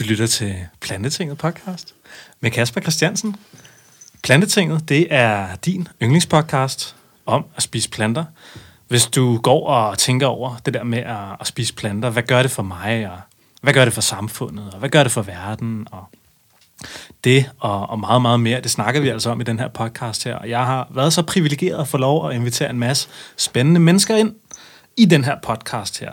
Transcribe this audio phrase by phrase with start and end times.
[0.00, 1.94] Du lytter til Plantetinget podcast
[2.40, 3.36] med Kasper Christiansen.
[4.22, 8.24] Plantetinget, det er din yndlingspodcast om at spise planter.
[8.88, 12.42] Hvis du går og tænker over det der med at, at spise planter, hvad gør
[12.42, 13.18] det for mig, og
[13.62, 16.04] hvad gør det for samfundet, og hvad gør det for verden, og
[17.24, 20.24] det og, og meget, meget mere, det snakker vi altså om i den her podcast
[20.24, 20.34] her.
[20.34, 24.16] Og jeg har været så privilegeret at få lov at invitere en masse spændende mennesker
[24.16, 24.34] ind
[24.96, 26.12] i den her podcast her.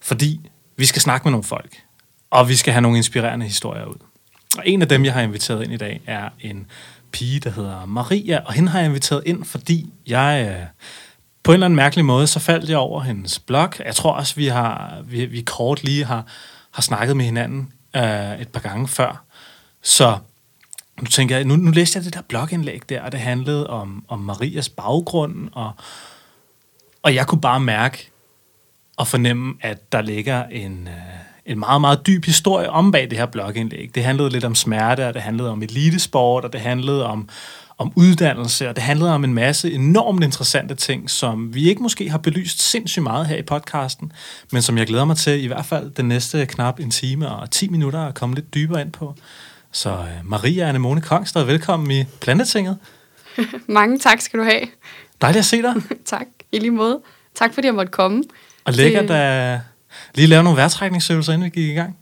[0.00, 1.85] Fordi vi skal snakke med nogle folk,
[2.30, 3.96] og vi skal have nogle inspirerende historier ud.
[4.58, 6.66] Og en af dem, jeg har inviteret ind i dag, er en
[7.12, 10.66] pige, der hedder Maria, og hende har jeg inviteret ind, fordi jeg øh,
[11.42, 13.72] på en eller anden mærkelig måde, så faldt jeg over hendes blog.
[13.84, 16.24] Jeg tror også, vi har vi, vi kort lige har,
[16.70, 19.24] har snakket med hinanden øh, et par gange før.
[19.82, 20.18] Så
[21.00, 24.04] nu tænker jeg, nu, nu læste jeg det der blogindlæg der, og det handlede om,
[24.08, 25.72] om Marias baggrund, og,
[27.02, 28.10] og jeg kunne bare mærke
[28.96, 33.18] og fornemme, at der ligger en, øh, en meget, meget dyb historie om bag det
[33.18, 33.90] her blogindlæg.
[33.94, 37.28] Det handlede lidt om smerte, og det handlede om elitesport, og det handlede om,
[37.78, 42.10] om uddannelse, og det handlede om en masse enormt interessante ting, som vi ikke måske
[42.10, 44.12] har belyst sindssygt meget her i podcasten,
[44.52, 47.50] men som jeg glæder mig til i hvert fald den næste knap en time og
[47.50, 49.14] 10 minutter at komme lidt dybere ind på.
[49.72, 52.78] Så uh, Maria Anemone Kongstad, velkommen i Plantetinget.
[53.68, 54.62] Mange tak skal du have.
[55.20, 55.74] Dejligt at se dig.
[56.04, 57.00] tak, i lige måde.
[57.34, 58.22] Tak fordi jeg måtte komme.
[58.64, 59.60] Og lækkert at
[60.14, 61.96] lige lave nogle vejrtrækningsøvelser, inden vi gik i gang.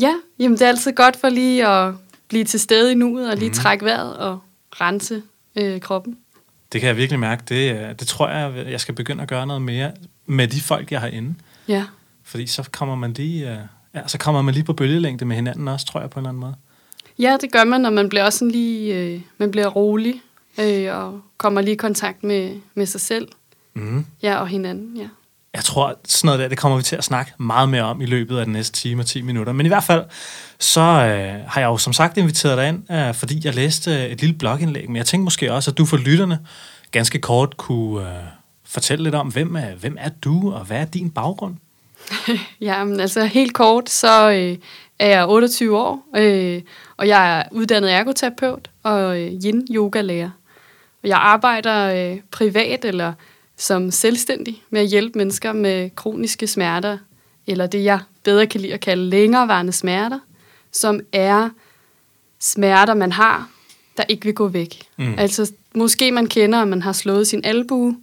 [0.00, 1.94] Ja, jamen det er altid godt for lige at
[2.28, 3.54] blive til stede i nuet og lige mm.
[3.54, 4.38] trække vejret og
[4.80, 5.22] rense
[5.56, 6.18] øh, kroppen.
[6.72, 7.42] Det kan jeg virkelig mærke.
[7.48, 9.92] Det, det tror jeg, jeg skal begynde at gøre noget mere
[10.26, 11.34] med de folk, jeg har inde.
[11.68, 11.84] Ja.
[12.24, 15.86] Fordi så kommer man lige, ja, så kommer man lige på bølgelængde med hinanden også,
[15.86, 16.54] tror jeg på en eller anden måde.
[17.18, 20.22] Ja, det gør man, når man bliver også sådan lige, øh, man bliver rolig
[20.60, 23.28] øh, og kommer lige i kontakt med, med sig selv.
[23.74, 24.06] Mm.
[24.22, 25.08] Ja, og hinanden, ja.
[25.58, 28.06] Jeg tror, sådan noget der, det kommer vi til at snakke meget mere om i
[28.06, 29.52] løbet af den næste time og 10 minutter.
[29.52, 30.04] Men i hvert fald,
[30.58, 34.04] så øh, har jeg jo som sagt inviteret dig ind, øh, fordi jeg læste øh,
[34.04, 34.88] et lille blogindlæg.
[34.88, 36.38] Men jeg tænkte måske også, at du for lytterne
[36.90, 38.24] ganske kort kunne øh,
[38.64, 41.54] fortælle lidt om, hvem er, hvem er du, og hvad er din baggrund?
[42.60, 44.56] Jamen altså helt kort, så øh,
[44.98, 46.62] er jeg 28 år, øh,
[46.96, 50.30] og jeg er uddannet ergoterapeut og øh, yin-yoga-lærer.
[51.02, 53.12] Og jeg arbejder øh, privat eller
[53.58, 56.98] som selvstændig med at hjælpe mennesker med kroniske smerter,
[57.46, 60.18] eller det jeg bedre kan lide at kalde længerevarende smerter,
[60.72, 61.48] som er
[62.38, 63.50] smerter, man har,
[63.96, 64.82] der ikke vil gå væk.
[64.96, 65.14] Mm.
[65.18, 67.96] Altså måske man kender, at man har slået sin albue,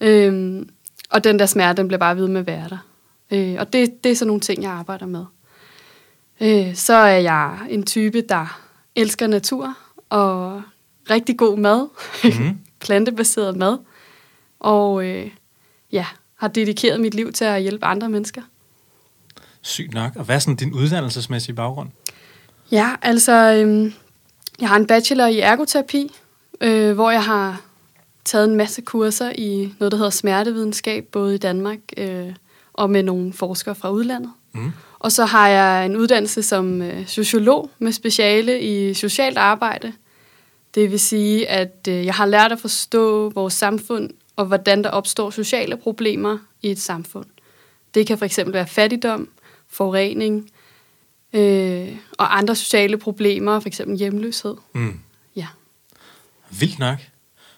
[0.00, 0.68] øhm,
[1.10, 2.78] og den der smerte, den bliver bare ved med at være der.
[3.30, 5.24] Øh, og det, det er sådan nogle ting, jeg arbejder med.
[6.40, 8.60] Øh, så er jeg en type, der
[8.94, 9.74] elsker natur
[10.08, 10.62] og
[11.10, 11.88] rigtig god mad,
[12.24, 12.58] mm.
[12.84, 13.78] plantebaseret mad
[14.60, 15.30] og øh,
[15.92, 16.06] ja,
[16.36, 18.42] har dedikeret mit liv til at hjælpe andre mennesker.
[19.62, 20.12] Sygt nok.
[20.16, 21.88] Og hvad er sådan din uddannelsesmæssige baggrund?
[22.72, 23.92] Ja, altså, øh,
[24.60, 26.10] jeg har en bachelor i ergoterapi,
[26.60, 27.60] øh, hvor jeg har
[28.24, 32.34] taget en masse kurser i noget, der hedder smertevidenskab, både i Danmark øh,
[32.72, 34.32] og med nogle forskere fra udlandet.
[34.52, 34.72] Mm.
[34.98, 39.92] Og så har jeg en uddannelse som øh, sociolog med speciale i socialt arbejde.
[40.74, 44.90] Det vil sige, at øh, jeg har lært at forstå vores samfund og hvordan der
[44.90, 47.26] opstår sociale problemer i et samfund.
[47.94, 49.28] Det kan for eksempel være fattigdom,
[49.68, 50.50] forurening
[51.32, 54.54] øh, og andre sociale problemer, for eksempel hjemløshed.
[54.72, 55.00] Mm.
[55.36, 55.46] Ja.
[56.50, 56.98] Vildt nok.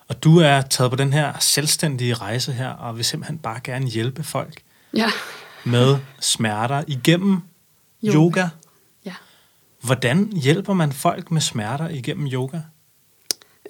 [0.08, 3.86] Og du er taget på den her selvstændige rejse her, og vil simpelthen bare gerne
[3.86, 4.62] hjælpe folk
[4.94, 5.10] ja.
[5.64, 7.40] med smerter igennem
[8.04, 8.14] yoga.
[8.14, 8.48] yoga.
[9.04, 9.14] Ja.
[9.82, 12.60] Hvordan hjælper man folk med smerter igennem yoga?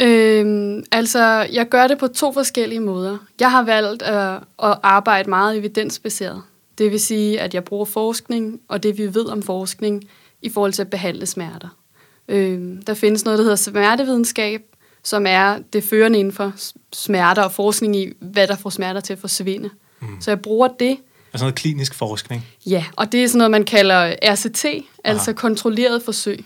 [0.00, 3.19] Øhm, altså, jeg gør det på to forskellige måder.
[3.41, 6.42] Jeg har valgt at, at arbejde meget evidensbaseret.
[6.78, 10.04] Det vil sige, at jeg bruger forskning og det, vi ved om forskning,
[10.42, 11.69] i forhold til at behandle smerter.
[12.28, 14.62] Øhm, der findes noget, der hedder smertevidenskab,
[15.03, 16.53] som er det førende inden for
[16.92, 19.70] smerter og forskning i, hvad der får smerter til at forsvinde.
[20.00, 20.20] Mm.
[20.20, 20.97] Så jeg bruger det.
[21.32, 22.47] Altså noget klinisk forskning?
[22.66, 24.81] Ja, og det er sådan noget, man kalder RCT, Aha.
[25.04, 26.44] altså kontrolleret forsøg,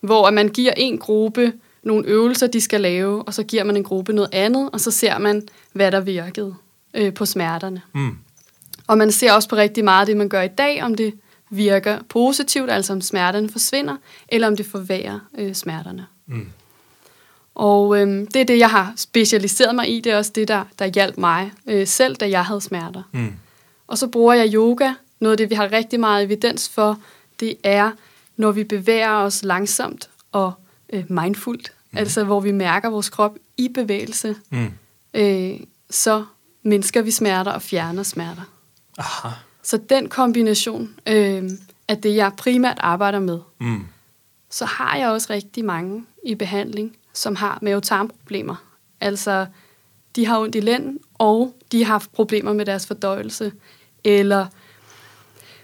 [0.00, 1.52] hvor man giver en gruppe
[1.82, 4.90] nogle øvelser, de skal lave, og så giver man en gruppe noget andet, og så
[4.90, 6.54] ser man, hvad der virkede
[6.94, 7.82] øh, på smerterne.
[7.94, 8.16] Mm.
[8.86, 11.14] Og man ser også på rigtig meget det, man gør i dag, om det
[11.50, 13.96] virker positivt, altså om smerterne forsvinder,
[14.28, 16.06] eller om det forværrer øh, smerterne.
[16.26, 16.46] Mm.
[17.54, 20.00] Og øh, det er det, jeg har specialiseret mig i.
[20.00, 23.02] Det er også det, der, der hjalp mig øh, selv, da jeg havde smerter.
[23.12, 23.32] Mm.
[23.86, 24.92] Og så bruger jeg yoga.
[25.20, 26.98] Noget af det, vi har rigtig meget evidens for,
[27.40, 27.90] det er,
[28.36, 30.52] når vi bevæger os langsomt og
[30.92, 31.98] øh, mindfuldt, mm.
[31.98, 34.72] altså hvor vi mærker vores krop i bevægelse, mm.
[35.14, 36.24] øh, så
[36.62, 38.42] mindsker vi smerter og fjerner smerter.
[38.98, 39.28] Aha.
[39.62, 41.50] Så den kombination øh,
[41.88, 43.38] er det, jeg primært arbejder med.
[43.60, 43.86] Mm.
[44.50, 48.56] Så har jeg også rigtig mange i behandling, som har mavetarmproblemer.
[49.00, 49.46] Altså,
[50.16, 53.52] de har ondt i lænden, og de har haft problemer med deres fordøjelse,
[54.04, 54.46] eller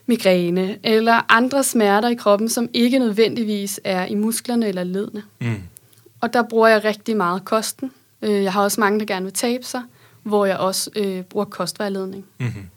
[0.06, 5.22] migræne, eller andre smerter i kroppen, som ikke nødvendigvis er i musklerne eller ledene.
[5.40, 5.62] Mm.
[6.20, 7.90] Og der bruger jeg rigtig meget kosten.
[8.22, 9.82] Øh, Jeg har også mange, der gerne vil tabe sig,
[10.22, 12.24] hvor jeg også øh, bruger kostvejledning.
[12.38, 12.68] Mm-hmm.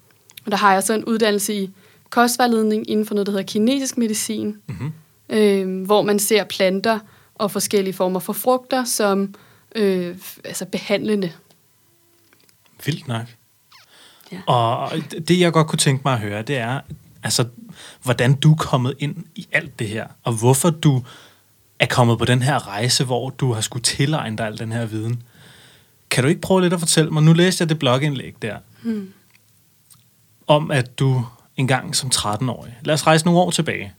[0.45, 1.69] Og der har jeg så en uddannelse i
[2.09, 4.91] kostvejledning inden for noget, der hedder kinesisk medicin, Mm-hmm.
[5.29, 6.99] øh, hvor man ser planter
[7.35, 9.35] og forskellige former for frugter som
[9.75, 11.31] øh, altså behandlende.
[12.85, 13.25] Vildt nok.
[14.31, 14.53] Ja.
[14.53, 14.91] Og
[15.27, 16.79] det, jeg godt kunne tænke mig at høre, det er,
[17.27, 17.45] altså,
[18.03, 21.03] hvordan du er kommet ind i alt det her, og hvorfor du
[21.79, 24.85] er kommet på den her rejse, hvor du har skulle tilegne dig al den her
[24.85, 25.23] viden.
[26.09, 29.13] Kan du ikke prøve lidt at fortælle mig, nu læste jeg det blogindlæg der, Hmm.
[30.47, 31.25] om at du
[31.57, 33.93] engang som 13-årig, lad os rejse nogle år tilbage,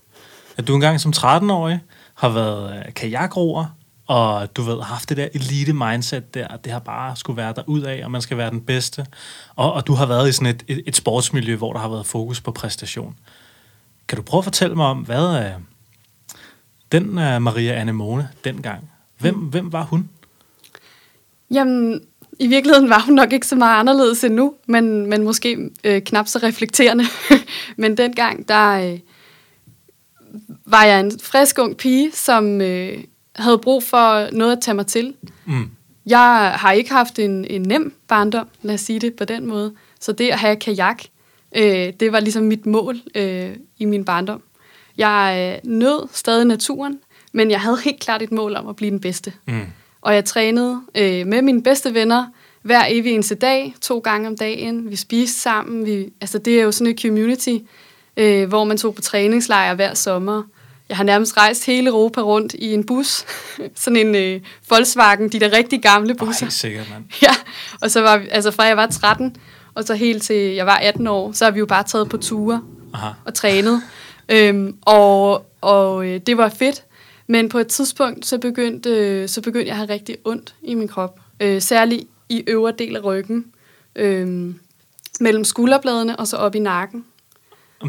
[0.57, 1.81] at du engang som 13-årig
[2.15, 3.67] har været øh, kajakroer,
[4.09, 7.37] og du ved, har haft det der elite mindset der, at det har bare skulle
[7.37, 9.07] være der ud af, og man skal være den bedste.
[9.57, 12.07] Og, og du har været i sådan et, et, et sportsmiljø, hvor der har været
[12.07, 13.17] fokus på præstation.
[14.09, 15.55] Kan du prøve at fortælle mig om, hvad er
[16.93, 18.91] den uh, Maria Anemone dengang?
[19.19, 19.47] Hvem, mm.
[19.47, 20.09] hvem var hun?
[21.51, 22.01] Jamen,
[22.39, 26.03] i virkeligheden var hun nok ikke så meget anderledes end nu, men, men måske øh,
[26.03, 27.05] knap så reflekterende.
[27.77, 28.99] men dengang, der øh,
[30.67, 33.05] var jeg en frisk ung pige, som øh,
[33.39, 35.15] havde brug for noget at tage mig til.
[35.47, 35.71] Mm.
[36.07, 39.73] Jeg har ikke haft en, en nem barndom, lad os sige det på den måde.
[40.01, 41.03] Så det at have kajak,
[41.57, 44.43] øh, det var ligesom mit mål øh, i min barndom.
[44.99, 46.99] Jeg øh, nød stadig naturen,
[47.33, 49.33] men jeg havde helt klart et mål om at blive den bedste.
[49.47, 49.61] Mm.
[50.01, 52.27] Og jeg trænede øh, med mine bedste venner
[52.63, 54.91] hver evig eneste dag, to gange om dagen.
[54.91, 55.87] Vi spiste sammen.
[55.87, 57.57] Vi, altså det er jo sådan et community,
[58.17, 60.43] øh, hvor man tog på træningslejr hver sommer.
[60.89, 63.25] Jeg har nærmest rejst hele Europa rundt i en bus.
[63.75, 66.47] sådan en øh, Volkswagen, de der rigtig gamle busser.
[66.47, 67.05] Ej, sikkert, mand.
[67.23, 67.35] Ja,
[67.83, 69.37] og så var vi, altså fra jeg var 13,
[69.75, 72.17] og så helt til jeg var 18 år, så har vi jo bare taget på
[72.17, 72.63] ture
[72.95, 73.09] Aha.
[73.25, 73.83] og trænet.
[74.29, 76.85] Øhm, og og øh, det var fedt.
[77.27, 80.75] Men på et tidspunkt, så begyndte, øh, så begyndte jeg at have rigtig ondt i
[80.75, 81.21] min krop.
[81.41, 83.45] Øh, særligt i øvre del af ryggen.
[83.97, 84.55] Øh,
[85.21, 87.05] mellem skulderbladene og så op i nakken.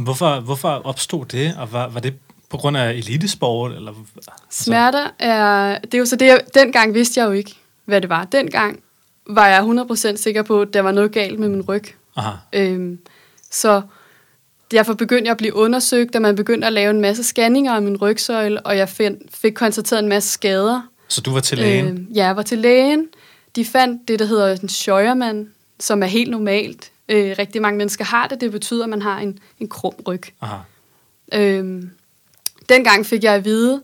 [0.03, 2.13] Hvorfor, hvorfor opstod det, og var, var det
[2.49, 3.71] på grund af elitesport?
[3.71, 5.79] Eller, altså, Smerter er...
[5.79, 7.55] Det er jo så det, jeg, dengang vidste jeg jo ikke,
[7.85, 8.25] hvad det var.
[8.25, 8.79] Dengang
[9.27, 11.83] var jeg 100% sikker på, at der var noget galt med min ryg.
[12.15, 12.31] aha.
[12.53, 12.99] Øhm,
[13.51, 13.81] så
[14.71, 17.81] derfor begyndte jeg at blive undersøgt, og man begyndte at lave en masse scanninger af
[17.81, 20.81] min rygsøjle, og jeg find, fik konstateret en masse skader.
[21.07, 21.87] Så du var til lægen?
[21.87, 23.07] Øhm, ja, jeg var til lægen.
[23.55, 25.49] De fandt det, der hedder en Scheuermann,
[25.79, 26.91] som er helt normalt.
[27.09, 28.41] Øh, rigtig mange mennesker har det.
[28.41, 30.21] Det betyder, at man har en, en krum ryg.
[30.41, 30.57] Aha.
[31.33, 31.91] Øhm,
[32.69, 33.81] dengang fik jeg at vide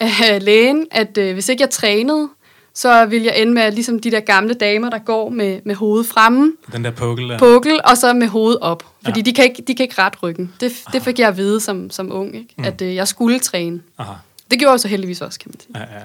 [0.00, 2.28] af lægen, at øh, hvis ikke jeg trænede,
[2.74, 6.06] så ville jeg ende med, ligesom de der gamle damer, der går med, med hovedet
[6.06, 7.38] fremme, Den der pukkel der.
[7.38, 8.84] pukkel, og så med hovedet op.
[9.04, 9.24] Fordi Ja.
[9.24, 10.52] de, kan ikke, de kan ikke ret ryggen.
[10.60, 12.54] Det, det fik jeg at vide som, som ung, ikke?
[12.58, 12.64] Mm.
[12.64, 13.80] at øh, jeg skulle træne.
[13.98, 14.12] Aha.
[14.50, 15.72] Det gjorde jeg så heldigvis også, kan man sige.
[15.78, 16.04] Ja, ja,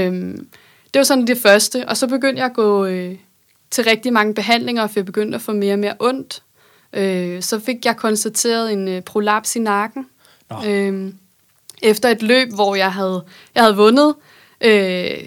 [0.00, 0.06] ja.
[0.06, 0.46] Øhm,
[0.94, 3.14] det var sådan det første, og så begyndte jeg at gå øh,
[3.70, 6.42] til rigtig mange behandlinger, for jeg begyndte at få mere og mere ondt.
[6.92, 10.06] Øh, så fik jeg konstateret en øh, prolaps i nakken.
[10.50, 10.56] Nå.
[10.66, 11.14] Øhm,
[11.82, 14.14] efter et løb, hvor jeg havde, jeg havde vundet
[14.60, 15.18] øh,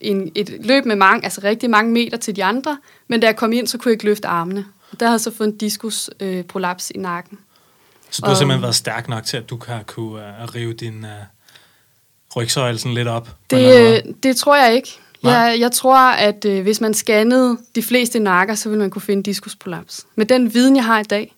[0.00, 2.78] en, et løb med mange, altså rigtig mange meter til de andre,
[3.08, 4.64] men da jeg kom ind, så kunne jeg ikke løfte armene.
[5.00, 7.38] Der havde jeg så fået en diskus øh, prolaps i nakken.
[8.10, 10.72] Så du har Og- simpelthen været stærk nok til, at du kan kunne uh, rive
[10.72, 11.10] din uh,
[12.36, 13.28] rygsøjle sådan lidt op?
[13.52, 13.94] anden måde?
[14.02, 14.98] Det, det tror jeg ikke.
[15.22, 15.32] Nej.
[15.32, 19.02] Jeg, jeg tror, at øh, hvis man scannede de fleste nakker, så ville man kunne
[19.02, 20.06] finde diskusprolaps.
[20.14, 21.34] Med den viden, jeg har i dag,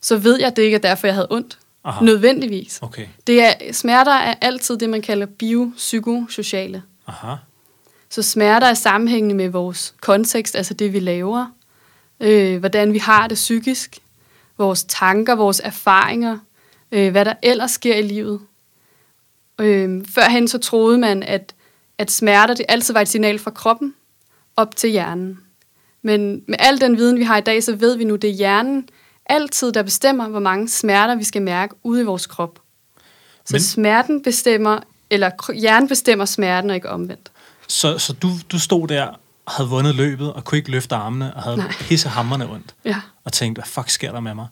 [0.00, 1.58] så ved jeg, at det ikke er derfor, jeg havde ondt.
[1.86, 2.04] Aha.
[2.04, 2.78] Nødvendigvis.
[2.82, 3.06] Okay.
[3.26, 6.82] Det er, smerter er altid det, man kalder biopsykosociale.
[7.06, 7.34] Aha.
[8.10, 11.46] Så smerter er sammenhængende med vores kontekst, altså det, vi laver.
[12.20, 13.98] Øh, hvordan vi har det psykisk.
[14.58, 16.38] Vores tanker, vores erfaringer.
[16.92, 18.40] Øh, hvad der ellers sker i livet.
[19.60, 21.54] Øh, førhen så troede man, at,
[21.98, 23.94] at smerter det altid var et signal fra kroppen
[24.56, 25.40] op til hjernen.
[26.02, 28.34] Men med al den viden, vi har i dag, så ved vi nu, det er
[28.34, 28.88] hjernen
[29.28, 32.58] altid, der bestemmer, hvor mange smerter vi skal mærke ude i vores krop.
[33.44, 34.78] Så Men- smerten bestemmer,
[35.10, 37.30] eller hjernen bestemmer smerten, og ikke omvendt.
[37.68, 39.06] Så, så du, du stod der
[39.46, 41.72] og havde vundet løbet, og kunne ikke løfte armene, og havde Nej.
[41.80, 42.96] pissehammerne ondt, Ja.
[43.24, 44.46] og tænkte, hvad fuck sker der med mig?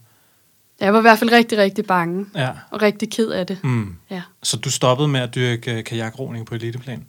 [0.81, 2.51] Jeg var i hvert fald rigtig, rigtig bange, Ja.
[2.71, 3.59] og rigtig ked af det.
[3.65, 3.97] Mm.
[4.11, 4.23] Ja.
[4.43, 7.05] Så du stoppede med at dyrke øh, kajakroning på eliteplan?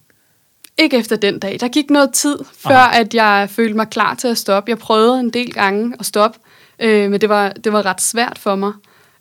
[0.78, 1.58] Ikke efter den dag.
[1.60, 3.00] Der gik noget tid, før Aha.
[3.00, 4.70] at jeg følte mig klar til at stoppe.
[4.70, 6.40] Jeg prøvede en del gange at stoppe,
[6.80, 8.74] øh, men det var, det var ret svært for mig.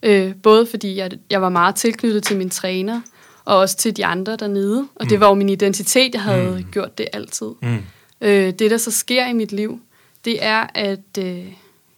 [0.03, 3.01] Øh, både fordi jeg, jeg var meget tilknyttet til min træner,
[3.45, 4.87] og også til de andre dernede.
[4.95, 6.71] Og det var jo min identitet, jeg havde mm.
[6.71, 7.51] gjort det altid.
[7.61, 7.77] Mm.
[8.21, 9.79] Øh, det, der så sker i mit liv,
[10.25, 11.45] det er, at øh,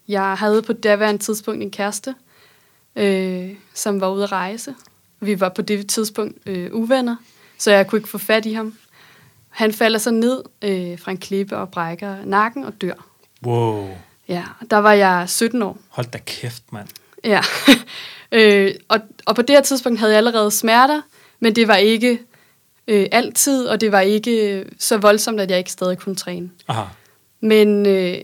[0.08, 2.16] jeg havde på daværende tidspunkt en kæreste,
[2.96, 4.76] øh, som var ude at rejse.
[5.20, 7.16] Vi var på det tidspunkt øh, uvenner,
[7.58, 8.74] så jeg kunne ikke få fat i ham.
[9.50, 13.08] Han falder så ned øh, fra en klippe og brækker nakken og dør.
[13.44, 13.88] Wow.
[14.29, 15.77] Ja, der var jeg 17 år.
[15.89, 16.88] Hold da kæft, mand.
[17.24, 17.41] Ja.
[18.31, 21.01] øh, og, og på det her tidspunkt havde jeg allerede smerter,
[21.39, 22.19] men det var ikke
[22.88, 26.50] øh, altid, og det var ikke så voldsomt, at jeg ikke stadig kunne træne.
[26.67, 26.84] Aha.
[27.41, 28.17] Men øh,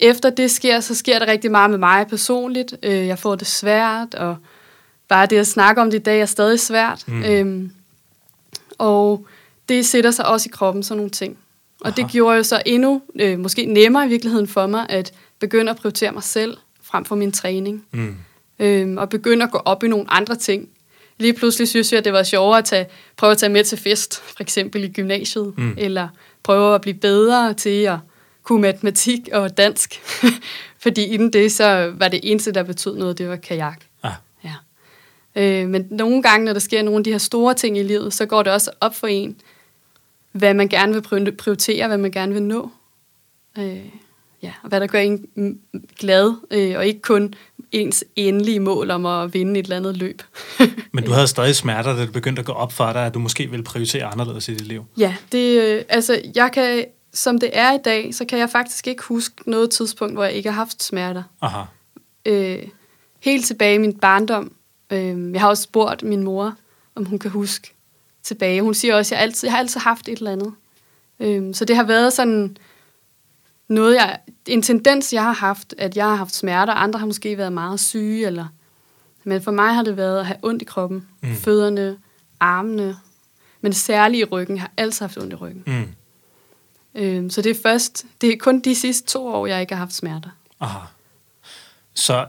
[0.00, 2.74] efter det sker, så sker der rigtig meget med mig personligt.
[2.82, 4.36] Øh, jeg får det svært, og
[5.08, 7.04] bare det at snakke om det i dag er stadig svært.
[7.08, 7.24] Mm.
[7.24, 7.72] Øhm,
[8.78, 9.26] og
[9.68, 11.38] det sætter sig også i kroppen, sådan nogle ting.
[11.80, 11.96] Og Aha.
[11.96, 15.76] det gjorde jo så endnu, øh, måske nemmere i virkeligheden for mig, at begynde at
[15.76, 17.84] prioritere mig selv frem for min træning.
[17.90, 18.16] Mm.
[18.58, 20.68] Øhm, og begynde at gå op i nogle andre ting.
[21.18, 23.78] Lige pludselig synes jeg, at det var sjovere at tage, prøve at tage med til
[23.78, 25.74] fest, for eksempel i gymnasiet, Mm.
[25.78, 26.08] eller
[26.42, 27.98] prøve at blive bedre til at
[28.42, 29.94] kunne matematik og dansk.
[30.82, 33.80] Fordi inden det, så var det eneste, der betød noget, det var kajak.
[34.02, 34.12] Ah.
[34.44, 34.54] Ja.
[35.36, 38.14] Øh, men nogle gange, når der sker nogle af de her store ting i livet,
[38.14, 39.36] så går det også op for en,
[40.32, 42.70] hvad man gerne vil pri- prioritere, hvad man gerne vil nå.
[43.58, 43.78] Øh,
[44.42, 45.26] ja, og hvad der gør en
[45.98, 47.34] glad, øh, og ikke kun
[47.72, 50.22] ens endelige mål om at vinde et eller andet løb.
[50.92, 53.18] Men du havde stadig smerter, da det begyndte at gå op for dig, at du
[53.18, 54.84] måske ville prioritere anderledes i dit liv.
[54.98, 58.86] Ja, det, øh, altså, jeg kan, som det er i dag, så kan jeg faktisk
[58.86, 61.22] ikke huske noget tidspunkt, hvor jeg ikke har haft smerter.
[61.40, 61.62] Aha.
[62.26, 62.62] Øh,
[63.20, 64.52] helt tilbage i min barndom.
[64.90, 66.54] Øh, jeg har også spurgt min mor,
[66.94, 67.74] om hun kan huske
[68.22, 68.62] tilbage.
[68.62, 70.52] Hun siger også, at jeg, altid, jeg har altid haft et eller andet.
[71.20, 72.56] Øh, så det har været sådan
[73.68, 76.72] noget, jeg, en tendens, jeg har haft, at jeg har haft smerter.
[76.72, 78.46] Andre har måske været meget syge, eller,
[79.24, 81.06] men for mig har det været at have ondt i kroppen.
[81.22, 81.34] Mm.
[81.34, 81.96] Fødderne,
[82.40, 82.96] armene,
[83.60, 84.58] men særligt i ryggen.
[84.58, 85.62] Har altid haft ondt i ryggen.
[85.66, 85.88] Mm.
[86.94, 89.78] Øh, så det er først, det er kun de sidste to år, jeg ikke har
[89.80, 90.30] haft smerter.
[90.60, 90.78] Aha.
[91.94, 92.26] Så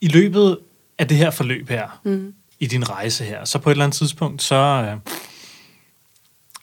[0.00, 0.58] i løbet
[0.98, 2.34] af det her forløb her, Mm.
[2.60, 4.54] i din rejse her, så på et eller andet tidspunkt, så...
[4.54, 4.96] Øh,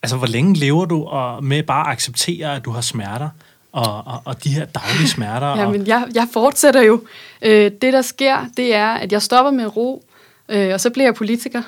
[0.04, 3.30] altså, hvor længe lever du og med bare at acceptere, at du har smerter,
[3.72, 5.48] og, og, og de her daglige smerter?
[5.48, 7.02] og, Jamen, jeg, jeg fortsætter jo.
[7.42, 10.06] Øh, det, der sker, det er, at jeg stopper med ro,
[10.50, 11.62] øh, og så bliver jeg politiker.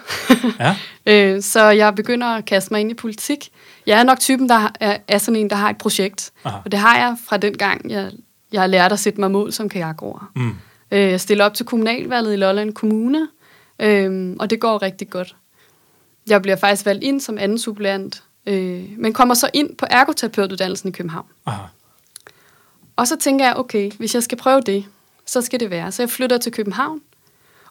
[0.59, 0.75] ja?
[1.35, 3.49] øh, så jeg begynder at kaste mig ind i politik.
[3.85, 6.31] Jeg er nok typen, der er, er sådan en, der har et projekt.
[6.43, 6.57] Aha.
[6.65, 8.11] Og det har jeg fra den gang, jeg,
[8.51, 10.31] jeg har lært at sætte mig mål som kajakroer.
[10.35, 10.55] Mm.
[10.91, 13.27] Øh, jeg stiller op til kommunalvalget i Lolland Kommune,
[13.79, 15.35] øh, og det går rigtig godt.
[16.29, 20.89] Jeg bliver faktisk valgt ind som anden suppleant, øh, men kommer så ind på ergoterapeutuddannelsen
[20.89, 21.25] i København.
[21.45, 21.61] Aha.
[23.01, 24.85] Og så tænker jeg, okay, hvis jeg skal prøve det,
[25.25, 25.91] så skal det være.
[25.91, 27.01] Så jeg flytter til København,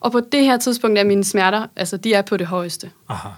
[0.01, 2.91] og på det her tidspunkt er mine smerter, altså de er på det højeste.
[3.09, 3.29] Aha.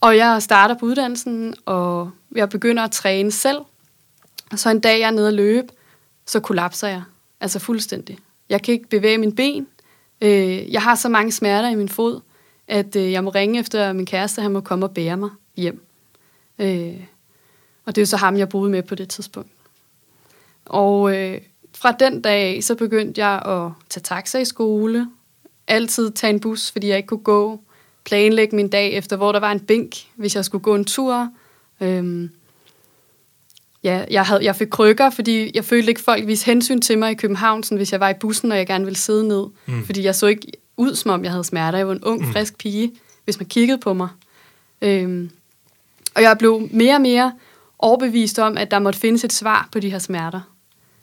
[0.00, 3.58] Og jeg starter på uddannelsen, og jeg begynder at træne selv.
[4.52, 5.68] Og så en dag, jeg er nede at løbe,
[6.26, 7.02] så kollapser jeg.
[7.40, 8.18] Altså fuldstændig.
[8.48, 9.66] Jeg kan ikke bevæge mine ben.
[10.20, 12.20] Øh, Jeg har så mange smerter i min fod,
[12.68, 15.86] at øh, jeg må ringe efter min kæreste, han må komme og bære mig hjem.
[16.58, 17.00] Øh,
[17.86, 19.50] Og det er jo så ham, jeg boede med på det tidspunkt.
[20.72, 21.40] Og øh,
[21.74, 25.08] fra den dag af, så begyndte jeg at tage taxa i skole.
[25.66, 27.60] Altid tage en bus, fordi jeg ikke kunne gå.
[28.04, 31.28] Planlægge min dag efter, hvor der var en bænk, hvis jeg skulle gå en tur.
[31.80, 32.30] Øhm,
[33.84, 37.10] ja, jeg, havde, jeg fik krykker, fordi jeg følte ikke, folk viste hensyn til mig
[37.10, 39.46] i København, sådan, hvis jeg var i bussen, og jeg gerne ville sidde ned.
[39.66, 39.74] Mm.
[39.74, 39.84] Mm.
[39.84, 41.78] Fordi jeg så ikke ud, som om jeg havde smerter.
[41.78, 42.92] Jeg var en ung, frisk pige,
[43.24, 44.08] hvis man kiggede på mig.
[44.82, 45.30] Øhm,
[46.14, 47.32] og jeg blev mere og mere
[47.78, 50.40] overbevist om, at der måtte findes et svar på de her smerter.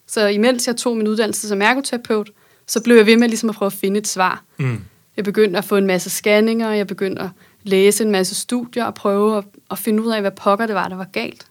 [0.10, 2.32] Så imens jeg tog min uddannelse som ergoterapeut,
[2.68, 4.44] så blev jeg ved med ligesom at prøve at finde et svar.
[4.58, 4.82] Mm.
[5.18, 7.30] Jeg begyndte at få en masse scanninger, jeg begyndte at
[7.63, 10.88] læse en masse studier og prøve at, at finde ud af, hvad pokker det var,
[10.88, 11.48] der var galt.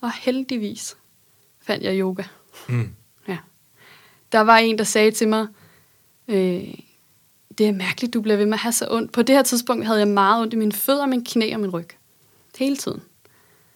[0.00, 0.96] Og heldigvis
[1.62, 2.22] fandt jeg yoga.
[2.68, 2.88] Mm.
[3.28, 3.38] Ja.
[4.32, 5.46] Der var en, der sagde til mig,
[6.28, 6.74] øh,
[7.58, 9.12] det er mærkeligt, du bliver ved med at have så ondt.
[9.12, 11.70] På det her tidspunkt havde jeg meget ondt i mine fødder, min knæ og min
[11.70, 11.88] ryg.
[12.58, 13.02] Hele tiden.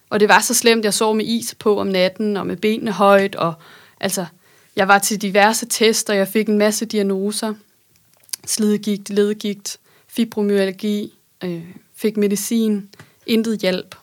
[0.09, 2.91] Og det var så slemt, jeg sov med is på om natten, og med benene
[2.91, 3.53] højt, og
[3.99, 4.25] altså,
[4.75, 7.53] jeg var til diverse tester, jeg fik en masse diagnoser.
[8.45, 11.63] Slidegigt, ledegigt, fibromyalgi, øh,
[11.95, 12.89] fik medicin,
[13.25, 13.95] intet hjælp.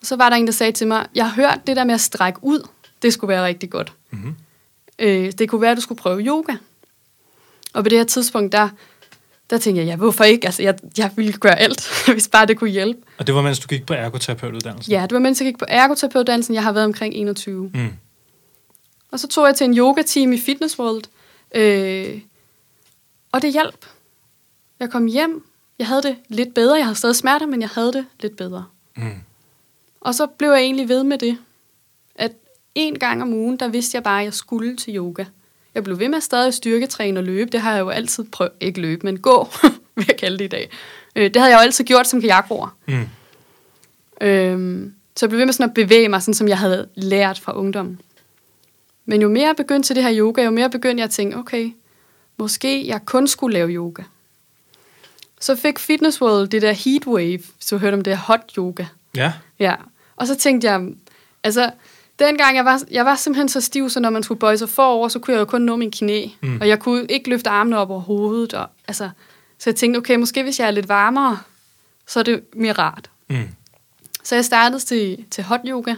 [0.00, 1.94] Og så var der en, der sagde til mig, jeg har hørt det der med
[1.94, 2.68] at strække ud,
[3.02, 3.92] det skulle være rigtig godt.
[4.10, 4.34] Mm-hmm.
[4.98, 6.52] Øh, det kunne være, at du skulle prøve yoga.
[7.72, 8.68] Og på det her tidspunkt, der,
[9.50, 10.46] der tænkte jeg, ja, hvorfor ikke?
[10.46, 13.00] Altså, jeg, jeg ville gøre alt, hvis bare det kunne hjælpe.
[13.18, 14.92] Og det var, mens du gik på ergoterapeutuddannelsen?
[14.92, 16.54] Ja, det var mens jeg gik på ergoterapeutuddannelsen.
[16.54, 17.70] Jeg har været omkring 21.
[17.74, 17.92] Mm.
[19.14, 21.04] Og så tog jeg til en yoga-team i Fitness World.
[21.54, 22.20] Øh,
[23.32, 23.86] Og det hjalp.
[24.80, 25.44] Jeg kom hjem,
[25.78, 26.74] jeg havde det lidt bedre.
[26.76, 28.64] Jeg havde stadig smerter, men jeg havde det lidt bedre.
[28.96, 29.12] Mm.
[30.00, 31.38] Og så blev jeg egentlig ved med det.
[32.14, 32.32] At
[32.74, 35.24] en gang om ugen, der vidste jeg bare, at jeg skulle til yoga.
[35.74, 37.50] Jeg blev ved med at stadig styrketræne og løbe.
[37.50, 38.52] Det har jeg jo altid prøvet.
[38.60, 39.48] Ikke løbe, men gå,
[39.96, 40.70] vil jeg kalde det i dag.
[41.16, 42.76] Øh, det havde jeg jo altid gjort som kajakroer.
[42.86, 43.08] Mm.
[44.20, 47.38] Øhm, så jeg blev ved med sådan at bevæge mig, sådan som jeg havde lært
[47.40, 48.00] fra ungdommen.
[49.06, 51.36] Men jo mere jeg begyndte til det her yoga, jo mere begyndte jeg at tænke,
[51.36, 51.72] okay,
[52.36, 54.02] måske jeg kun skulle lave yoga.
[55.40, 58.86] Så fik Fitness World det der heatwave, du hørte om det her hot yoga.
[59.16, 59.32] Ja.
[59.58, 59.74] Ja,
[60.16, 60.88] og så tænkte jeg,
[61.42, 61.70] altså,
[62.18, 65.08] dengang jeg var, jeg var simpelthen så stiv, så når man skulle bøje sig forover,
[65.08, 66.26] så kunne jeg jo kun nå min knæ.
[66.42, 66.58] Mm.
[66.60, 68.54] Og jeg kunne ikke løfte armene op over hovedet.
[68.54, 69.10] Og, altså,
[69.58, 71.38] så jeg tænkte, okay, måske hvis jeg er lidt varmere,
[72.06, 73.10] så er det mere rart.
[73.28, 73.48] Mm.
[74.22, 75.94] Så jeg startede til, til hot yoga.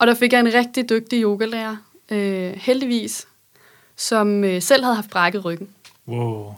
[0.00, 1.76] Og der fik jeg en rigtig dygtig yogalærer,
[2.10, 3.26] øh, heldigvis,
[3.96, 5.68] som øh, selv havde haft brækket ryggen.
[6.08, 6.54] Wow.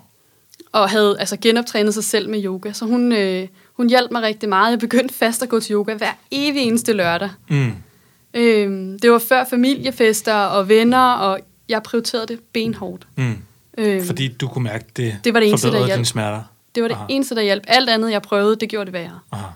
[0.73, 2.73] Og havde altså genoptrænet sig selv med yoga.
[2.73, 4.71] Så hun, øh, hun hjalp mig rigtig meget.
[4.71, 7.31] Jeg begyndte fast at gå til yoga hver evig eneste lørdag.
[7.51, 7.73] Mm.
[8.35, 13.07] Øhm, det var før familiefester og venner, og jeg prioriterede det benhårdt.
[13.17, 13.37] Mm.
[13.79, 15.97] Øhm, Fordi du kunne mærke, det, Det var det eneste, der forbedrede hjalp.
[15.99, 16.43] dine smerter.
[16.75, 17.07] det var det Aha.
[17.09, 17.63] eneste, der hjalp.
[17.67, 19.19] Alt andet, jeg prøvede, det gjorde det værre.
[19.33, 19.47] Aha.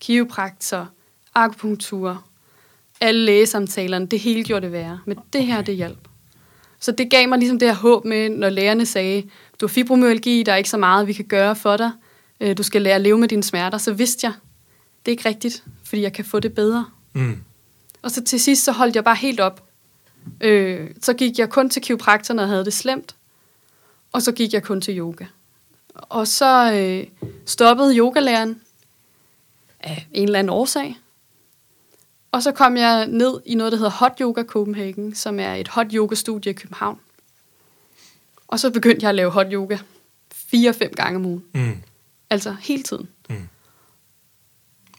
[0.00, 0.88] Kiropraktor,
[1.34, 2.22] akupunktur,
[3.02, 5.00] alle lægesamtalerne, det hele gjorde det værre.
[5.06, 6.08] Men det her, det hjalp.
[6.80, 9.22] Så det gav mig ligesom det her håb med, når lægerne sagde,
[9.60, 11.90] du har fibromyalgi, der er ikke så meget, vi kan gøre for dig.
[12.40, 13.78] Øh, Du skal lære at leve med dine smerter.
[13.78, 14.32] Så vidste jeg,
[15.06, 16.86] det er ikke rigtigt, fordi jeg kan få det bedre.
[17.12, 17.38] Mm.
[18.02, 19.62] Og så til sidst, så holdt jeg bare helt op.
[20.40, 23.14] Øh, så gik jeg kun til kiropraktor, når jeg havde det slemt.
[24.12, 25.24] Og så gik jeg kun til yoga.
[25.94, 27.06] Og så øh,
[27.46, 28.60] stoppede yogalæreren
[29.80, 30.96] af en eller anden årsag.
[32.32, 35.68] Og så kom jeg ned i noget, der hedder Hot Yoga Copenhagen, som er et
[35.68, 36.98] hot yoga studie i København.
[38.48, 39.78] Og så begyndte jeg at lave hot yoga
[40.34, 41.44] fire-fem gange om ugen.
[41.54, 41.76] Mm.
[42.30, 43.08] Altså hele tiden.
[43.28, 43.36] Mm.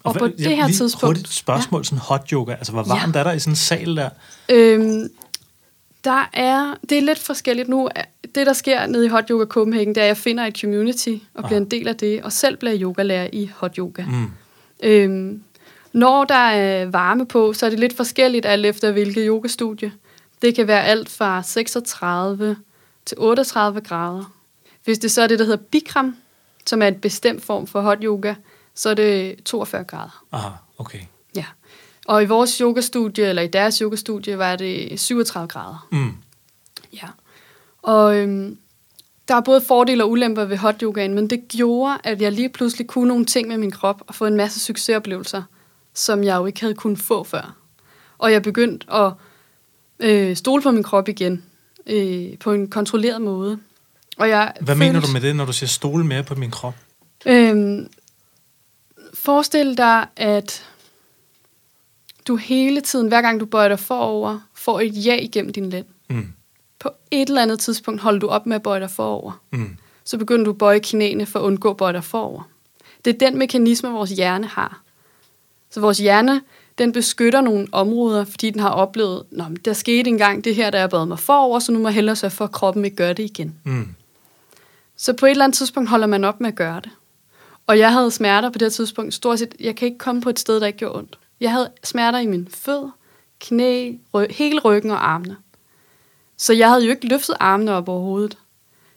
[0.03, 1.83] Og hvad- på det her lige tidspunkt- Hurtigt spørgsmål, ja.
[1.83, 2.53] sådan hot yoga.
[2.53, 3.00] Altså, hvor Ja.
[3.00, 4.09] varmt er der i sådan en sal der?
[4.50, 5.09] Øhm,
[6.03, 7.89] der er, det er lidt forskelligt nu.
[8.35, 11.15] Det, der sker nede i Hot Yoga Copenhagen, det er, at jeg finder et community
[11.33, 11.65] og bliver Ah.
[11.65, 14.05] en del af det, og selv bliver yogalærer i hot yoga.
[14.05, 14.31] Mm.
[14.83, 15.43] Øhm,
[15.94, 19.94] når der er varme på, så er det lidt forskelligt alt efter hvilket yogastudie.
[20.42, 22.58] Det kan være alt fra 36
[23.06, 24.34] til 38 grader.
[24.84, 26.16] Hvis det så er det, der hedder Bikram,
[26.66, 28.36] som er en bestemt form for hot yoga,
[28.75, 30.24] så er det 42 grader.
[30.32, 31.00] Aha, okay.
[31.36, 31.46] Ja.
[32.06, 35.88] Og i vores yogastudie, eller i deres yogastudie, var det 37 grader.
[35.92, 36.14] Mm.
[36.94, 37.08] Ja.
[37.82, 38.58] Og øhm,
[39.27, 42.50] der er både fordele og ulemper ved hot yogaen, men det gjorde, at jeg lige
[42.50, 45.44] pludselig kunne nogle ting med min krop og få en masse succesoplevelser,
[45.94, 47.56] som jeg jo ikke havde kunnet få før.
[48.18, 49.14] Og jeg begyndte at
[50.00, 51.44] øh, stole på min krop igen
[51.88, 53.60] øh, på en kontrolleret måde.
[54.18, 56.75] Og jeg Hvad mener du med det, når du siger stole mere på min krop?
[57.25, 57.88] Øhm,
[59.14, 60.70] forestil dig, at
[62.27, 65.86] du hele tiden, hver gang du bøjer dig forover, får et ja igennem din lænd.
[66.10, 66.27] Mm.
[66.79, 69.42] På et eller andet tidspunkt holder du op med at bøje dig forover.
[69.51, 69.77] Mm.
[70.03, 72.44] Så begynder du at bøje knæene for at undgå at bøje dig forover.
[73.06, 74.82] Det er den mekanisme, vores hjerne har.
[75.74, 76.42] Så vores hjerne,
[76.77, 80.70] den beskytter nogle områder, fordi den har oplevet, Nå, men der skete engang det her,
[80.70, 82.98] der jeg bøjet mig forover, så nu må jeg hellere sørge for, at kroppen ikke
[82.98, 83.55] gør det igen.
[83.64, 83.88] Mm.
[84.98, 86.92] Så på et eller andet tidspunkt holder man op med at gøre det.
[87.68, 89.14] Og jeg havde smerter på det her tidspunkt.
[89.14, 91.20] Stort set, jeg kan ikke komme på et sted, der ikke gjorde ondt.
[91.42, 92.90] Jeg havde smerter i mine fødder,
[93.40, 95.38] knæ, ry- hele ryggen og armene.
[96.38, 98.38] Så jeg havde jo ikke løftet armene op over hovedet.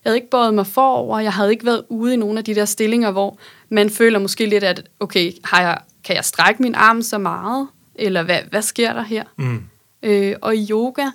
[0.04, 1.18] Jeg havde ikke bøjet mig forover.
[1.18, 4.46] Jeg havde ikke været ude i nogle af de der stillinger, hvor man føler måske
[4.46, 7.68] lidt, at okay, har jeg, kan jeg strække min arm så meget?
[7.94, 9.24] Eller hvad, hvad sker der her?
[9.36, 9.64] Mm.
[10.02, 11.06] Øh, og i yoga,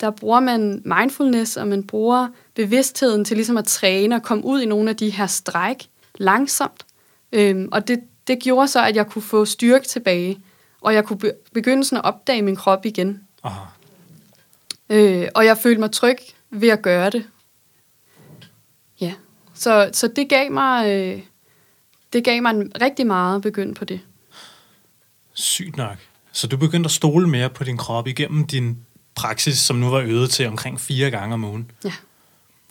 [0.00, 4.60] der bruger man mindfulness, og man bruger bevidstheden til ligesom at træne og komme ud
[4.60, 6.86] i nogle af de her stræk langsomt.
[7.32, 10.40] Øhm, og det, det gjorde så, at jeg kunne få styrke tilbage,
[10.80, 13.20] og jeg kunne be- begynde sådan at opdage min krop igen.
[13.42, 13.64] Aha.
[14.90, 16.16] Øh, og jeg følte mig tryg
[16.50, 17.24] ved at gøre det.
[19.00, 19.14] Ja,
[19.54, 20.88] så, så det gav mig...
[20.88, 21.22] Øh,
[22.12, 24.00] det gav mig rigtig meget at begynde på det.
[25.32, 25.96] Sygt nok.
[26.32, 28.78] Så du begyndte at stole mere på din krop igennem din
[29.14, 31.70] praksis, som nu var øget til omkring fire gange om ugen.
[31.84, 31.92] Ja.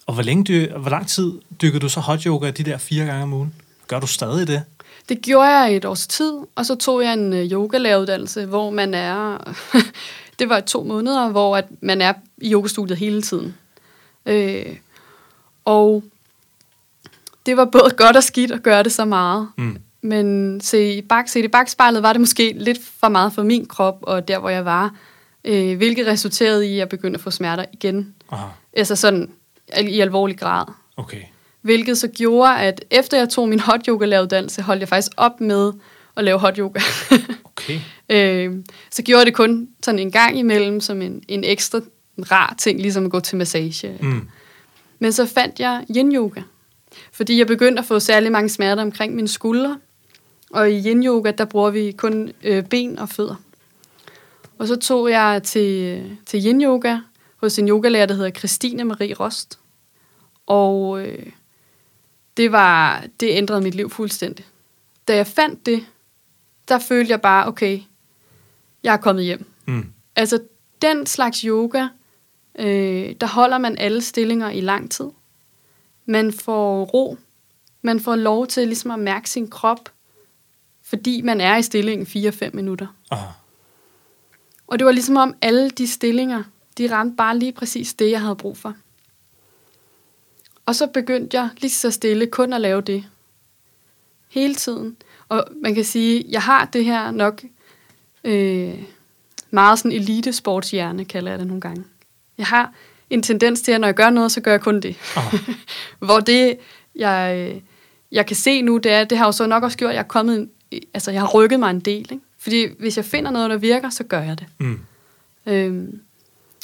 [0.06, 3.06] Og hvor, længe dy- hvor lang tid dykkede du så hot yoga de der fire
[3.06, 3.54] gange om ugen?
[3.88, 4.64] Gør du stadig det?
[5.10, 8.94] Det gjorde jeg et års tid, og så tog jeg en øh, yogalæreruddannelse, hvor man
[8.94, 9.38] er...
[10.40, 13.56] det var to måneder, hvor at man er i yogastudiet hele tiden.
[14.26, 14.76] Øh,
[15.66, 16.04] og
[17.50, 19.48] det var både godt og skidt at gøre det så meget.
[19.58, 19.78] Mm.
[20.02, 23.66] Men se, i bag, set i bagspejlet var det måske lidt for meget for min
[23.66, 24.96] krop, og der, hvor jeg var.
[25.46, 28.14] Øh, hvilket resulterede i, at jeg begyndte at få smerter igen.
[28.32, 28.48] Aha.
[28.74, 29.32] Altså sådan
[29.80, 30.66] i alvorlig grad.
[30.98, 31.22] Okay.
[31.62, 35.42] Hvilket så gjorde, at efter jeg tog min hot yoga læreruddannelse, holdt jeg faktisk op
[35.42, 35.72] med
[36.18, 36.80] at lave hot yoga.
[37.60, 37.80] Okay.
[38.10, 38.56] øh,
[38.92, 41.80] så gjorde jeg det kun sådan en gang imellem, som en, en ekstra
[42.32, 43.98] rar ting, ligesom at gå til massage.
[44.02, 44.28] Mm.
[45.00, 46.42] Men så fandt jeg yin yoga,
[47.20, 49.80] fordi jeg begyndte at få særlig mange smerter omkring mine skuldre.
[50.50, 53.36] Og i yin yoga, der bruger vi kun øh, ben og fødder.
[54.58, 56.98] Og så tog jeg til, til yin yoga
[57.36, 59.60] hos en yogalærer, der hedder Christine Marie Rost.
[60.48, 61.26] Og øh,
[62.38, 64.46] det var det ændrede mit liv fuldstændig.
[65.08, 65.86] Da jeg fandt det,
[66.68, 67.80] der følte jeg bare, okay,
[68.84, 69.46] jeg er kommet hjem.
[69.68, 69.86] Mm.
[70.16, 70.40] Altså,
[70.82, 71.88] den slags yoga,
[72.60, 75.06] øh, der holder man alle stillinger i lang tid.
[76.10, 77.18] Man får ro.
[77.82, 79.90] Man får lov til ligesom at mærke sin krop,
[80.84, 82.88] fordi man er i stillingen 4-5 minutter.
[83.12, 83.32] Aha.
[84.68, 86.44] Og det var ligesom om alle de stillinger,
[86.78, 88.74] de ramte bare lige præcis det, jeg havde brug for.
[90.66, 93.06] Og så begyndte jeg lige så stille kun at lave det.
[94.30, 94.98] Hele tiden.
[95.30, 97.44] Og man kan sige, jeg har det her nok
[98.24, 98.84] øh,
[99.52, 101.84] meget sådan elitesportshjerne, kalder jeg det nogle gange.
[102.38, 102.74] Jeg har
[103.10, 104.96] en tendens til, at når jeg gør noget, så gør jeg kun det.
[105.16, 105.38] Aha.
[106.06, 106.58] Hvor det,
[106.96, 107.62] jeg,
[108.12, 110.02] jeg kan se nu, det er, det har jo så nok også gjort, at jeg
[110.02, 110.50] er kommet,
[110.94, 112.08] altså jeg har rykket mig en del.
[112.12, 112.20] Ikke?
[112.38, 114.48] Fordi hvis jeg finder noget, der virker, så gør jeg det.
[114.58, 114.80] Mm.
[115.46, 116.02] Øhm,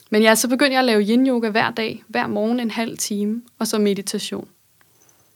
[0.09, 3.41] men ja, så begyndte jeg at lave yin-yoga hver dag, hver morgen en halv time,
[3.59, 4.47] og så meditation.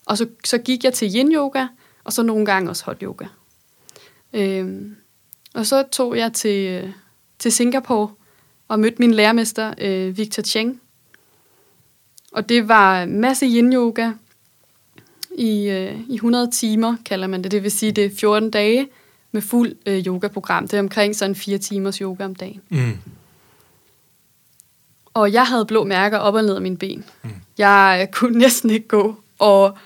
[0.05, 1.65] Og så, så gik jeg til yin-yoga,
[2.03, 3.25] og så nogle gange også hot yoga.
[4.33, 4.95] Øhm,
[5.53, 6.93] og så tog jeg til,
[7.39, 8.09] til Singapore
[8.67, 10.81] og mødte min lærermester, øh, Victor Cheng.
[12.31, 14.11] Og det var masse yin-yoga
[15.37, 17.51] i, øh, i 100 timer, kalder man det.
[17.51, 18.87] Det vil sige, det er 14 dage
[19.31, 20.67] med fuld øh, yogaprogram.
[20.67, 22.61] Det er omkring sådan 4 timers yoga om dagen.
[22.69, 22.97] Mm.
[25.13, 27.05] Og jeg havde blå mærker op og ned af mine ben.
[27.23, 27.29] Mm.
[27.29, 27.35] Mm.
[27.57, 29.77] Jeg øh, kunne næsten ikke gå, og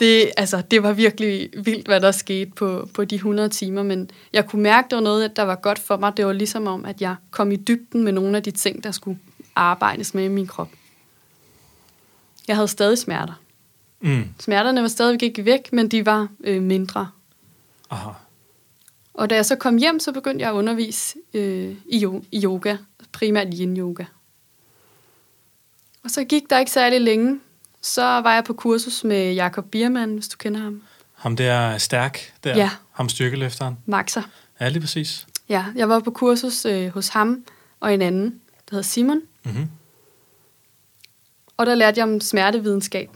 [0.00, 4.10] det, altså, det var virkelig vildt, hvad der skete på, på de 100 timer, men
[4.32, 6.16] jeg kunne mærke, det var noget, der var godt for mig.
[6.16, 8.90] Det var ligesom om, at jeg kom i dybden med nogle af de ting, der
[8.90, 9.18] skulle
[9.56, 10.68] arbejdes med i min krop.
[12.48, 13.32] Jeg havde stadig smerter.
[14.00, 14.24] Mm.
[14.40, 17.08] Smerterne var stadigvæk ikke væk, men de var øh, mindre.
[17.90, 18.10] Aha.
[19.14, 22.76] Og da jeg så kom hjem, så begyndte jeg at undervise øh, i, i yoga,
[23.12, 24.04] primært yin-yoga.
[26.04, 27.40] Og så gik der ikke særlig længe.
[27.80, 30.82] Så var jeg på kursus med Jakob Biermann, hvis du kender ham.
[31.14, 32.56] Ham der er stærk der.
[32.56, 32.70] Ja.
[32.90, 33.78] Ham styrkeløfteren.
[33.86, 34.22] Maxer.
[34.60, 35.26] Ja, lige præcis.
[35.48, 37.44] Ja, jeg var på kursus øh, hos ham
[37.80, 38.24] og en anden,
[38.70, 39.20] der hedder Simon.
[39.44, 39.68] Mm-hmm.
[41.62, 43.10] Og der lærte jeg om smertevidenskab.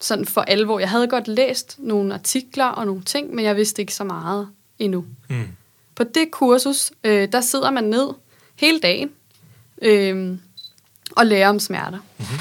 [0.00, 0.78] Sådan for alvor.
[0.78, 4.48] Jeg havde godt læst nogle artikler og nogle ting, men jeg vidste ikke så meget
[4.78, 5.04] endnu.
[5.28, 5.48] Mm.
[5.94, 8.08] På det kursus, øh, der sidder man ned
[8.56, 9.10] hele dagen
[9.82, 10.38] øh,
[11.16, 11.98] og lærer om smerter.
[12.18, 12.38] Mm-hmm.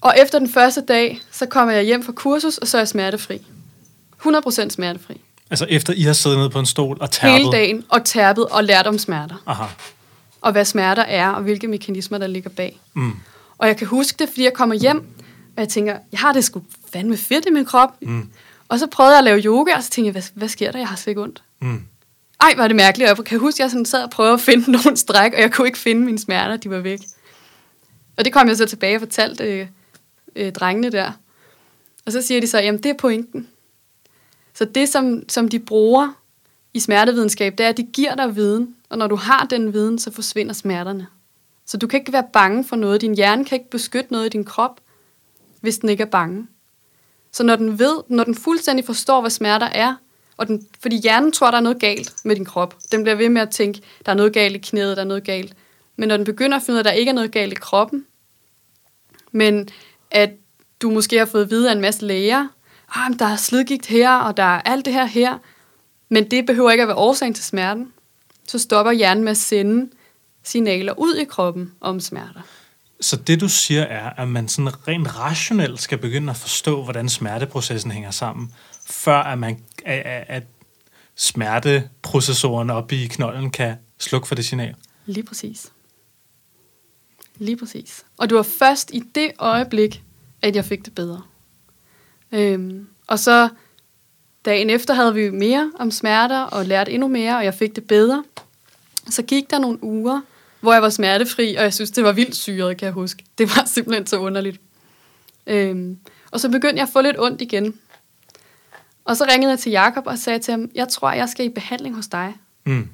[0.00, 2.88] Og efter den første dag, så kommer jeg hjem fra kursus, og så er jeg
[2.88, 3.46] smertefri.
[4.26, 5.20] 100% smertefri.
[5.50, 7.38] Altså efter I har siddet nede på en stol og tærpet.
[7.38, 9.42] Hele dagen og tærpet og lært om smerter.
[9.46, 9.64] Aha.
[10.40, 12.80] Og hvad smerter er, og hvilke mekanismer, der ligger bag.
[12.94, 13.12] Mm.
[13.58, 14.98] Og jeg kan huske det, fordi jeg kommer hjem,
[15.56, 18.02] og jeg tænker, jeg har det sgu fandme fedt i min krop.
[18.02, 18.28] Mm.
[18.68, 20.78] Og så prøvede jeg at lave yoga, og så tænkte jeg, hvad, hvad sker der?
[20.78, 21.42] Jeg har slet ikke ondt.
[21.60, 21.82] Mm.
[22.40, 23.10] Ej, var det mærkeligt.
[23.10, 25.52] Og jeg kan huske, jeg sådan sad og prøvede at finde nogle stræk, og jeg
[25.52, 27.00] kunne ikke finde mine smerter, de var væk.
[28.16, 29.66] Og det kom jeg så tilbage og fortalte øh,
[30.36, 31.12] øh, drengene der.
[32.06, 33.48] Og så siger de så, jamen det er pointen.
[34.54, 36.12] Så det, som, som de bruger
[36.74, 38.74] i smertevidenskab, det er, at de giver dig viden.
[38.88, 41.06] Og når du har den viden, så forsvinder smerterne.
[41.66, 43.00] Så du kan ikke være bange for noget.
[43.00, 44.80] Din hjerne kan ikke beskytte noget i din krop,
[45.60, 46.46] hvis den ikke er bange.
[47.32, 49.94] Så når den ved, når den fuldstændig forstår, hvad smerter er,
[50.36, 52.76] og den, fordi hjernen tror, der er noget galt med din krop.
[52.92, 55.24] Den bliver ved med at tænke, der er noget galt i knæet, der er noget
[55.24, 55.54] galt.
[55.96, 57.56] Men når den begynder at finde ud af, at der ikke er noget galt i
[57.60, 58.06] kroppen,
[59.32, 59.68] men
[60.10, 60.30] at
[60.82, 62.48] du måske har fået at vide af en masse læger,
[62.94, 65.38] ah, men der er slidgigt her, og der er alt det her her,
[66.08, 67.92] men det behøver ikke at være årsagen til smerten,
[68.48, 69.90] så stopper hjernen med at sende
[70.42, 72.40] signaler ud i kroppen om smerter.
[73.00, 77.08] Så det du siger er, at man sådan rent rationelt skal begynde at forstå, hvordan
[77.08, 78.54] smerteprocessen hænger sammen,
[78.86, 80.42] før at, man, at, at
[81.14, 84.74] smerteprocessoren oppe i knolden kan slukke for det signal.
[85.06, 85.72] Lige præcis.
[87.38, 88.04] Lige præcis.
[88.16, 90.02] Og det var først i det øjeblik,
[90.42, 91.22] at jeg fik det bedre.
[92.32, 93.48] Øhm, og så
[94.48, 97.86] dagen efter havde vi mere om smerter og lærte endnu mere, og jeg fik det
[97.86, 98.24] bedre.
[99.10, 100.20] Så gik der nogle uger,
[100.60, 103.24] hvor jeg var smertefri, og jeg synes, det var vildt syret, kan jeg huske.
[103.38, 104.60] Det var simpelthen så underligt.
[105.46, 105.98] Øhm,
[106.30, 107.78] og så begyndte jeg at få lidt ondt igen.
[109.04, 111.48] Og så ringede jeg til Jakob og sagde til ham, jeg tror, jeg skal i
[111.48, 112.36] behandling hos dig.
[112.66, 112.88] Mm.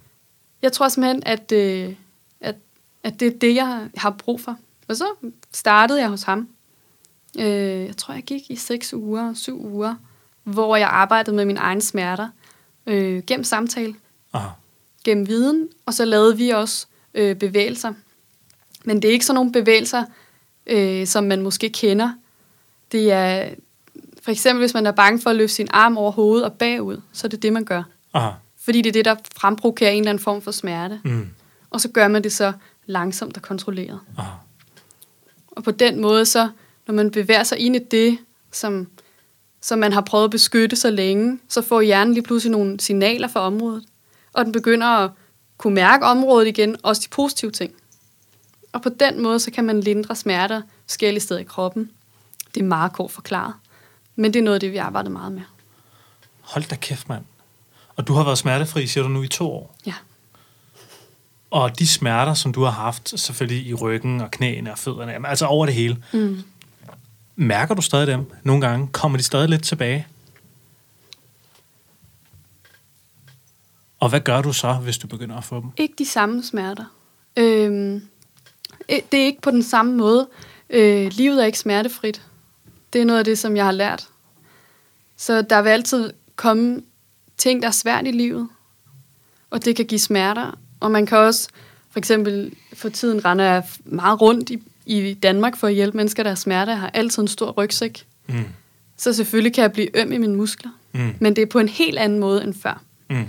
[0.63, 1.95] Jeg tror simpelthen, at, øh,
[2.41, 2.55] at,
[3.03, 4.57] at det er det, jeg har brug for.
[4.89, 5.05] Og så
[5.53, 6.49] startede jeg hos ham.
[7.39, 9.95] Øh, jeg tror, jeg gik i seks uger, syv uger,
[10.45, 12.29] hvor jeg arbejdede med mine egne smerter
[12.87, 13.95] øh, gennem samtale,
[14.33, 14.49] Aha.
[15.05, 17.93] gennem viden, og så lavede vi også øh, bevægelser.
[18.85, 20.05] Men det er ikke sådan nogle bevægelser,
[20.67, 22.13] øh, som man måske kender.
[22.93, 23.49] Det er
[24.23, 27.01] for eksempel, hvis man er bange for at løfte sin arm over hovedet og bagud,
[27.13, 27.83] så er det det, man gør.
[28.15, 28.31] Aha.
[28.65, 31.01] Fordi det er det, der fremprovokerer en eller anden form for smerte.
[31.05, 31.29] Mm.
[31.71, 32.53] Og så gør man det så
[32.87, 34.01] langsomt og kontrolleret.
[34.19, 34.31] Aha.
[35.51, 36.49] Og på den måde, så
[36.87, 38.19] når man bevæger sig ind i det,
[38.53, 38.87] som,
[39.65, 43.29] som man har prøvet at beskytte så længe, så får hjernen lige pludselig nogle signaler
[43.29, 43.85] fra området.
[44.33, 45.11] Og den begynder at
[45.59, 47.73] kunne mærke området igen, også de positive ting.
[48.73, 51.91] Og på den måde, så kan man lindre smerter forskellige steder i kroppen.
[52.55, 53.55] Det er meget kort forklaret.
[54.17, 55.43] Men det er noget af det, vi arbejder meget med.
[56.41, 57.25] Hold da kæft, mand.
[57.97, 59.77] Og du har været smertefri, siger du nu, i to år.
[59.87, 59.95] Ja.
[61.51, 65.47] Og de smerter, som du har haft, selvfølgelig i ryggen og knæene og fødderne, altså
[65.47, 66.43] over det hele, Mm
[67.37, 68.89] mærker du stadig dem nogle gange?
[68.93, 70.07] Kommer de stadig lidt tilbage?
[74.01, 75.71] Og hvad gør du så, hvis du begynder at få dem?
[75.77, 76.85] Ikke de samme smerter.
[77.37, 77.95] Øhm,
[78.89, 80.29] øh, det er ikke på den samme måde.
[80.71, 82.23] Øh, livet er ikke smertefrit.
[82.93, 84.09] Det er noget af det, som jeg har lært.
[85.17, 86.83] Så der vil altid komme
[87.37, 88.49] ting, der er svært i livet.
[89.51, 90.59] Og det kan give smerter.
[90.81, 91.49] Og man kan også,
[91.91, 96.23] for eksempel for tiden render jeg meget rundt i, i Danmark for at hjælpe mennesker,
[96.23, 96.73] der har smerter.
[96.73, 98.07] Jeg har altid en stor rygsæk.
[98.29, 98.45] Mm.
[98.97, 100.71] Så selvfølgelig kan jeg blive øm i mine muskler.
[100.93, 101.15] Mm.
[101.21, 102.83] Men det er på en helt anden måde end før.
[103.11, 103.27] Mm.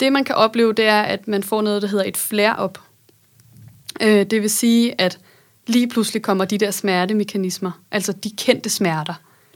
[0.00, 2.78] Det, man kan opleve, det er, at man får noget, der hedder et flare-op.
[4.00, 5.18] Øh, det vil sige, at
[5.66, 9.14] lige pludselig kommer de der smertemekanismer, altså de kendte smerter,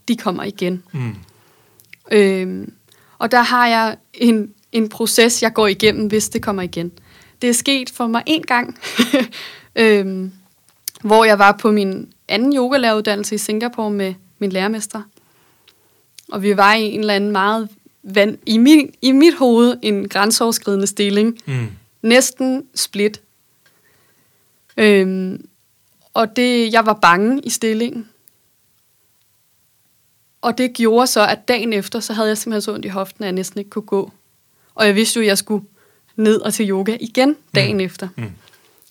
[0.08, 0.82] de kommer igen.
[0.92, 1.14] Mm.
[2.12, 2.68] Øh,
[3.18, 6.92] og der har jeg en, en proces, jeg går igennem, hvis det kommer igen.
[7.42, 8.78] Det er sket for mig en gang,
[9.76, 10.28] øh,
[11.02, 15.02] hvor jeg var på min anden yogalæreruddannelse i Singapore med min lærermester.
[16.32, 17.68] Og vi var i en eller anden meget,
[18.02, 21.38] vand, i, min, i mit hoved, en grænseoverskridende stilling.
[21.46, 21.68] Mm.
[22.02, 23.20] Næsten split.
[24.76, 25.48] Øhm,
[26.14, 28.08] og det, jeg var bange i stillingen.
[30.42, 33.24] Og det gjorde så, at dagen efter, så havde jeg simpelthen så ondt i hoften,
[33.24, 34.12] at jeg næsten ikke kunne gå.
[34.74, 35.64] Og jeg vidste jo, at jeg skulle
[36.16, 37.80] ned og til yoga igen dagen mm.
[37.80, 38.08] efter.
[38.16, 38.32] Mm.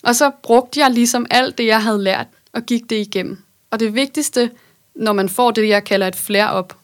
[0.03, 3.37] Og så brugte jeg ligesom alt det, jeg havde lært, og gik det igennem.
[3.71, 4.51] Og det vigtigste,
[4.95, 6.77] når man får det, jeg kalder et flare-op,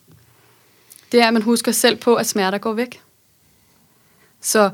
[1.12, 3.02] det er, at man husker selv på, at smerter går væk.
[4.42, 4.70] Så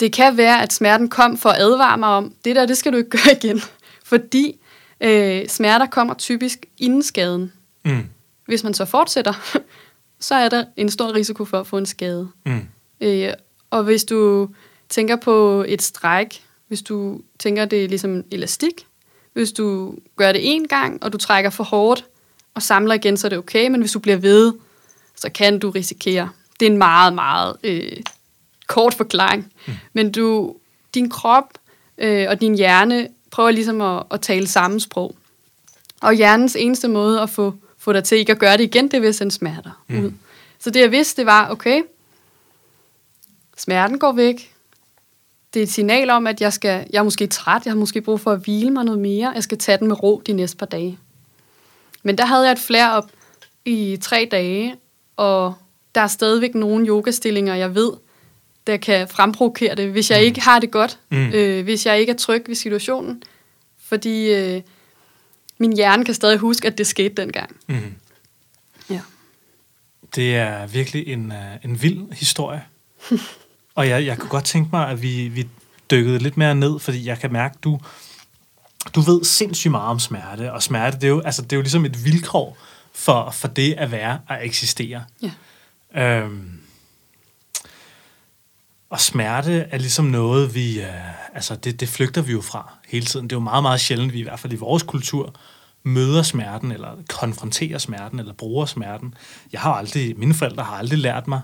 [0.00, 2.92] det kan være, at smerten kom for at advare mig om, det der, det skal
[2.92, 3.60] du ikke gøre igen.
[4.04, 4.60] Fordi
[5.00, 7.52] øh, smerter kommer typisk inden skaden.
[7.84, 8.06] Mm.
[8.46, 9.58] Hvis man så fortsætter,
[10.20, 12.28] så er der en stor risiko for at få en skade.
[12.46, 12.68] Mm.
[13.00, 13.32] Øh,
[13.70, 14.48] og hvis du
[14.88, 18.86] tænker på et stræk, hvis du tænker, det er ligesom elastik,
[19.32, 22.04] hvis du gør det en gang, og du trækker for hårdt,
[22.54, 24.52] og samler igen, så er det okay, men hvis du bliver ved,
[25.16, 26.30] så kan du risikere.
[26.60, 27.92] Det er en meget, meget øh,
[28.66, 29.52] kort forklaring.
[29.66, 29.72] Mm.
[29.92, 30.56] Men du,
[30.94, 31.58] din krop
[31.98, 35.16] øh, og din hjerne prøver ligesom at, at tale samme sprog.
[36.00, 38.94] Og hjernens eneste måde at få, få dig til ikke at gøre det igen, det
[38.94, 40.04] er ved at sende smerter Mm.
[40.04, 40.12] ud.
[40.58, 41.82] Så det jeg vidste, det var, okay,
[43.56, 44.54] smerten går væk.
[45.54, 48.00] Det er et signal om, at jeg, skal, jeg er måske træt, jeg har måske
[48.00, 50.56] brug for at hvile mig noget mere, jeg skal tage den med ro de næste
[50.56, 50.98] par dage.
[52.02, 53.10] Men der havde jeg et flare op
[53.64, 54.74] i tre dage,
[55.16, 55.54] og
[55.94, 57.92] der er stadigvæk nogle yogastillinger, jeg ved,
[58.66, 61.28] der kan fremprovokere det, hvis jeg ikke har det godt, Mm.
[61.32, 63.22] øh, hvis jeg ikke er tryg ved situationen.
[63.78, 64.62] Fordi øh,
[65.58, 67.56] min hjerne kan stadig huske, at det skete dengang.
[67.66, 67.94] Mm.
[68.90, 69.00] Ja.
[70.14, 72.62] Det er virkelig en, uh, en vild historie.
[73.78, 75.48] og jeg, jeg kunne godt tænke mig, at vi, vi
[75.90, 77.80] dykkede lidt mere ned, fordi jeg kan mærke, du
[78.94, 81.62] du ved sindssygt meget om smerte, og smerte, det er jo, altså, det er jo
[81.62, 82.56] ligesom et vilkår
[82.92, 85.04] for, for det at være, at eksistere.
[85.22, 85.32] Ja.
[86.02, 86.60] Øhm,
[88.90, 93.06] og smerte er ligesom noget, vi, øh, altså det, det flygter vi jo fra hele
[93.06, 93.30] tiden.
[93.30, 95.34] Det er jo meget, meget sjældent, vi i hvert fald i vores kultur
[95.82, 99.14] møder smerten, eller konfronterer smerten, eller bruger smerten.
[99.52, 101.40] Jeg har aldrig, mine forældre har aldrig lært mig,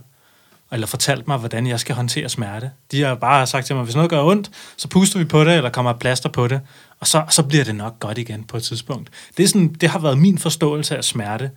[0.73, 2.71] eller fortalt mig, hvordan jeg skal håndtere smerte.
[2.91, 5.57] De har bare sagt til mig, hvis noget gør ondt, så puster vi på det,
[5.57, 6.61] eller kommer et plaster på det,
[7.01, 9.11] og så, så bliver det nok godt igen på et tidspunkt.
[9.37, 11.51] Det, er sådan, det har været min forståelse af smerte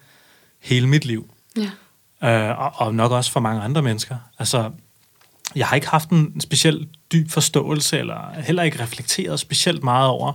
[0.62, 1.30] hele mit liv
[2.22, 2.50] Ja.
[2.50, 4.16] øh, og, og nok også for mange andre mennesker.
[4.40, 4.72] Altså,
[5.56, 10.34] jeg har ikke haft en speciel dyb forståelse, eller heller ikke reflekteret specielt meget over,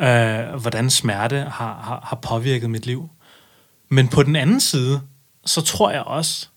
[0.00, 3.10] øh, hvordan smerte har, har, har påvirket mit liv.
[3.88, 5.00] Men på den anden side,
[5.46, 6.48] så tror jeg også,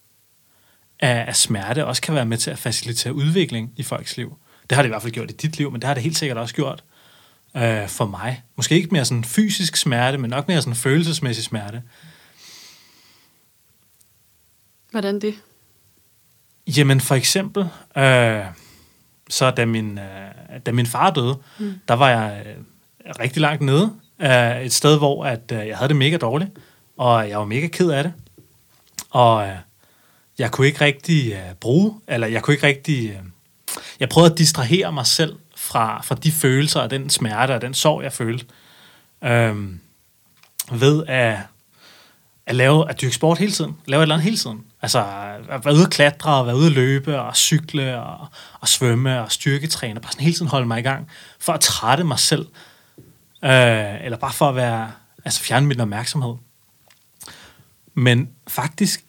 [1.04, 4.38] at, at smerte også kan være med til at facilitere udvikling i folks liv.
[4.70, 6.18] Det har det i hvert fald gjort i dit liv, men det har det helt
[6.18, 6.84] sikkert også gjort
[7.58, 8.44] øh, for mig.
[8.56, 11.82] Måske ikke mere sådan fysisk smerte, men nok mere sådan følelsesmæssig smerte.
[14.92, 15.36] Hvordan det?
[16.78, 18.46] Jamen for eksempel, øh,
[19.30, 21.74] så da min, øh, da min far døde, mm.
[21.88, 22.56] der var jeg øh,
[23.20, 23.94] rigtig langt nede.
[24.20, 26.52] Øh, et sted, hvor at, øh, jeg havde det mega dårligt,
[26.98, 28.14] og jeg var mega ked af det.
[29.10, 29.56] Og øh,
[30.40, 33.10] jeg kunne ikke rigtig øh, bruge, eller jeg kunne ikke rigtig...
[33.10, 33.18] Øh,
[34.00, 37.74] jeg prøvede at distrahere mig selv fra, fra de følelser og den smerte og den
[37.74, 38.46] sorg, jeg følte.
[39.24, 39.56] Øh,
[40.72, 41.38] ved at,
[42.46, 43.78] at lave, at dyrke sport hele tiden.
[43.86, 44.64] Lave et eller andet hele tiden.
[44.82, 45.06] Altså
[45.50, 48.28] at være ude at klatre, og være ude at løbe, og cykle, og,
[48.60, 50.00] og svømme, og styrketræne.
[50.00, 51.08] Bare sådan hele tiden holde mig i gang,
[51.40, 52.48] for at trætte mig selv.
[53.44, 54.92] Øh, eller bare for at være,
[55.26, 56.36] altså fjerne min opmærksomhed.
[57.94, 59.06] Men faktisk,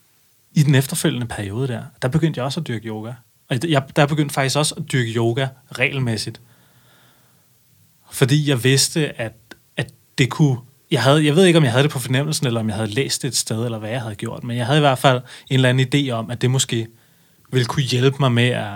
[0.55, 3.13] i den efterfølgende periode der, der begyndte jeg også at dyrke yoga.
[3.49, 6.41] Og jeg, der begyndte faktisk også at dyrke yoga regelmæssigt.
[8.11, 9.33] Fordi jeg vidste, at,
[9.77, 10.59] at det kunne...
[10.91, 12.91] Jeg, havde, jeg ved ikke, om jeg havde det på fornemmelsen, eller om jeg havde
[12.91, 15.17] læst det et sted, eller hvad jeg havde gjort, men jeg havde i hvert fald
[15.51, 16.87] en eller anden idé om, at det måske
[17.51, 18.73] ville kunne hjælpe mig med at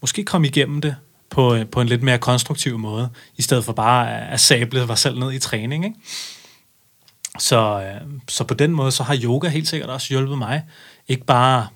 [0.00, 0.96] måske komme igennem det
[1.30, 4.98] på, øh, på en lidt mere konstruktiv måde, i stedet for bare at sable mig
[4.98, 5.84] selv ned i træning.
[5.84, 5.96] Ikke?
[7.38, 10.64] Så, øh, så på den måde, så har yoga helt sikkert også hjulpet mig.
[11.08, 11.68] Ikke bare,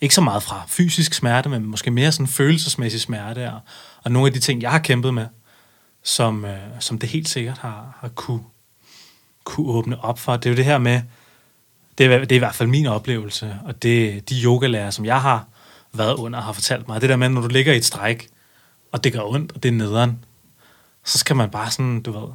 [0.00, 3.60] ikke så meget fra fysisk smerte, men måske mere sådan følelsesmæssig smerte, og,
[4.04, 5.26] og nogle af de ting, jeg har kæmpet med,
[6.02, 8.42] som, øh, som det helt sikkert har, har kunne,
[9.44, 10.36] kunne åbne op for.
[10.36, 11.02] Det er jo det her med,
[11.98, 15.20] det er, det er i hvert fald min oplevelse, og det de yogalærer, som jeg
[15.20, 15.46] har
[15.92, 18.28] været under, har fortalt mig, det der med, når du ligger i et stræk,
[18.92, 20.24] og det gør ondt, og det er nederen,
[21.04, 22.28] så skal man bare sådan, du ved,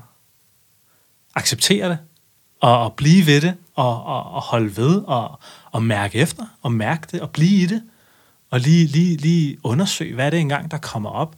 [1.35, 1.97] acceptere det,
[2.63, 5.39] og, og blive ved det, og, og, og holde ved, og,
[5.71, 7.83] og mærke efter, og mærke det, og blive i det,
[8.49, 11.35] og lige, lige, lige undersøge, hvad er det engang, der kommer op?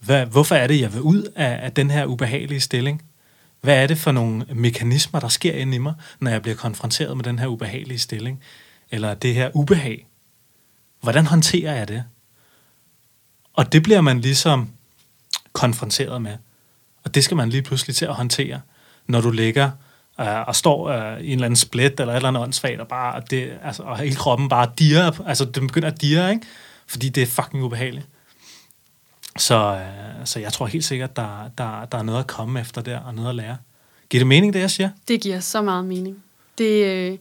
[0.00, 3.02] Hvad, hvorfor er det, jeg vil ud af, af den her ubehagelige stilling?
[3.60, 7.16] Hvad er det for nogle mekanismer, der sker inde i mig, når jeg bliver konfronteret
[7.16, 8.40] med den her ubehagelige stilling?
[8.90, 10.06] Eller det her ubehag?
[11.00, 12.04] Hvordan håndterer jeg det?
[13.52, 14.70] Og det bliver man ligesom
[15.52, 16.36] konfronteret med.
[17.04, 18.60] Og det skal man lige pludselig til at håndtere,
[19.06, 19.70] når du ligger
[20.22, 22.88] uh, og står uh, i en eller anden split eller et eller andet åndssvagt, og,
[22.88, 26.46] bare, det, altså, og hele kroppen bare dirrer, altså det begynder at dirre, ikke?
[26.86, 28.06] fordi det er fucking ubehageligt.
[29.38, 32.80] Så, uh, så jeg tror helt sikkert, der, der, der er noget at komme efter
[32.80, 33.56] der, og noget at lære.
[34.12, 34.90] Giver det mening, det jeg siger?
[35.08, 36.24] Det giver så meget mening.
[36.58, 37.18] Det, øh,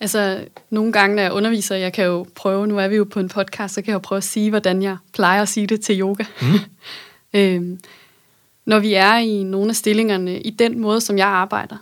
[0.00, 3.20] altså, nogle gange, når jeg underviser, jeg kan jo prøve, nu er vi jo på
[3.20, 5.80] en podcast, så kan jeg jo prøve at sige, hvordan jeg plejer at sige det
[5.80, 6.24] til yoga.
[6.42, 6.58] Mm.
[7.40, 7.80] øhm,
[8.64, 11.76] når vi er i nogle af stillingerne, i den måde, som jeg arbejder,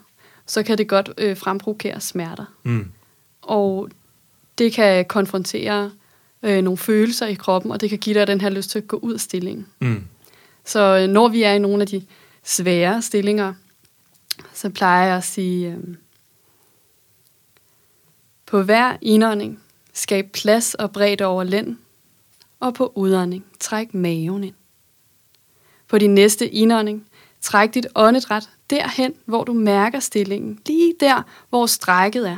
[0.46, 2.44] så kan det godt øh, fremprovokere smerter.
[2.62, 2.92] Mm.
[3.42, 3.88] Og
[4.58, 5.90] det kan konfrontere
[6.42, 8.88] øh, nogle følelser i kroppen, og det kan give dig den her lyst til at
[8.88, 9.66] gå ud af stillingen.
[9.80, 10.04] Mm.
[10.64, 12.06] Så øh, når vi er i nogle af de
[12.44, 13.54] svære stillinger,
[14.52, 15.78] så plejer jeg at sige, øh,
[18.46, 19.60] på hver indånding,
[19.92, 21.76] skab plads og bredde over lænd,
[22.60, 24.54] og på udånding, træk maven ind.
[25.88, 27.06] På din næste indånding,
[27.42, 32.36] træk dit åndedræt derhen, hvor du mærker stillingen, lige der, hvor strækket er.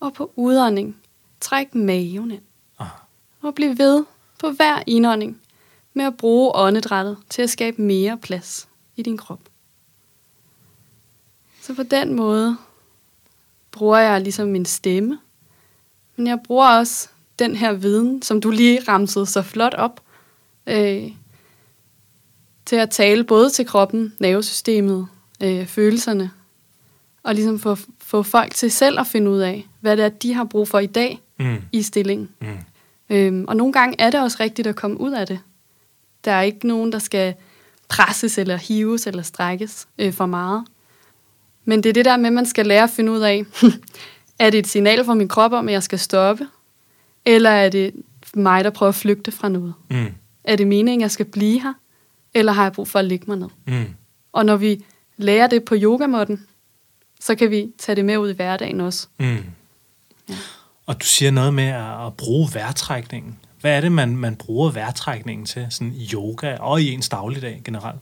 [0.00, 0.96] Og på udånding,
[1.40, 2.42] træk maven ind.
[2.78, 2.86] Ah.
[3.42, 4.04] Og bliv ved
[4.38, 5.40] på hver indånding
[5.94, 9.40] med at bruge åndedrættet til at skabe mere plads i din krop.
[11.60, 12.56] Så på den måde
[13.70, 15.18] bruger jeg ligesom min stemme,
[16.16, 20.00] men jeg bruger også den her viden, som du lige ramsede så flot op,
[20.66, 21.10] øh,
[22.68, 25.06] til at tale både til kroppen, nervesystemet,
[25.42, 26.30] øh, følelserne,
[27.22, 30.34] og ligesom få, få folk til selv at finde ud af, hvad det er, de
[30.34, 31.56] har brug for i dag mm.
[31.72, 32.28] i stillingen.
[32.40, 32.46] Mm.
[33.10, 35.38] Øhm, og nogle gange er det også rigtigt at komme ud af det.
[36.24, 37.34] Der er ikke nogen, der skal
[37.88, 40.64] presses eller hives eller strækkes øh, for meget.
[41.64, 43.44] Men det er det der med, at man skal lære at finde ud af,
[44.38, 46.46] er det et signal fra min krop om, at jeg skal stoppe?
[47.24, 47.94] Eller er det
[48.34, 49.74] mig, der prøver at flygte fra noget?
[49.90, 50.14] Mm.
[50.44, 51.72] Er det meningen, at jeg skal blive her?
[52.34, 53.48] Eller har jeg brug for at ligge mig ned?
[53.66, 53.94] Mm.
[54.32, 54.84] Og når vi
[55.16, 56.46] lærer det på yogamåtten,
[57.20, 59.06] så kan vi tage det med ud i hverdagen også.
[59.18, 59.36] Mm.
[60.28, 60.34] Ja.
[60.86, 61.68] Og du siger noget med
[62.06, 63.38] at bruge vejrtrækningen.
[63.60, 67.62] Hvad er det, man, man bruger vejrtrækningen til sådan i yoga og i ens dagligdag
[67.64, 68.00] generelt?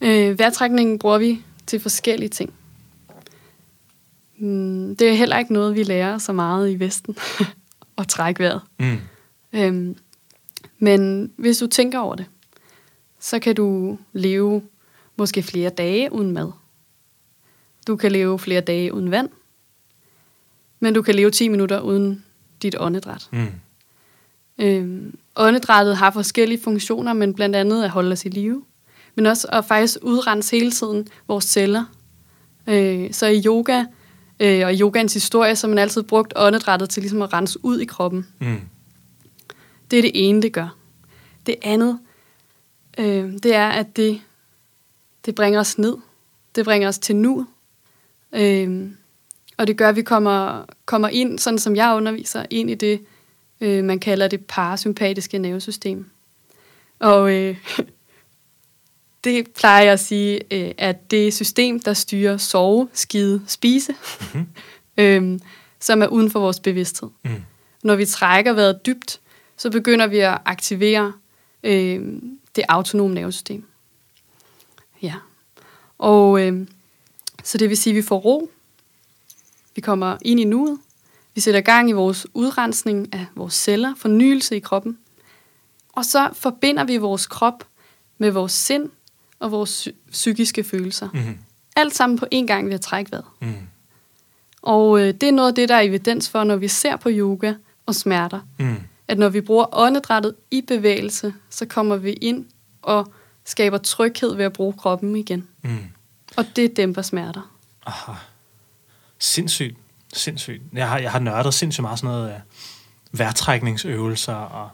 [0.00, 2.52] Øh, vejrtrækningen bruger vi til forskellige ting.
[4.38, 7.16] Mm, det er heller ikke noget, vi lærer så meget i Vesten,
[7.98, 8.60] at trække vejret.
[8.78, 8.98] Mm.
[9.52, 9.96] Øhm,
[10.78, 12.26] men hvis du tænker over det,
[13.22, 14.62] så kan du leve
[15.16, 16.52] måske flere dage uden mad.
[17.86, 19.28] Du kan leve flere dage uden vand.
[20.80, 22.24] Men du kan leve 10 minutter uden
[22.62, 23.28] dit åndedræt.
[23.32, 23.46] Mm.
[24.58, 28.64] Øhm, åndedrættet har forskellige funktioner, men blandt andet at holde os i live.
[29.14, 31.84] men også at faktisk udrense hele tiden vores celler.
[32.66, 33.84] Øh, så i yoga
[34.40, 37.84] øh, og yogans historie, så man altid brugt åndedrættet til ligesom at rense ud i
[37.84, 38.26] kroppen.
[38.40, 38.60] Mm.
[39.90, 40.76] Det er det ene, det gør.
[41.46, 41.98] Det andet,
[42.98, 44.20] øh, det er, at det,
[45.26, 45.96] det bringer os ned.
[46.54, 47.46] Det bringer os til nu.
[48.32, 48.90] Øh,
[49.56, 53.00] og det gør, at vi kommer, kommer ind, sådan som jeg underviser, ind i det,
[53.60, 56.10] øh, man kalder det parasympatiske nervesystem.
[56.98, 57.56] Og øh,
[59.24, 64.46] det plejer jeg at sige, øh, at det system, der styrer sove, skide, spise, mm-hmm.
[65.04, 65.40] øh,
[65.80, 67.08] som er uden for vores bevidsthed.
[67.24, 67.30] Mm.
[67.82, 69.20] Når vi trækker vejret dybt,
[69.56, 71.12] så begynder vi at aktivere
[71.62, 72.22] øh,
[72.56, 73.64] det autonome nervesystem.
[75.02, 75.14] Ja.
[75.98, 76.66] Og øh,
[77.42, 78.50] så det vil sige, at vi får ro.
[79.74, 80.78] Vi kommer ind i nuet.
[81.34, 84.98] Vi sætter gang i vores udrensning af vores celler, fornyelse i kroppen.
[85.92, 87.64] Og så forbinder vi vores krop
[88.18, 88.90] med vores sind
[89.38, 91.08] og vores psykiske følelser.
[91.14, 91.38] Mm-hmm.
[91.76, 93.24] Alt sammen på én gang ved at trække vejret.
[93.40, 93.54] Mm.
[94.62, 97.08] Og øh, det er noget af det, der er evidens for, når vi ser på
[97.12, 97.54] yoga
[97.86, 98.40] og smerter.
[98.58, 98.76] Mm.
[99.08, 102.46] At når vi bruger åndedrættet i bevægelse, så kommer vi ind
[102.82, 103.12] og
[103.44, 105.48] skaber tryghed ved at bruge kroppen igen.
[105.62, 105.78] Mm.
[106.36, 107.52] Og det dæmper smerter.
[107.86, 108.12] Aha.
[109.18, 109.76] Sindssygt.
[110.12, 110.62] Sindssygt.
[110.72, 112.40] Jeg har, jeg har nørdet sindssygt meget sådan noget af
[113.12, 114.70] værtrækningsøvelser og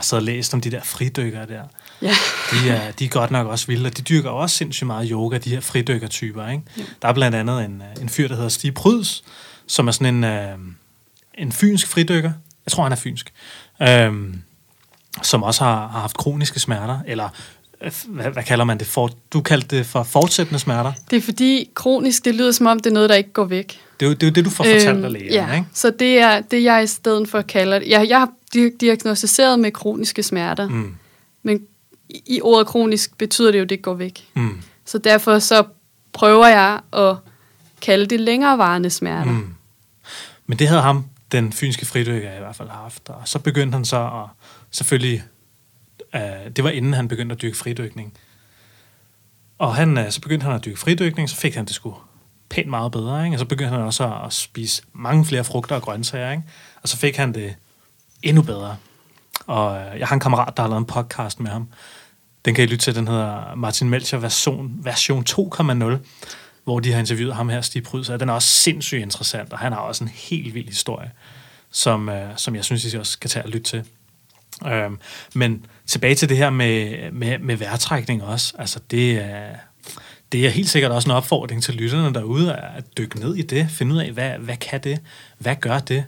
[0.00, 1.64] så og læst om de der fridykkere der.
[2.02, 2.14] Ja.
[2.50, 5.38] De, er, de er godt nok også vilde, og de dyrker også sindssygt meget yoga,
[5.38, 6.48] de her fridykkertyper.
[6.48, 6.62] Ikke?
[6.78, 6.82] Ja.
[7.02, 9.24] Der er blandt andet en, en fyr, der hedder Stig Pryds,
[9.66, 10.58] som er sådan en, øh,
[11.34, 12.32] en fynsk fridykker.
[12.66, 13.32] Jeg tror, han er fynsk.
[13.82, 14.12] Øh,
[15.22, 17.28] som også har, har haft kroniske smerter, eller
[17.82, 19.10] øh, hvad, hvad kalder man det for?
[19.32, 20.92] Du kaldte det for fortsættende smerter.
[21.10, 23.80] Det er fordi kronisk, det lyder som om, det er noget, der ikke går væk.
[24.00, 25.54] Det er jo det, er jo det du får fortalt øhm, af lægen, ja.
[25.54, 25.66] ikke?
[25.72, 27.88] så det er det, jeg i stedet for kalder det.
[27.88, 28.30] Jeg, jeg har
[28.80, 30.94] diagnostiseret med kroniske smerter, mm.
[31.42, 31.60] men
[32.08, 34.28] i ordet kronisk betyder det jo, at det går væk.
[34.34, 34.62] Mm.
[34.86, 35.64] Så derfor så
[36.12, 37.16] prøver jeg at
[37.80, 39.32] kalde det længerevarende smerter.
[39.32, 39.54] Mm.
[40.46, 43.08] Men det havde ham, den fynske fridykker, i hvert fald har haft.
[43.08, 45.22] Og så begyndte han så at, selvfølgelig,
[46.14, 46.20] øh,
[46.56, 48.14] det var inden han begyndte at dykke fridykning.
[49.58, 51.94] Og han, øh, så begyndte han at dykke fridykning, så fik han det sgu
[52.50, 53.24] pænt meget bedre.
[53.24, 53.34] Ikke?
[53.34, 56.30] Og så begyndte han også at spise mange flere frugter og grøntsager.
[56.30, 56.42] Ikke?
[56.82, 57.56] Og så fik han det
[58.22, 58.76] endnu bedre.
[59.46, 61.68] Og øh, jeg har en kammerat, der har lavet en podcast med ham.
[62.44, 65.96] Den kan I lytte til, den hedder Martin Melcher version, version 2.0,
[66.64, 69.58] hvor de har interviewet ham her, Stig Pryd, så den er også sindssygt interessant, og
[69.58, 71.10] han har også en helt vild historie,
[71.70, 73.84] som, øh, som jeg synes, I også skal tage og lytte til.
[74.66, 74.98] Øhm,
[75.34, 79.46] men tilbage til det her med, med, med vejrtrækning også, altså det er,
[80.32, 83.66] det er helt sikkert også en opfordring til lytterne derude, at dykke ned i det,
[83.70, 85.00] finde ud af, hvad, hvad kan det,
[85.38, 86.04] hvad gør det,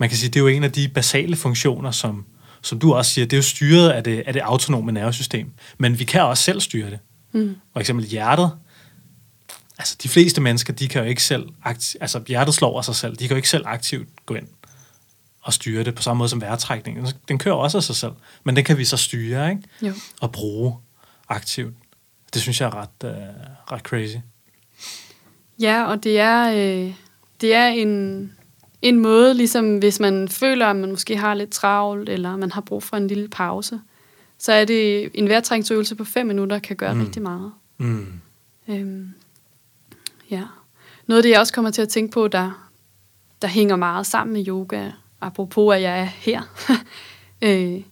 [0.00, 2.24] man kan sige, det er jo en af de basale funktioner, som,
[2.62, 5.50] som du også siger, det er jo styret af det, af det autonome nervesystem.
[5.78, 6.98] Men vi kan også selv styre det.
[7.32, 7.56] Mm.
[7.72, 8.50] For eksempel hjertet.
[9.80, 12.94] Altså, de fleste mennesker, de kan jo ikke selv, aktiv, altså hjertet slår af sig
[12.94, 14.46] selv, de kan jo ikke selv aktivt gå ind
[15.42, 17.06] og styre det på samme måde som vejrtrækningen.
[17.28, 18.12] Den kører også af sig selv,
[18.44, 19.62] men den kan vi så styre, ikke?
[19.82, 19.92] Jo.
[20.20, 20.76] Og bruge
[21.28, 21.74] aktivt.
[22.34, 24.16] Det synes jeg er ret, uh, ret crazy.
[25.60, 26.94] Ja, og det er, øh,
[27.40, 28.32] det er en,
[28.82, 32.60] en måde, ligesom hvis man føler, at man måske har lidt travlt, eller man har
[32.60, 33.80] brug for en lille pause,
[34.38, 37.00] så er det en vejrtrækningsøvelse på fem minutter, kan gøre mm.
[37.00, 37.52] rigtig meget.
[37.78, 38.20] Mm.
[38.68, 39.14] Øhm,
[40.30, 40.42] ja.
[41.06, 42.68] Noget af det, jeg også kommer til at tænke på, der,
[43.42, 46.42] der hænger meget sammen med yoga, apropos at jeg er her,
[47.42, 47.82] øh,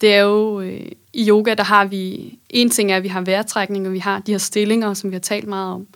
[0.00, 3.20] det er jo, øh, i yoga, der har vi, en ting er, at vi har
[3.20, 5.86] vejrtrækning, og vi har de her stillinger, som vi har talt meget om.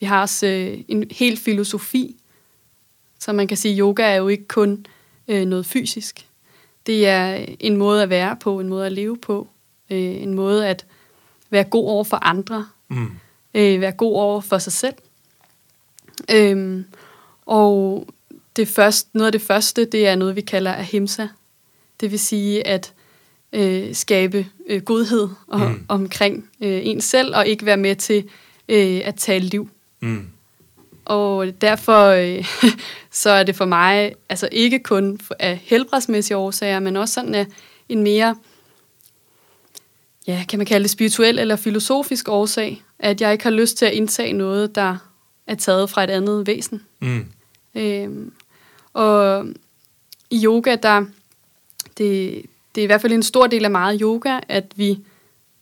[0.00, 2.16] Vi har også øh, en helt filosofi,
[3.18, 4.86] så man kan sige, at yoga er jo ikke kun
[5.28, 6.26] øh, noget fysisk.
[6.86, 9.48] Det er en måde at være på, en måde at leve på,
[9.90, 10.86] øh, en måde at
[11.50, 13.10] være god over for andre, mm.
[13.54, 14.94] øh, være god over for sig selv.
[16.30, 16.84] Øhm,
[17.46, 18.06] og
[18.56, 21.26] det første, noget af det første, det er noget, vi kalder ahimsa.
[22.00, 22.92] Det vil sige at
[23.52, 25.84] øh, skabe øh, godhed og, mm.
[25.88, 28.24] omkring øh, en selv, og ikke være med til
[28.68, 29.68] øh, at tale liv.
[30.00, 30.26] Mm.
[31.04, 32.44] Og derfor øh,
[33.22, 37.46] så er det for mig altså ikke kun af helbredsmæssige årsager, men også sådan af
[37.88, 38.36] en mere,
[40.26, 43.86] ja, kan man kalde det spirituel eller filosofisk årsag, at jeg ikke har lyst til
[43.86, 44.96] at indtage noget, der
[45.46, 46.82] er taget fra et andet væsen.
[47.00, 47.26] Mm.
[47.74, 48.32] Øhm,
[48.92, 49.46] og
[50.30, 51.04] i yoga, der
[51.98, 52.42] det,
[52.74, 54.98] det er i hvert fald en stor del af meget yoga, at vi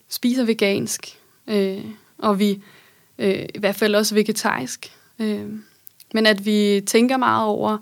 [0.09, 1.85] spiser vegansk, øh,
[2.19, 2.63] og vi
[3.19, 4.93] øh, i hvert fald også vegetarisk.
[5.19, 5.47] Øh,
[6.15, 7.79] men at vi tænker meget over,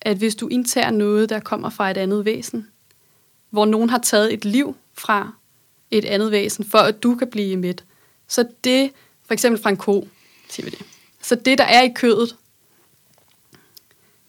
[0.00, 2.68] at hvis du indtager noget, der kommer fra et andet væsen,
[3.50, 5.32] hvor nogen har taget et liv fra
[5.90, 7.84] et andet væsen, for at du kan blive mæt.
[8.28, 8.90] Så det,
[9.26, 10.08] for eksempel fra en ko,
[10.48, 10.86] siger vi det.
[11.22, 12.36] Så det, der er i kødet,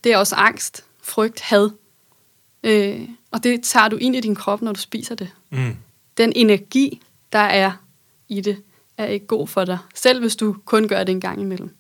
[0.03, 1.69] det er også angst, frygt, had.
[2.63, 5.31] Øh, og det tager du ind i din krop, når du spiser det.
[5.49, 5.75] Mm.
[6.17, 7.01] Den energi,
[7.33, 7.71] der er
[8.29, 8.57] i det,
[8.97, 9.77] er ikke god for dig.
[9.95, 11.75] Selv hvis du kun gør det en gang imellem.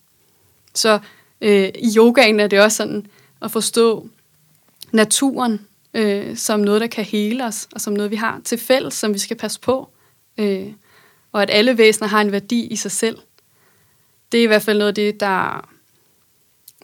[0.73, 0.99] Så
[1.41, 3.07] øh, i yogaen er det også sådan
[3.41, 4.09] at forstå
[4.91, 8.93] naturen øh, som noget, der kan hele os, og som noget, vi har til fælles,
[8.93, 9.89] som vi skal passe på.
[10.37, 10.67] Øh,
[11.31, 13.17] og at alle væsener har en værdi i sig selv.
[14.33, 15.69] Det er i hvert fald noget af det, der,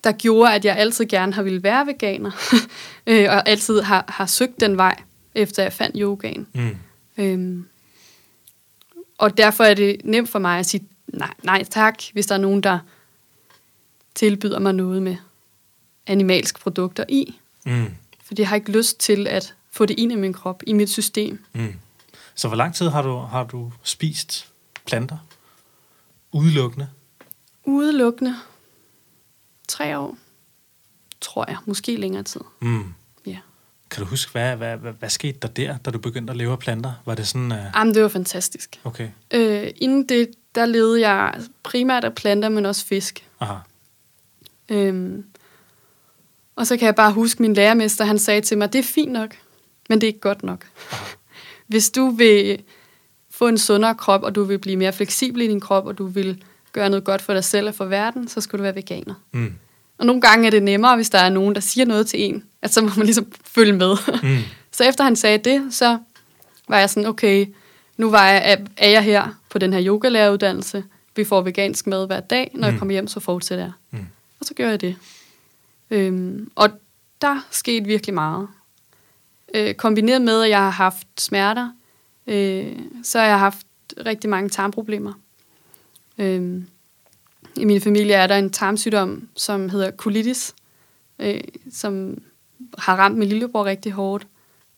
[0.04, 2.32] der gjorde, at jeg altid gerne har ville være veganer,
[3.08, 4.96] øh, og altid har, har søgt den vej,
[5.36, 6.48] efter jeg fandt yogaen.
[6.54, 6.78] Mm.
[7.18, 7.68] Øhm,
[9.18, 12.40] og derfor er det nemt for mig at sige nej, nej tak, hvis der er
[12.40, 12.80] nogen, der
[14.16, 15.16] tilbyder mig noget med
[16.08, 17.40] animalske produkter i.
[17.66, 17.94] Mm.
[18.24, 20.90] Fordi jeg har ikke lyst til at få det ind i min krop, i mit
[20.90, 21.44] system.
[21.54, 21.74] Mm.
[22.36, 24.52] Så hvor lang tid har du, har du spist
[24.86, 25.18] planter?
[26.32, 26.88] Udelukkende?
[27.70, 28.36] Udelukkende
[29.68, 30.18] tre år,
[31.22, 31.58] tror jeg.
[31.66, 32.42] Måske længere tid.
[32.62, 32.84] Mm.
[33.26, 33.38] Ja.
[33.92, 36.52] Kan du huske, hvad, hvad, hvad, hvad skete der der, da du begyndte at leve
[36.52, 36.94] af planter?
[37.06, 37.52] Var det sådan...
[37.52, 37.58] Uh...
[37.76, 38.80] Jamen, det var fantastisk.
[38.84, 39.10] Okay.
[39.34, 43.28] Øh, inden det, der levede jeg primært af planter, men også fisk.
[43.40, 43.56] Aha.
[44.70, 45.26] Øhm,
[46.56, 49.12] og så kan jeg bare huske, min lærermester, han sagde til mig, det er fint
[49.12, 49.36] nok,
[49.90, 50.66] men det er ikke godt nok.
[51.68, 52.64] Hvis du vil
[53.30, 56.08] få en sundere krop, og du vil blive mere fleksibel i din krop, og du
[56.08, 56.44] vil
[56.74, 59.14] gøre noget godt for dig selv og for verden, så skal du være veganer.
[59.32, 59.54] Mm.
[59.98, 62.44] Og nogle gange er det nemmere, hvis der er nogen, der siger noget til en,
[62.62, 63.96] at så må man ligesom følge med.
[64.24, 64.38] Mm.
[64.78, 65.98] så efter han sagde det, så
[66.68, 67.46] var jeg sådan, okay,
[67.98, 70.84] nu var jeg, er jeg her på den her yogalæreruddannelse.
[71.16, 72.52] Vi får vegansk mad hver dag.
[72.54, 72.72] Når mm.
[72.72, 73.74] jeg kommer hjem, så fortsætter jeg.
[73.92, 74.06] Mm.
[74.40, 74.96] Og så gør jeg det.
[75.92, 76.70] Øhm, og
[77.22, 78.48] der skete virkelig meget.
[79.54, 81.70] Øh, kombineret med, at jeg har haft smerter,
[82.28, 83.66] øh, så har jeg haft
[84.06, 85.14] rigtig mange tarmproblemer.
[86.20, 86.68] Øhm,
[87.58, 90.56] I min familie er der en tarmsygdom, som hedder colitis,
[91.20, 91.42] øh,
[91.72, 92.22] som
[92.78, 94.28] har ramt min lillebror rigtig hårdt,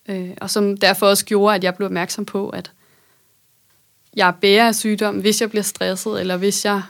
[0.09, 2.71] øh, og som derfor også gjorde, at jeg blev opmærksom på, at
[4.15, 6.81] jeg bærer af sygdom, hvis jeg bliver stresset, eller hvis jeg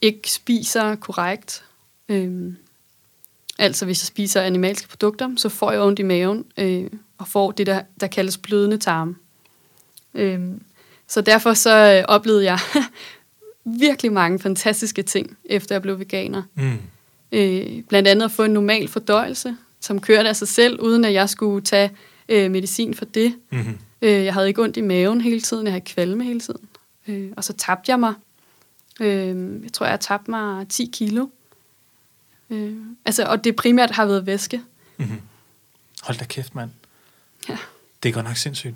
[0.00, 1.64] ikke spiser korrekt.
[2.08, 2.52] Øh,
[3.60, 7.50] Altså hvis jeg spiser animalske produkter, så får jeg ondt i maven øh, og får
[7.50, 9.14] det, der, der kaldes blødende tarme.
[10.14, 10.40] Øh,
[11.06, 12.58] så derfor så øh, oplevede jeg
[13.64, 16.42] virkelig mange fantastiske ting, efter jeg blev veganer.
[16.54, 16.78] Mm.
[17.32, 21.12] Øh, blandt andet at få en normal fordøjelse, som kørte af sig selv, uden at
[21.12, 21.90] jeg skulle tage
[22.28, 23.34] øh, medicin for det.
[23.50, 23.78] Mm-hmm.
[24.02, 26.68] Øh, jeg havde ikke ondt i maven hele tiden, jeg havde kvalme hele tiden.
[27.08, 28.14] Øh, og så tabte jeg mig.
[29.00, 31.26] Øh, jeg tror, jeg tabte mig 10 kilo.
[32.50, 34.60] Øh, altså, og det primært har været væske.
[34.96, 35.20] Mm-hmm.
[36.02, 36.70] Hold da kæft, mand.
[37.48, 37.58] Ja.
[38.02, 38.74] Det er godt nok sindssygt.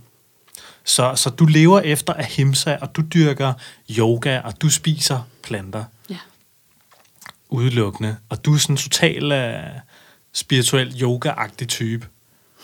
[0.84, 3.52] Så, så du lever efter ahimsa, og du dyrker
[3.90, 5.84] yoga, og du spiser planter.
[6.10, 6.18] Ja.
[7.48, 8.16] Udelukkende.
[8.28, 9.80] Og du er sådan en total uh,
[10.32, 12.06] spirituel yoga-agtig type.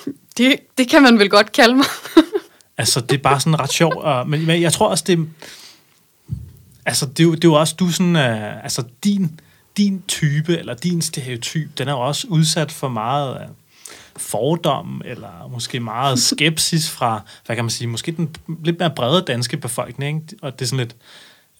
[0.37, 1.87] Det, det kan man vel godt kalde mig.
[2.79, 3.97] altså, det er bare sådan ret sjovt.
[3.97, 5.29] Og, men, men jeg tror også, det
[6.87, 8.17] Altså, det er jo, det er jo også, du sådan...
[8.17, 9.41] Uh, altså, din
[9.77, 13.51] din type, eller din stereotyp, den er jo også udsat for meget uh,
[14.17, 19.23] fordom, eller måske meget skepsis fra, hvad kan man sige, måske den lidt mere brede
[19.23, 20.37] danske befolkning, ikke?
[20.43, 20.97] og det er sådan lidt,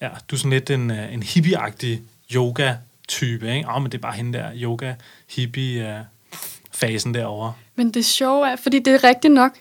[0.01, 2.01] ja, du er sådan lidt en, uh, en hippie-agtig
[2.35, 3.69] yoga-type, ikke?
[3.69, 7.53] Åh, oh, men det er bare hende der yoga-hippie-fasen derovre.
[7.75, 9.51] Men det sjove er, fordi det er rigtigt nok,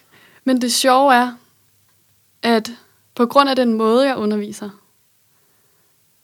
[0.44, 1.32] men det sjove er,
[2.42, 2.70] at
[3.14, 4.70] på grund af den måde, jeg underviser,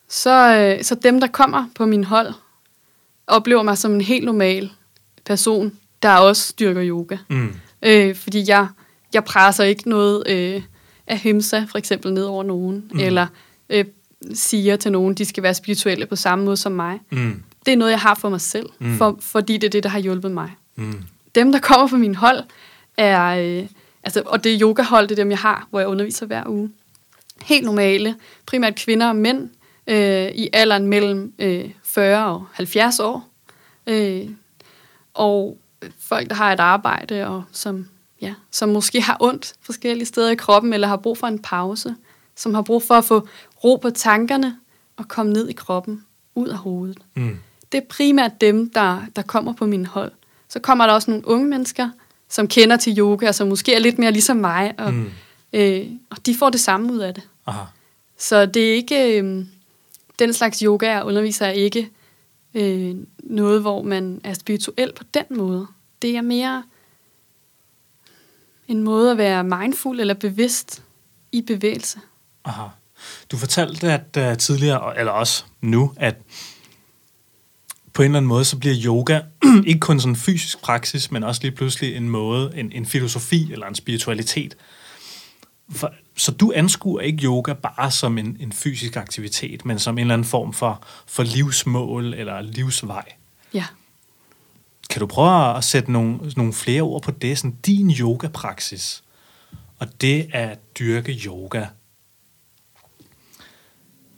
[0.08, 2.34] så, øh, så dem, der kommer på min hold,
[3.26, 4.70] oplever mig som en helt normal
[5.24, 7.16] person, der også styrker yoga.
[7.30, 7.54] Mm.
[7.82, 8.66] Øh, fordi jeg,
[9.14, 10.62] jeg presser ikke noget øh,
[11.06, 13.00] af himsa, for eksempel, ned over nogen, mm.
[13.00, 13.26] eller
[13.70, 13.84] øh,
[14.34, 17.00] siger til nogen, de skal være spirituelle på samme måde som mig.
[17.10, 17.42] Mm.
[17.66, 18.96] Det er noget, jeg har for mig selv, Mm.
[18.96, 20.50] for, fordi det er det, der har hjulpet mig.
[20.76, 21.02] Mm.
[21.34, 22.42] Dem, der kommer på min hold,
[22.96, 23.66] er, øh,
[24.02, 26.70] altså, og det yogahold, det er dem, jeg har, hvor jeg underviser hver uge.
[27.42, 28.14] Helt normale,
[28.46, 29.48] primært kvinder og mænd,
[29.86, 33.28] øh, i alderen mellem øh, 40 og 70 år.
[33.86, 34.28] Øh,
[35.14, 35.58] og
[36.00, 37.88] folk, der har et arbejde, og som,
[38.22, 41.94] ja, som måske har ondt forskellige steder i kroppen, eller har brug for en pause,
[42.36, 43.28] som har brug for at få
[43.64, 44.56] ro på tankerne
[44.96, 46.98] og komme ned i kroppen, ud af hovedet.
[47.14, 47.38] Mm.
[47.72, 50.12] Det er primært dem, der, der kommer på min hold.
[50.48, 51.90] Så kommer der også nogle unge mennesker,
[52.28, 55.10] som kender til yoga, og som måske er lidt mere ligesom mig, og, Mm.
[55.52, 57.22] øh, og de får det samme ud af det.
[57.46, 57.64] Aha.
[58.18, 59.20] Så det er ikke...
[59.20, 59.44] Øh,
[60.18, 61.90] den slags yoga, jeg underviser, er ikke
[62.54, 65.66] øh, noget, hvor man er spirituel på den måde.
[66.02, 66.62] Det er mere
[68.68, 70.82] en måde at være mindful eller bevidst
[71.32, 71.98] i bevægelse.
[72.44, 72.66] Aha.
[73.30, 76.16] Du fortalte at uh, tidligere, eller også nu, at
[77.92, 79.20] på en eller anden måde, så bliver yoga
[79.66, 83.52] ikke kun sådan en fysisk praksis, men også lige pludselig en måde, en, en filosofi
[83.52, 84.56] eller en spiritualitet.
[85.70, 90.00] For, så du anskuer ikke yoga bare som en, en fysisk aktivitet, men som en
[90.00, 93.12] eller anden form for, for livsmål eller livsvej.
[93.54, 93.64] Ja.
[94.90, 99.02] Kan du prøve at sætte nogle, nogle flere ord på det, sådan din yoga-praksis,
[99.78, 101.64] og det at dyrke yoga.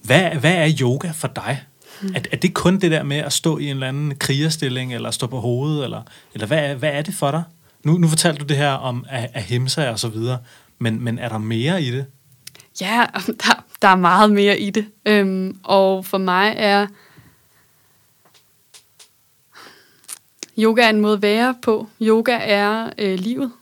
[0.03, 1.63] Hvad, hvad er yoga for dig?
[2.01, 2.15] Hmm.
[2.15, 5.11] Er, er det kun det der med at stå i en eller anden krigerstilling, eller
[5.11, 6.03] stå på hovedet, eller,
[6.35, 7.43] eller hvad, hvad er det for dig?
[7.85, 10.39] Nu, nu fortalte du det her om ahimsa og så videre,
[10.79, 12.07] men, men er der mere i det?
[12.81, 13.07] Ja,
[13.45, 14.87] der, der er meget mere i det.
[15.07, 16.87] Øhm, og for mig er
[20.59, 21.89] yoga er en måde at være på.
[22.03, 23.53] Yoga er øh, livet.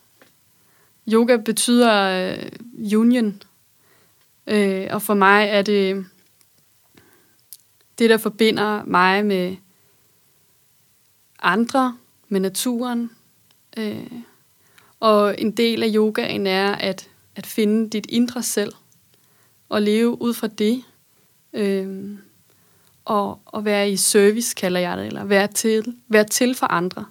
[1.12, 1.92] Yoga betyder
[2.32, 2.48] øh,
[2.98, 3.42] union.
[4.46, 6.06] Øh, og for mig er det
[7.98, 9.56] det, der forbinder mig med
[11.38, 11.96] andre,
[12.28, 13.10] med naturen.
[13.76, 14.12] Øh,
[15.00, 18.72] og en del af yogaen er at, at finde dit indre selv
[19.68, 20.84] og leve ud fra det.
[21.52, 22.18] Øh,
[23.06, 27.04] og, og være i service, kalder jeg det, eller være til, være til for andre.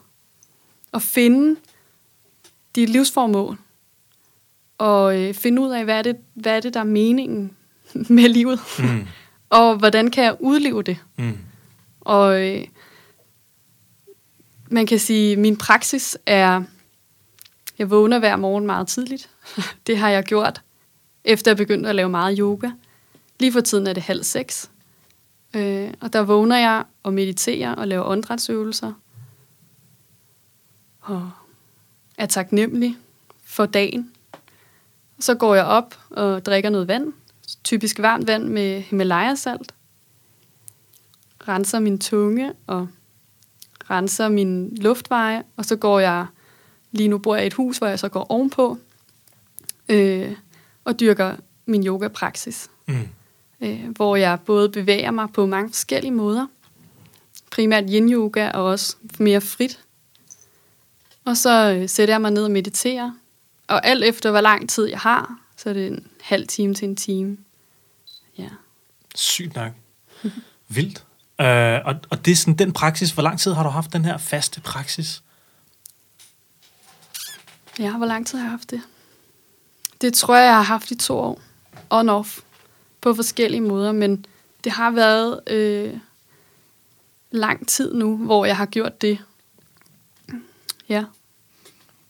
[0.91, 1.59] Og finde
[2.75, 3.57] dit livsformål.
[4.77, 7.51] Og øh, finde ud af, hvad er, det, hvad er det, der er meningen
[8.09, 8.59] med livet.
[8.79, 9.07] Mm.
[9.59, 10.97] og hvordan kan jeg udleve det.
[11.17, 11.37] Mm.
[12.01, 12.63] Og øh,
[14.69, 16.63] man kan sige, min praksis er,
[17.79, 19.29] jeg vågner hver morgen meget tidligt.
[19.87, 20.61] det har jeg gjort,
[21.23, 22.69] efter jeg begyndte at lave meget yoga.
[23.39, 24.69] Lige for tiden er det halv seks.
[25.55, 28.93] Øh, og der vågner jeg og mediterer og laver åndedrætsøvelser.
[31.01, 31.31] Og
[32.17, 32.97] er taknemmelig
[33.43, 34.11] for dagen.
[35.19, 37.13] Så går jeg op og drikker noget vand.
[37.63, 39.73] Typisk varmt vand med Himalaya-salt.
[41.47, 42.87] Renser min tunge og
[43.89, 45.43] renser min luftveje.
[45.57, 46.25] Og så går jeg,
[46.91, 48.77] lige nu bor jeg i et hus, hvor jeg så går ovenpå.
[49.89, 50.35] Øh,
[50.83, 51.35] og dyrker
[51.65, 52.69] min yoga-praksis.
[52.87, 53.14] Mm
[53.61, 56.47] øh, hvor jeg både bevæger mig på mange forskellige måder.
[57.51, 59.79] Primært yin-yoga og også mere frit.
[61.25, 63.11] Og så øh, sætter jeg mig ned og mediterer.
[63.67, 66.87] Og alt efter, hvor lang tid jeg har, så er det en halv time til
[66.87, 67.37] en time.
[68.37, 68.49] Ja.
[69.15, 69.71] Sygt nok.
[70.67, 71.05] Vildt.
[71.41, 73.11] Øh, og, og det er sådan den praksis.
[73.11, 75.23] Hvor lang tid har du haft den her faste praksis?
[77.79, 78.81] Ja, hvor lang tid har jeg haft det?
[80.01, 81.41] Det tror jeg, jeg har haft i to år.
[81.93, 82.39] On-off
[83.05, 84.25] på forskellige måder, men
[84.63, 85.93] det har været øh,
[87.31, 89.19] lang tid nu, hvor jeg har gjort det.
[90.89, 91.03] Ja.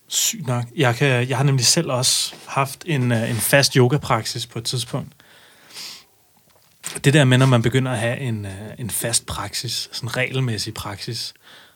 [0.07, 0.65] Sygt nok.
[0.75, 4.65] Jeg, kan, jeg har nemlig selv også haft en, øh, en fast yoga-praksis på et
[4.65, 5.11] tidspunkt.
[7.03, 10.17] Det der med, når man begynder at have en, øh, en fast praksis, sådan en
[10.17, 11.33] regelmæssig praksis,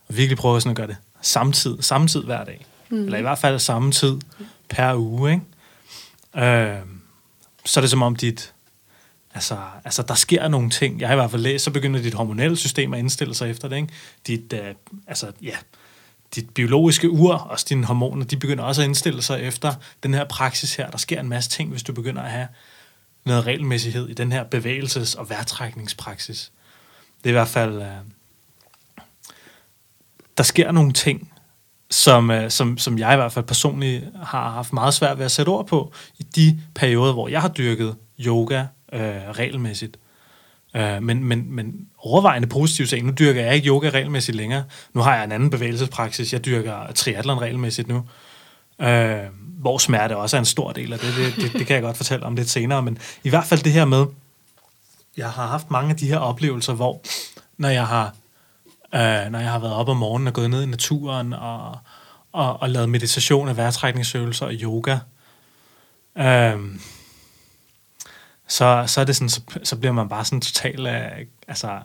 [0.07, 2.65] og virkelig prøve sådan at gøre det samtidig, samtidig hver dag.
[2.89, 3.05] Mm.
[3.05, 4.17] Eller i hvert fald samme tid
[4.69, 6.45] per uge, ikke?
[6.47, 6.79] Øh,
[7.65, 8.53] så er det som om dit,
[9.33, 10.99] Altså, altså, der sker nogle ting.
[10.99, 13.67] Jeg har i hvert fald læst, så begynder dit hormonelle system at indstille sig efter
[13.67, 13.75] det.
[13.75, 13.93] Ikke?
[14.27, 14.75] Dit, øh,
[15.07, 15.55] altså, ja,
[16.35, 19.73] dit biologiske ur, også dine hormoner, de begynder også at indstille sig efter
[20.03, 20.89] den her praksis her.
[20.89, 22.47] Der sker en masse ting, hvis du begynder at have
[23.25, 26.51] noget regelmæssighed i den her bevægelses- og værtrækningspraksis.
[27.17, 27.81] Det er i hvert fald...
[27.81, 27.87] Øh,
[30.37, 31.33] der sker nogle ting,
[31.89, 35.31] som, øh, som, som jeg i hvert fald personligt har haft meget svært ved at
[35.31, 39.97] sætte ord på i de perioder, hvor jeg har dyrket yoga øh, regelmæssigt.
[40.75, 43.05] Øh, men, men, men overvejende positivt ting.
[43.05, 44.63] Nu dyrker jeg ikke yoga regelmæssigt længere.
[44.93, 46.33] Nu har jeg en anden bevægelsespraksis.
[46.33, 48.03] Jeg dyrker triathlon regelmæssigt nu.
[48.81, 49.19] Øh,
[49.59, 51.15] hvor smerte også er en stor del af det.
[51.15, 51.53] Det, det.
[51.53, 52.81] det kan jeg godt fortælle om lidt senere.
[52.81, 54.05] Men i hvert fald det her med,
[55.17, 57.01] jeg har haft mange af de her oplevelser, hvor
[57.57, 58.05] når jeg har,
[58.95, 61.77] øh, når jeg har været op om morgenen og gået ned i naturen og,
[62.31, 64.97] og, og lavet meditation og vejrtrækningsøvelser og yoga,
[66.17, 66.59] øh,
[68.49, 71.79] så, så er det sådan, så, så bliver man bare sådan totalt, øh, altså,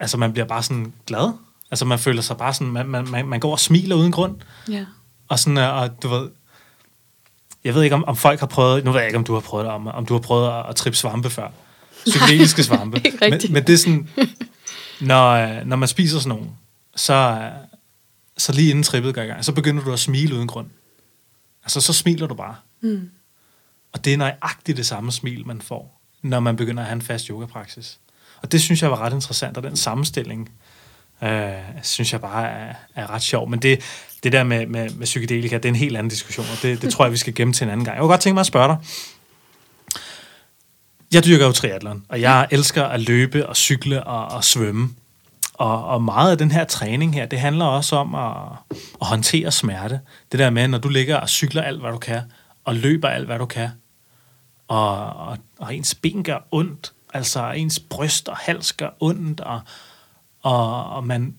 [0.00, 1.32] altså man bliver bare sådan glad.
[1.70, 4.36] Altså man føler sig bare sådan, man, man, man går og smiler uden grund.
[4.70, 4.84] Ja.
[5.28, 6.30] Og sådan, øh, og du ved,
[7.64, 9.40] jeg ved ikke, om, om folk har prøvet, nu ved jeg ikke, om du har
[9.40, 11.48] prøvet det, om, om du har prøvet at, at trippe svampe før.
[12.06, 13.00] Psykedeliske svampe.
[13.04, 14.08] ikke men, men det er sådan,
[15.00, 16.50] når, øh, når man spiser sådan nogle,
[16.96, 17.50] så,
[18.36, 20.66] så lige inden trippet går i gang, så begynder du at smile uden grund.
[21.62, 22.56] Altså, så smiler du bare.
[22.80, 23.10] Mm.
[23.96, 27.02] Og det er nøjagtigt det samme smil, man får, når man begynder at have en
[27.02, 27.98] fast yogapraksis.
[28.42, 30.50] Og det synes jeg var ret interessant, og den sammenstilling,
[31.22, 33.48] øh, synes jeg bare er, er ret sjov.
[33.50, 33.80] Men det,
[34.22, 36.92] det der med, med, med psykedelika, det er en helt anden diskussion, og det, det
[36.92, 37.94] tror jeg, vi skal gemme til en anden gang.
[37.94, 38.78] Jeg kunne godt tænke mig at spørge dig,
[41.12, 44.90] Jeg dyrker jo triathlon, og jeg elsker at løbe og cykle og, og svømme.
[45.54, 48.32] Og, og meget af den her træning her, det handler også om at,
[49.00, 50.00] at håndtere smerte.
[50.32, 52.20] Det der med, når du ligger og cykler alt, hvad du kan,
[52.64, 53.68] og løber alt, hvad du kan,
[54.68, 59.60] og, og, og ens ben gør ondt, altså ens bryst og hals gør ondt, og,
[60.42, 61.36] og, og man,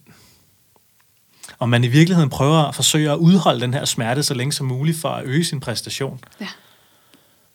[1.60, 4.66] og man i virkeligheden prøver at forsøge at udholde den her smerte så længe som
[4.66, 6.20] muligt for at øge sin præstation.
[6.42, 6.48] Ja.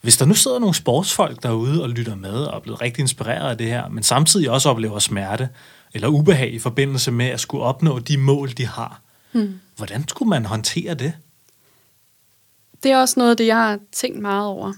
[0.00, 3.50] Hvis der nu sidder nogle sportsfolk derude og lytter med og er blevet rigtig inspireret
[3.50, 5.48] af det her, men samtidig også oplever smerte
[5.94, 9.00] eller ubehag i forbindelse med at skulle opnå de mål, de har,
[9.32, 9.60] hmm.
[9.76, 11.12] hvordan skulle man håndtere det?
[12.82, 14.72] Det er også noget af det, jeg har tænkt meget over,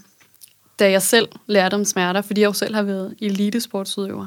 [0.78, 4.26] da jeg selv lærte om smerter, fordi jeg jo selv har været elitesportsudøver.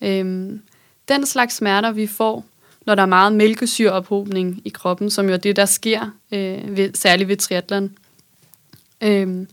[0.00, 0.62] Øhm,
[1.08, 2.44] den slags smerter, vi får,
[2.86, 6.90] når der er meget mælkesyreophobning i kroppen, som jo er det, der sker, øh, ved,
[6.94, 7.92] særligt ved triathlon.
[9.00, 9.48] Øhm,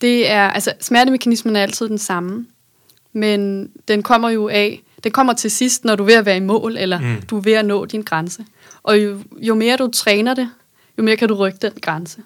[0.00, 2.46] det er, altså smertemekanismen er altid den samme,
[3.12, 6.36] men den kommer jo af, den kommer til sidst, når du er ved at være
[6.36, 7.22] i mål, eller mm.
[7.22, 8.44] du er ved at nå din grænse.
[8.82, 10.50] Og jo, jo mere du træner det,
[10.98, 12.22] jo mere kan du rykke den grænse.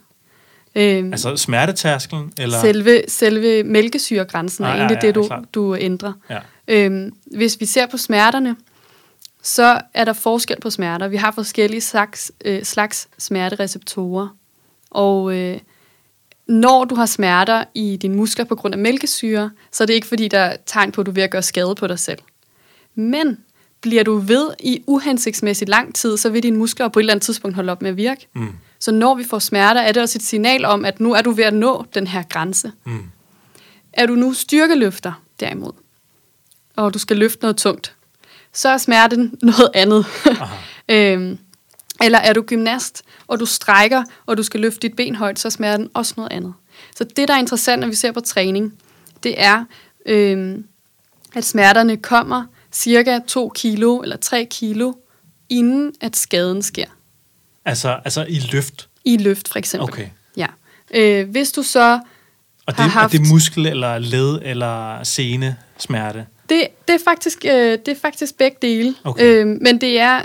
[0.74, 2.32] Øhm, altså smertetærskelen?
[2.38, 2.60] Eller?
[2.60, 6.12] Selve, selve mælkesyregrænsen ah, er egentlig ja, ja, det, du, du ændrer.
[6.30, 6.38] Ja.
[6.68, 8.56] Øhm, hvis vi ser på smerterne,
[9.42, 11.08] så er der forskel på smerter.
[11.08, 14.28] Vi har forskellige slags, øh, slags smertereceptorer.
[14.90, 15.58] Og øh,
[16.48, 20.06] når du har smerter i dine muskler på grund af mælkesyre, så er det ikke
[20.06, 22.18] fordi, der er tegn på, at du er ved at gøre skade på dig selv.
[22.94, 23.38] Men
[23.80, 27.22] bliver du ved i uhensigtsmæssigt lang tid, så vil dine muskler på et eller andet
[27.22, 28.28] tidspunkt holde op med at virke.
[28.34, 28.48] Mm.
[28.82, 31.30] Så når vi får smerter, er det også et signal om, at nu er du
[31.30, 32.72] ved at nå den her grænse.
[32.84, 33.02] Mm.
[33.92, 35.72] Er du nu styrkeløfter derimod,
[36.76, 37.94] og du skal løfte noget tungt,
[38.52, 40.06] så er smerten noget andet.
[40.88, 41.38] øhm,
[42.02, 45.48] eller er du gymnast, og du strækker, og du skal løfte dit ben højt, så
[45.48, 46.54] er smerten også noget andet.
[46.96, 48.74] Så det, der er interessant, når vi ser på træning,
[49.22, 49.64] det er,
[50.06, 50.64] øhm,
[51.34, 54.92] at smerterne kommer cirka 2 kilo eller 3 kilo,
[55.48, 56.86] inden at skaden sker.
[57.64, 58.88] Altså, altså i løft?
[59.04, 59.88] I løft, for eksempel.
[59.88, 60.08] Okay.
[60.36, 60.46] Ja.
[60.94, 62.00] Øh, hvis du så
[62.66, 63.14] og det, har haft...
[63.14, 66.26] er det muskel, eller led, eller sene smerte?
[66.48, 68.94] Det, det, er faktisk, øh, det er faktisk begge dele.
[69.04, 69.24] Okay.
[69.24, 70.22] Øh, men det er,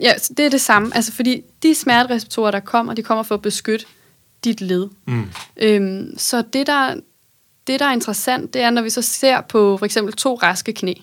[0.00, 0.96] ja, det er det samme.
[0.96, 3.86] Altså, fordi de smertereceptorer, der kommer, de kommer for at beskytte
[4.44, 4.88] dit led.
[5.06, 5.28] Mm.
[5.56, 6.94] Øhm, så det der,
[7.66, 10.72] det, der er interessant, det er, når vi så ser på for eksempel to raske
[10.72, 10.94] knæ.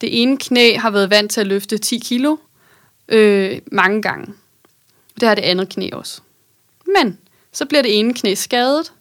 [0.00, 2.36] Det ene knæ har været vant til at løfte 10 kilo
[3.08, 4.34] øh, mange gange.
[5.20, 6.20] Det har det andet knæ også.
[6.86, 7.18] Men
[7.52, 8.92] så bliver det ene knæ skadet,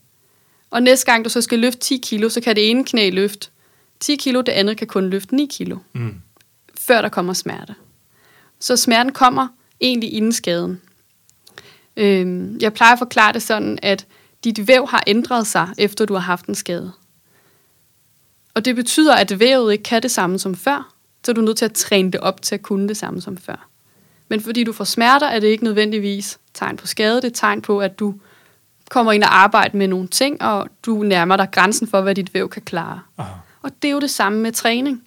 [0.69, 3.49] og næste gang du så skal løfte 10 kilo, så kan det ene knæ løfte
[3.99, 5.77] 10 kilo, det andet kan kun løfte 9 kilo.
[5.93, 6.15] Mm.
[6.79, 7.75] Før der kommer smerte.
[8.59, 9.47] Så smerten kommer
[9.81, 10.81] egentlig inden skaden.
[11.97, 14.07] Øh, jeg plejer at forklare det sådan, at
[14.43, 16.91] dit væv har ændret sig, efter du har haft en skade.
[18.53, 20.93] Og det betyder, at vævet ikke kan det samme som før,
[21.25, 23.37] så er du nødt til at træne det op til at kunne det samme som
[23.37, 23.69] før.
[24.29, 27.61] Men fordi du får smerter, er det ikke nødvendigvis tegn på skade, det er tegn
[27.61, 28.15] på, at du
[28.89, 32.33] kommer ind og arbejder med nogle ting, og du nærmer dig grænsen for, hvad dit
[32.33, 33.01] væv kan klare.
[33.17, 33.33] Aha.
[33.61, 35.03] Og det er jo det samme med træning.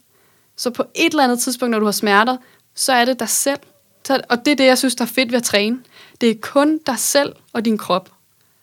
[0.57, 2.37] Så på et eller andet tidspunkt, når du har smerter,
[2.75, 3.59] så er det dig selv.
[4.09, 5.79] Og det er det, jeg synes, der er fedt ved at træne.
[6.21, 8.11] Det er kun dig selv og din krop.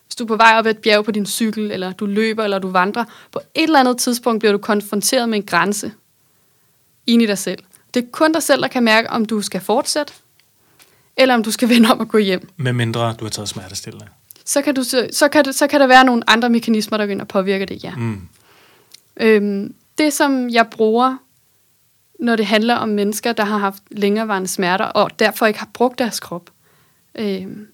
[0.08, 2.44] Hvis du er på vej op ad et bjerg på din cykel, eller du løber,
[2.44, 5.92] eller du vandrer, på et eller andet tidspunkt bliver du konfronteret med en grænse
[7.08, 7.64] ind i dig selv.
[7.94, 10.14] Det er kun dig selv, der kan mærke, om du skal fortsætte,
[11.18, 12.50] eller om du skal vende om og gå hjem.
[12.58, 14.08] Med mindre du har taget smertestillende.
[14.46, 17.12] Så kan, du, så, kan, det, så kan der være nogle andre mekanismer, der går
[17.12, 17.96] ind og påvirker det, ja.
[17.96, 18.22] Mm.
[19.18, 21.18] Øhm, det, som jeg bruger,
[22.20, 26.00] når det handler om mennesker, der har haft længerevarende smerter, og derfor ikke har brugt
[26.00, 26.50] deres krop,
[27.16, 27.68] øhm,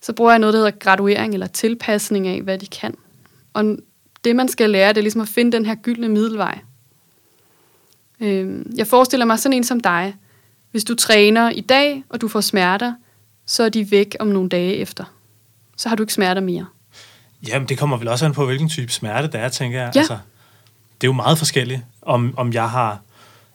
[0.00, 2.94] så bruger jeg noget, der hedder graduering eller tilpasning af, hvad de kan.
[3.54, 3.76] Og
[4.24, 6.58] det, man skal lære, det er ligesom at finde den her gyldne middelvej.
[8.20, 10.16] Øhm, jeg forestiller mig sådan en som dig.
[10.76, 12.94] Hvis du træner i dag, og du får smerter,
[13.46, 15.04] så er de væk om nogle dage efter.
[15.76, 16.66] Så har du ikke smerter mere.
[17.48, 19.92] Jamen, det kommer vel også an på, hvilken type smerte det er, tænker jeg.
[19.94, 20.00] Ja.
[20.00, 20.18] Altså,
[21.00, 23.00] det er jo meget forskelligt, om, om jeg har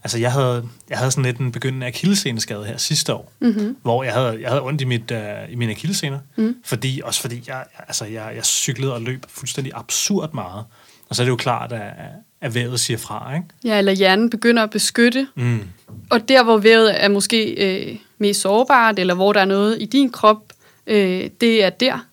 [0.03, 3.77] Altså, jeg havde, jeg havde sådan lidt en begyndende akilleseneskade her sidste år, mm-hmm.
[3.81, 6.55] hvor jeg havde, jeg havde ondt i, mit, uh, i mine akillesener, mm.
[6.65, 10.65] fordi, også fordi jeg, altså, jeg, jeg cyklede og løb fuldstændig absurd meget.
[11.09, 11.93] Og så er det jo klart, at,
[12.41, 13.47] at vævet siger fra, ikke?
[13.63, 15.27] Ja, eller hjernen begynder at beskytte.
[15.35, 15.63] Mm.
[16.09, 19.85] Og der, hvor vævet er måske øh, mest sårbart, eller hvor der er noget i
[19.85, 20.53] din krop,
[20.87, 22.05] øh, det er der.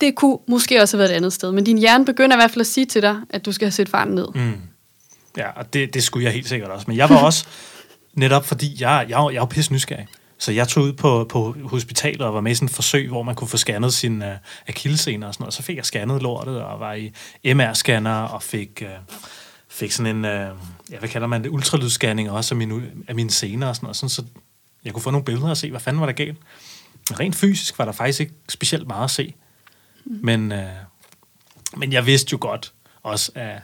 [0.00, 1.52] Det kunne måske også have været et andet sted.
[1.52, 3.72] Men din hjerne begynder i hvert fald at sige til dig, at du skal have
[3.72, 4.28] set farten ned.
[4.34, 4.52] Mm.
[5.36, 6.84] Ja, og det, det skulle jeg helt sikkert også.
[6.88, 7.46] Men jeg var også,
[8.14, 10.06] netop fordi jeg, jeg, jeg er jo pisse nysgerrig,
[10.40, 13.22] så jeg tog ud på, på hospitalet og var med i sådan et forsøg, hvor
[13.22, 14.34] man kunne få scannet sin uh, øh,
[14.68, 15.54] akillescener og sådan noget.
[15.54, 17.12] Så fik jeg scannet lortet og var i
[17.52, 19.16] MR-scanner og fik, uh,
[19.68, 20.58] fik sådan en, uh,
[20.90, 23.96] ja, hvad kalder man det, ultralydsscanning også af mine, af mine sener og sådan noget.
[23.96, 24.24] Sådan, så
[24.84, 26.38] jeg kunne få nogle billeder og se, hvad fanden var der galt.
[27.10, 29.34] Rent fysisk var der faktisk ikke specielt meget at se.
[30.04, 30.18] Mm.
[30.22, 30.58] Men, uh,
[31.76, 32.72] men jeg vidste jo godt
[33.02, 33.60] også, at,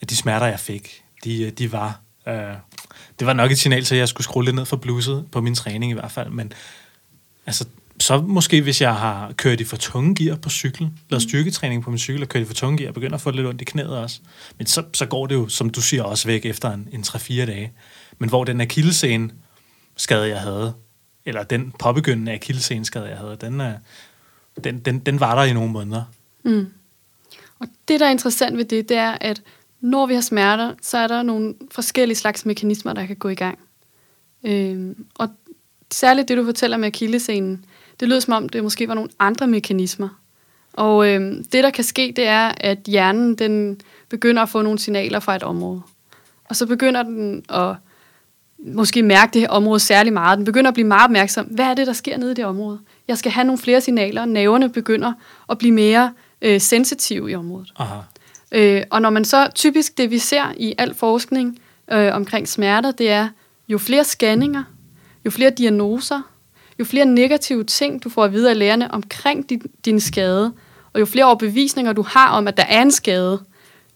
[0.00, 2.00] at de smerter, jeg fik, de, de var...
[2.26, 2.32] Uh,
[3.18, 5.40] det var nok et signal til, at jeg skulle skrue lidt ned for bluset på
[5.40, 6.30] min træning i hvert fald.
[6.30, 6.52] Men
[7.46, 7.64] altså,
[8.00, 11.28] så måske hvis jeg har kørt i for tunge gear på cyklen, lavet mm.
[11.28, 13.46] styrketræning på min cykel og kørt i for tunge gear, og begynder at få lidt
[13.46, 14.20] ondt i knæet også.
[14.58, 17.34] Men så, så går det jo, som du siger, også væk efter en, en 3-4
[17.34, 17.72] dage.
[18.18, 19.30] Men hvor den akillescene
[19.96, 20.74] skade, jeg havde,
[21.24, 23.62] eller den påbegyndende akillescene skade, jeg havde, den,
[24.64, 26.04] den, den, den var der i nogle måneder.
[26.44, 26.66] Mm.
[27.58, 29.42] Og det, der er interessant ved det, det er, at
[29.86, 33.34] når vi har smerter, så er der nogle forskellige slags mekanismer, der kan gå i
[33.34, 33.58] gang.
[34.44, 35.28] Øh, og
[35.92, 37.64] særligt det, du fortæller med akillescenen,
[38.00, 40.08] det lyder som om, det måske var nogle andre mekanismer.
[40.72, 41.20] Og øh,
[41.52, 45.36] det, der kan ske, det er, at hjernen den begynder at få nogle signaler fra
[45.36, 45.82] et område.
[46.44, 47.76] Og så begynder den at
[48.58, 50.36] måske mærke det her område særlig meget.
[50.36, 51.46] Den begynder at blive meget opmærksom.
[51.46, 52.78] Hvad er det, der sker nede i det område?
[53.08, 54.24] Jeg skal have nogle flere signaler.
[54.24, 55.12] Næverne begynder
[55.50, 56.12] at blive mere
[56.42, 57.72] øh, sensitive i området.
[57.76, 58.00] Aha.
[58.52, 61.58] Øh, og når man så typisk det, vi ser i al forskning
[61.92, 63.28] øh, omkring smerter, det er
[63.68, 64.62] jo flere scanninger,
[65.24, 66.22] jo flere diagnoser,
[66.78, 70.52] jo flere negative ting, du får at vide af lærerne omkring din, din skade,
[70.92, 73.40] og jo flere overbevisninger du har om, at der er en skade,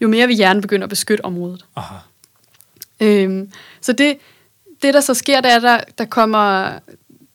[0.01, 1.65] jo mere vil hjernen begynde at beskytte området.
[1.77, 1.95] Aha.
[3.01, 4.19] Øhm, så det,
[4.83, 6.73] det, der så sker, det er, at der, der kommer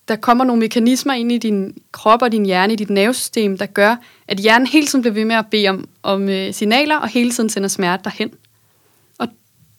[0.07, 3.65] der kommer nogle mekanismer ind i din krop og din hjerne, i dit nervesystem, der
[3.65, 3.95] gør,
[4.27, 7.31] at hjernen hele tiden bliver ved med at bede om, om uh, signaler, og hele
[7.31, 8.31] tiden sender smerte derhen.
[9.17, 9.27] Og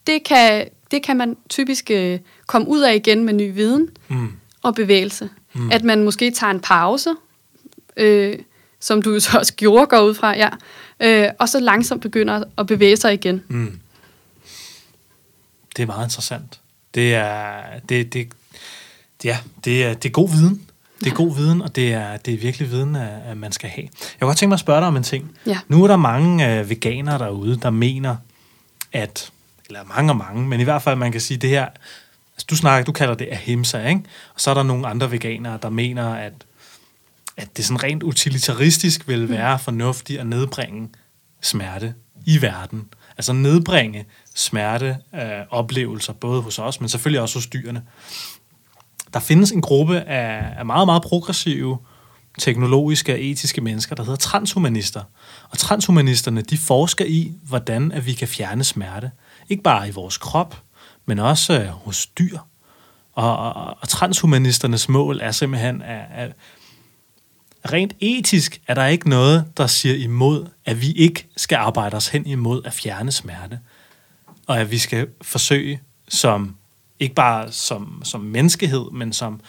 [0.06, 4.28] det kan, det kan man typisk uh, komme ud af igen med ny viden mm.
[4.62, 5.30] og bevægelse.
[5.54, 5.70] Mm.
[5.72, 7.10] At man måske tager en pause,
[7.96, 8.38] øh,
[8.80, 10.48] som du så også gjorde, går ud fra, ja,
[11.00, 13.42] øh, og så langsomt begynder at bevæge sig igen.
[13.48, 13.80] Mm.
[15.76, 16.60] Det er meget interessant.
[16.94, 18.28] Det er, det, det,
[19.24, 20.62] Ja, det er, det er god viden.
[21.00, 23.82] Det er god viden, og det er, det er virkelig viden, at man skal have.
[23.82, 25.30] Jeg kunne godt tænke mig at spørge dig om en ting.
[25.46, 25.58] Ja.
[25.68, 28.16] Nu er der mange uh, veganere derude, der mener,
[28.92, 29.32] at,
[29.66, 31.66] eller mange og mange, men i hvert fald man kan sige det her,
[32.34, 34.00] altså du snakker, du kalder det ahimsa, ikke?
[34.34, 36.32] Og så er der nogle andre veganere, der mener, at,
[37.36, 40.88] at det sådan rent utilitaristisk vil være fornuftigt at nedbringe
[41.42, 41.94] smerte
[42.26, 42.84] i verden.
[43.18, 44.04] Altså nedbringe
[44.34, 45.18] smerte, uh,
[45.50, 47.82] oplevelser, både hos os, men selvfølgelig også hos dyrene
[49.16, 51.78] der findes en gruppe af, af meget, meget progressive
[52.38, 55.02] teknologiske og etiske mennesker, der hedder transhumanister.
[55.50, 59.10] Og transhumanisterne, de forsker i, hvordan at vi kan fjerne smerte.
[59.48, 60.62] Ikke bare i vores krop,
[61.06, 62.38] men også øh, hos dyr.
[63.12, 66.32] Og, og, og transhumanisternes mål er simpelthen, at, at
[67.72, 72.08] rent etisk er der ikke noget, der siger imod, at vi ikke skal arbejde os
[72.08, 73.58] hen imod at fjerne smerte.
[74.46, 76.56] Og at vi skal forsøge som
[77.00, 79.40] ikke bare som, som menneskehed, men som,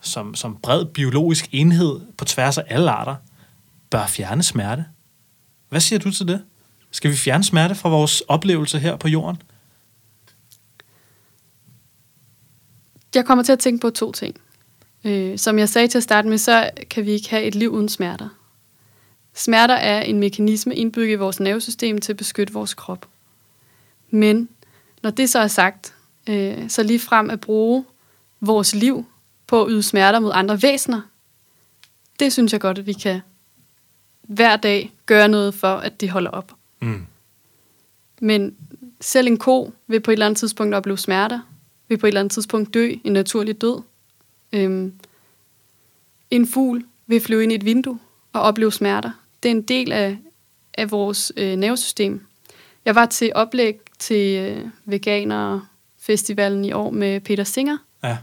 [0.00, 3.16] som, som bred biologisk enhed på tværs af alle arter,
[3.90, 4.84] bør fjerne smerte.
[5.68, 6.44] Hvad siger du til det?
[6.90, 9.42] Skal vi fjerne smerte fra vores oplevelse her på jorden?
[13.14, 14.36] Jeg kommer til at tænke på to ting.
[15.04, 17.70] Øh, som jeg sagde til at starte med, så kan vi ikke have et liv
[17.70, 18.28] uden smerter.
[19.34, 23.06] Smerter er en mekanisme indbygget i vores nervesystem til at beskytte vores krop.
[24.10, 24.48] Men
[25.02, 25.94] når det så er sagt,
[26.28, 27.84] Øh, så lige frem at bruge
[28.40, 29.04] vores liv
[29.46, 31.00] på at yde smerter mod andre væsener,
[32.20, 33.20] det synes jeg godt, at vi kan
[34.22, 36.54] hver dag gøre noget for, at det holder op.
[36.80, 37.06] Mm.
[38.20, 38.56] Men
[39.00, 41.40] selv en ko vil på et eller andet tidspunkt opleve smerter,
[41.88, 43.82] vil på et eller andet tidspunkt dø en naturlig død.
[44.52, 44.92] Øhm,
[46.30, 47.98] en fugl vil flyve ind i et vindue
[48.32, 49.10] og opleve smerter.
[49.42, 50.18] Det er en del af,
[50.74, 52.26] af vores øh, nervesystem.
[52.84, 55.66] Jeg var til oplæg til øh, veganere
[56.00, 58.16] Festivalen i år med Peter Singer, ja.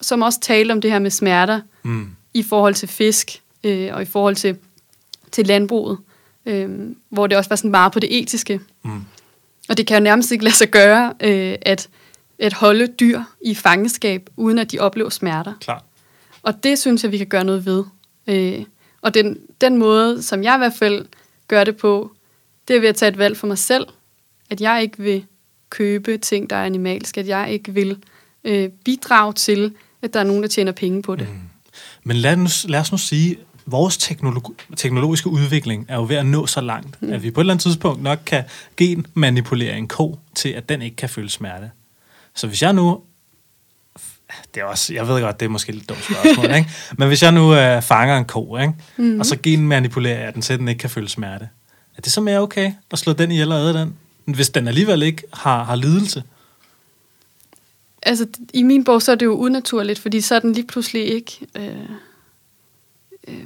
[0.00, 2.16] som også talte om det her med smerter mm.
[2.34, 4.56] i forhold til fisk øh, og i forhold til,
[5.32, 5.98] til landbruget,
[6.46, 8.60] øh, hvor det også var sådan meget på det etiske.
[8.82, 9.04] Mm.
[9.68, 11.88] Og det kan jo nærmest ikke lade sig gøre, øh, at,
[12.38, 15.52] at holde dyr i fangenskab, uden at de oplever smerter.
[15.60, 15.84] Klar.
[16.42, 17.84] Og det synes jeg, vi kan gøre noget ved.
[18.26, 18.64] Øh,
[19.02, 21.06] og den, den måde, som jeg i hvert fald
[21.48, 22.12] gør det på,
[22.68, 23.86] det er ved at tage et valg for mig selv,
[24.50, 25.24] at jeg ikke vil
[25.70, 27.96] købe ting, der er animalske, at jeg ikke vil
[28.44, 31.28] øh, bidrage til, at der er nogen, der tjener penge på det.
[31.28, 31.34] Mm.
[32.04, 36.16] Men lad, nu, lad os nu sige, at vores teknologi, teknologiske udvikling er jo ved
[36.16, 37.12] at nå så langt, mm.
[37.12, 38.44] at vi på et eller andet tidspunkt nok kan
[38.76, 41.70] genmanipulere en ko til, at den ikke kan føle smerte.
[42.34, 43.00] Så hvis jeg nu
[44.54, 46.70] det er også, jeg ved godt, det er måske lidt dumt spørgsmål, ikke?
[46.98, 48.74] Men hvis jeg nu øh, fanger en ko, ikke?
[48.96, 49.20] Mm-hmm.
[49.20, 51.48] og så genmanipulerer jeg den, så den ikke kan føle smerte,
[51.96, 53.94] er det så mere okay at slå den ihjel og æde den?
[54.34, 56.22] Hvis den alligevel ikke har, har lidelse?
[58.02, 61.06] Altså, i min bog, så er det jo unaturligt, fordi så er den lige pludselig
[61.06, 61.46] ikke...
[61.56, 61.88] Øh,
[63.28, 63.44] øh,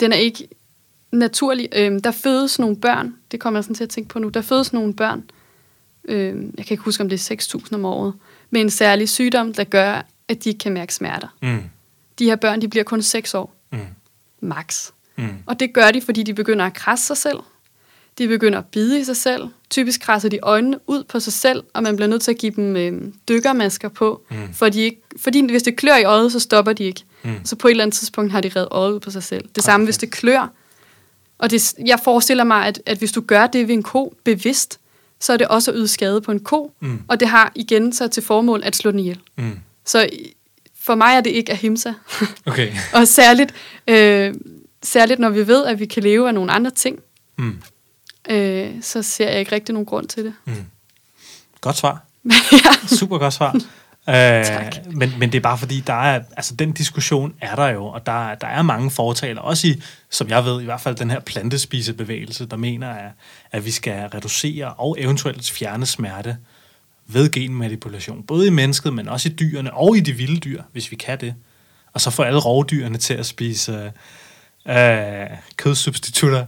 [0.00, 0.48] den er ikke
[1.12, 1.68] naturlig.
[1.74, 4.42] Øh, der fødes nogle børn, det kommer jeg sådan til at tænke på nu, der
[4.42, 5.24] fødes nogle børn,
[6.04, 8.14] øh, jeg kan ikke huske, om det er 6.000 om året,
[8.50, 11.28] med en særlig sygdom, der gør, at de ikke kan mærke smerter.
[11.42, 11.62] Mm.
[12.18, 13.54] De her børn, de bliver kun 6 år.
[13.72, 13.78] Mm.
[14.40, 14.90] Max.
[15.16, 15.28] Mm.
[15.46, 17.38] Og det gør de, fordi de begynder at krasse sig selv.
[18.18, 19.48] De begynder at bide i sig selv.
[19.70, 22.52] Typisk krasser de øjnene ud på sig selv, og man bliver nødt til at give
[22.56, 24.22] dem øh, dykkermasker på.
[24.30, 24.54] Mm.
[24.54, 27.04] For de ikke, fordi hvis det klør i øjet, så stopper de ikke.
[27.22, 27.34] Mm.
[27.44, 29.44] Så på et eller andet tidspunkt har de reddet øjet ud på sig selv.
[29.54, 29.86] Det samme, okay.
[29.86, 30.52] hvis det klør.
[31.38, 34.78] Og det, jeg forestiller mig, at, at hvis du gør det ved en ko bevidst,
[35.20, 37.02] så er det også at yde skade på en ko, mm.
[37.08, 39.18] og det har igen så til formål at slå den ihjel.
[39.36, 39.58] Mm.
[39.84, 40.08] Så
[40.80, 41.92] for mig er det ikke ahimsa.
[42.46, 42.72] Okay.
[42.94, 43.54] og særligt,
[43.88, 44.34] øh,
[44.82, 46.98] særligt når vi ved, at vi kan leve af nogle andre ting,
[47.38, 47.58] mm.
[48.28, 50.34] Øh, så ser jeg ikke rigtig nogen grund til det.
[50.44, 50.66] Mm.
[51.60, 52.04] Godt svar.
[52.52, 52.86] ja.
[52.86, 53.56] Super godt svar.
[54.08, 54.44] Øh,
[54.92, 58.06] men, men det er bare fordi, der er, altså den diskussion er der jo, og
[58.06, 61.20] der, der er mange fortaler, også i, som jeg ved, i hvert fald den her
[61.20, 63.10] plantespisebevægelse, der mener, at,
[63.52, 66.36] at vi skal reducere og eventuelt fjerne smerte
[67.06, 70.90] ved genmanipulation, både i mennesket, men også i dyrene og i de vilde dyr, hvis
[70.90, 71.34] vi kan det.
[71.92, 73.92] Og så få alle rovdyrene til at spise
[74.68, 76.44] øh, kødsubstitutter.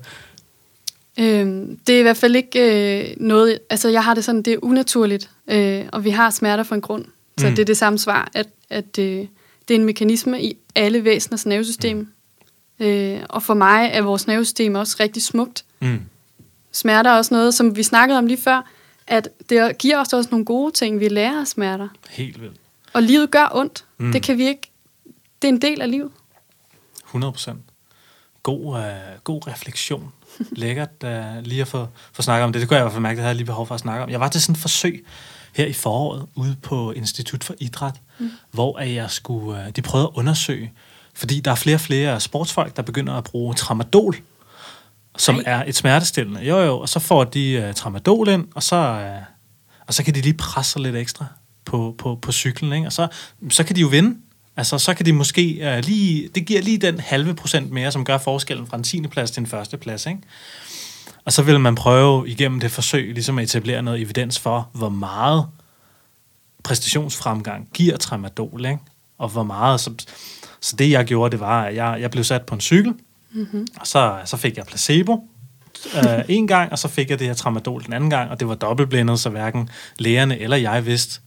[1.19, 4.53] Øhm, det er i hvert fald ikke øh, noget, altså jeg har det sådan, det
[4.53, 7.05] er unaturligt, øh, og vi har smerter for en grund.
[7.39, 7.55] Så mm.
[7.55, 9.27] det er det samme svar, at, at øh,
[9.69, 11.97] det er en mekanisme i alle væseners nervesystem.
[11.97, 12.87] Mm.
[12.87, 15.65] Øh, og for mig er vores nervesystem også rigtig smukt.
[15.81, 16.01] Mm.
[16.73, 18.71] Smerter er også noget, som vi snakkede om lige før,
[19.07, 21.01] at det giver os også nogle gode ting.
[21.01, 21.89] Vi lærer af smerter.
[22.11, 22.57] Helt vildt.
[22.93, 23.85] Og livet gør ondt.
[23.99, 24.13] Mm.
[24.13, 24.71] Det kan vi ikke...
[25.43, 26.11] Det er en del af livet.
[27.05, 27.61] 100 procent.
[28.43, 28.85] God, øh,
[29.25, 30.13] god refleksion.
[30.53, 32.61] Lækkert uh, lige at få, få snakket om det.
[32.61, 34.05] Det kunne jeg i hvert fald mærke, det havde jeg lige behov for at snakke
[34.05, 34.11] om.
[34.11, 35.05] Jeg var til sådan et forsøg
[35.55, 38.31] her i foråret ude på Institut for Idræt, mm.
[38.51, 40.73] hvor jeg skulle, øh, de prøvede at undersøge,
[41.15, 44.17] fordi der er flere og flere sportsfolk, der begynder at bruge tramadol,
[45.17, 45.43] som Ej.
[45.47, 46.41] er et smertestillende.
[46.41, 49.23] Jo, jo, og så får de uh, tramadol ind, og så, uh,
[49.87, 51.27] og så kan de lige presse lidt ekstra
[51.65, 52.87] på, på, på cyklen, ikke?
[52.87, 53.09] og så,
[53.51, 54.17] så kan de jo vinde.
[54.57, 58.05] Altså, så kan de måske uh, lige, det giver lige den halve procent mere, som
[58.05, 59.07] gør forskellen fra en 10.
[59.07, 60.21] plads til en første plads, ikke?
[61.25, 64.89] Og så vil man prøve igennem det forsøg ligesom at etablere noget evidens for, hvor
[64.89, 65.47] meget
[66.63, 68.79] præstationsfremgang giver tramadol, ikke?
[69.19, 69.81] og hvor meget...
[69.81, 69.91] Så,
[70.61, 72.95] så det, jeg gjorde, det var, at jeg, jeg blev sat på en cykel,
[73.33, 73.67] mm-hmm.
[73.81, 75.29] og så, så fik jeg placebo
[75.97, 78.49] øh, en gang, og så fik jeg det her tramadol den anden gang, og det
[78.49, 81.21] var dobbeltblindet, så hverken lægerne eller jeg vidste,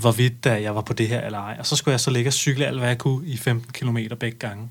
[0.00, 1.56] hvorvidt da jeg var på det her eller ej.
[1.58, 3.98] Og så skulle jeg så ligge og cykle alt, hvad jeg kunne i 15 km
[4.20, 4.70] begge gange.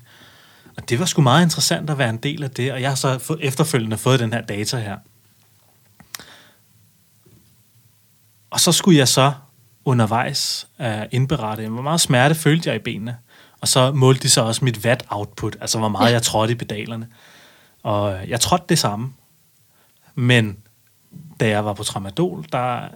[0.76, 2.94] Og det var sgu meget interessant at være en del af det, og jeg har
[2.94, 4.96] så efterfølgende fået den her data her.
[8.50, 9.32] Og så skulle jeg så
[9.84, 13.16] undervejs uh, indberette, hvor meget smerte følte jeg i benene.
[13.60, 16.12] Og så målte de så også mit watt-output, altså hvor meget ja.
[16.12, 17.08] jeg trådte i pedalerne.
[17.82, 19.12] Og jeg trådte det samme.
[20.14, 20.58] Men
[21.40, 22.88] da jeg var på tramadol, der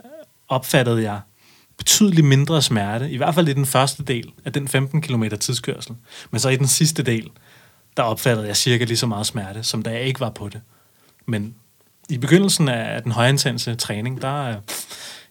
[0.48, 1.20] opfattede jeg
[1.80, 5.94] betydeligt mindre smerte, i hvert fald i den første del af den 15 km tidskørsel.
[6.30, 7.30] Men så i den sidste del,
[7.96, 10.60] der opfattede jeg cirka lige så meget smerte, som da jeg ikke var på det.
[11.26, 11.54] Men
[12.08, 14.54] i begyndelsen af den højintense træning, der,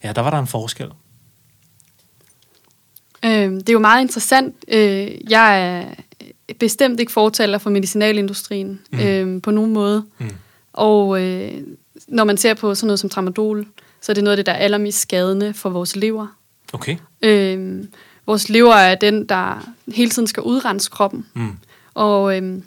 [0.03, 0.87] ja, der var der en forskel.
[3.25, 4.55] Øh, det er jo meget interessant.
[4.67, 5.85] Øh, jeg er
[6.59, 8.99] bestemt ikke fortaler for medicinalindustrien mm.
[8.99, 10.05] øh, på nogen måde.
[10.17, 10.31] Mm.
[10.73, 11.61] Og øh,
[12.07, 13.67] når man ser på sådan noget som tramadol,
[14.01, 16.38] så er det noget af det, der er allermest skadende for vores lever.
[16.73, 16.97] Okay.
[17.21, 17.83] Øh,
[18.25, 21.25] vores lever er den, der hele tiden skal udrense kroppen.
[21.33, 21.51] Mm.
[21.93, 22.61] Og øh,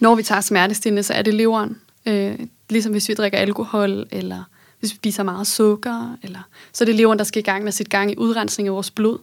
[0.00, 1.80] når vi tager smertestillende, så er det leveren.
[2.06, 2.38] Øh,
[2.70, 4.42] ligesom hvis vi drikker alkohol, eller
[4.80, 6.38] hvis vi spiser meget sukker, eller,
[6.72, 8.90] så er det leveren, der skal i gang med sætte gang i udrensning af vores
[8.90, 9.18] blod.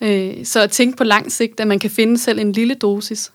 [0.00, 3.32] Øh, så at tænke på lang sigt, at man kan finde selv en lille dosis,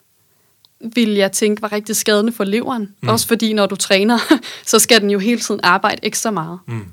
[0.80, 2.96] vil jeg tænke var rigtig skadende for leveren.
[3.02, 3.10] Mm.
[3.10, 4.18] Også fordi, når du træner,
[4.66, 6.60] så skal den jo hele tiden arbejde ekstra meget.
[6.68, 6.86] Mm.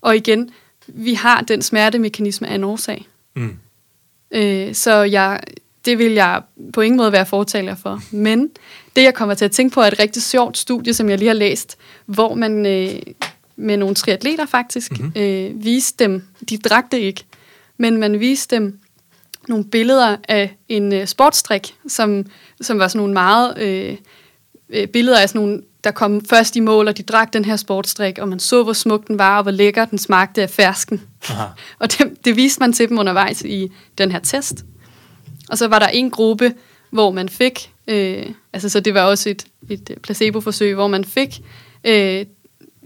[0.00, 0.50] Og igen,
[0.88, 3.06] vi har den smertemekanisme af en årsag.
[3.36, 3.56] Mm.
[4.30, 5.40] Øh, så jeg,
[5.84, 8.02] det vil jeg på ingen måde være fortaler for.
[8.10, 8.50] Men
[8.96, 11.28] det, jeg kommer til at tænke på, er et rigtig sjovt studie, som jeg lige
[11.28, 13.00] har læst, hvor man øh,
[13.56, 15.22] med nogle triatleter faktisk mm-hmm.
[15.22, 17.24] øh, viste dem, de drak det ikke,
[17.76, 18.78] men man viste dem
[19.48, 22.26] nogle billeder af en øh, sportstrik, som,
[22.60, 23.96] som var sådan nogle meget øh,
[24.70, 27.56] øh, billeder af sådan nogle der kom først i mål, og de drak den her
[27.56, 31.02] sportsdrik, og man så, hvor smuk den var, og hvor lækker den smagte af fersken.
[31.30, 31.44] Aha.
[31.78, 34.64] Og det, det viste man til dem undervejs i den her test.
[35.48, 36.54] Og så var der en gruppe,
[36.90, 41.40] hvor man fik, øh, altså så det var også et, et placebo-forsøg, hvor man fik
[41.84, 42.26] øh,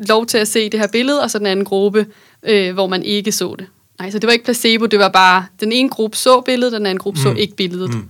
[0.09, 2.07] lov til at se det her billede, og så den anden gruppe,
[2.43, 3.67] øh, hvor man ikke så det.
[3.99, 6.87] Nej, så det var ikke placebo, det var bare, den ene gruppe så billedet, den
[6.87, 7.23] anden gruppe mm.
[7.23, 7.95] så ikke billedet.
[7.95, 8.09] Mm.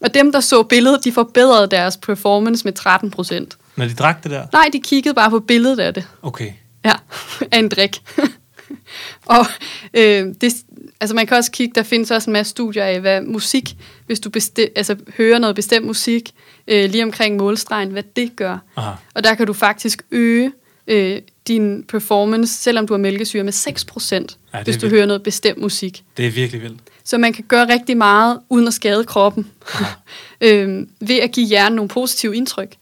[0.00, 3.56] Og dem, der så billedet, de forbedrede deres performance med 13 procent.
[3.76, 4.46] Når de drak det der?
[4.52, 6.04] Nej, de kiggede bare på billedet af det.
[6.22, 6.52] Okay.
[6.84, 6.92] Ja,
[7.52, 7.96] af en drik.
[9.26, 9.46] og
[9.94, 10.52] øh, det,
[11.00, 14.20] altså man kan også kigge, der findes også en masse studier af, hvad musik, hvis
[14.20, 16.30] du besti- altså, hører noget bestemt musik
[16.68, 18.58] øh, lige omkring målstregen, hvad det gør.
[18.76, 18.90] Aha.
[19.14, 20.52] Og der kan du faktisk øge
[20.86, 21.18] øh,
[21.48, 24.94] din performance, selvom du har mælkesyre, med 6%, Ja, hvis du vildt.
[24.94, 26.02] hører noget bestemt musik.
[26.16, 26.80] Det er virkelig vildt.
[27.04, 29.50] Så man kan gøre rigtig meget, uden at skade kroppen,
[30.40, 32.74] øhm, ved at give hjernen nogle positive indtryk.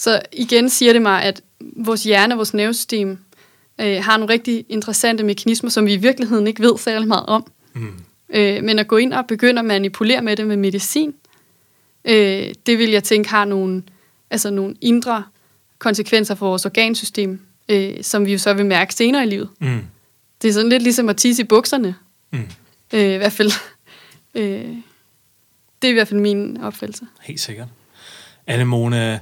[0.00, 3.18] Så igen siger det mig, at vores hjerne, vores nervesystem,
[3.80, 7.52] øh, har nogle rigtig interessante mekanismer, som vi i virkeligheden ikke ved særlig meget om.
[7.72, 8.04] Mm.
[8.28, 11.14] Øh, men at gå ind og begynde at manipulere med det med medicin,
[12.04, 13.82] øh, det vil jeg tænke har nogle,
[14.30, 15.24] altså nogle indre
[15.78, 19.48] konsekvenser for vores organsystem, øh, som vi jo så vil mærke senere i livet.
[19.58, 19.80] Mm.
[20.42, 21.94] Det er sådan lidt ligesom at tisse i bukserne.
[22.30, 22.48] Mm.
[22.92, 23.52] Øh, I hvert fald.
[24.34, 24.76] Øh,
[25.82, 27.06] det er i hvert fald min opfattelse.
[27.22, 27.68] Helt sikkert.
[28.50, 29.20] Anne-Mone,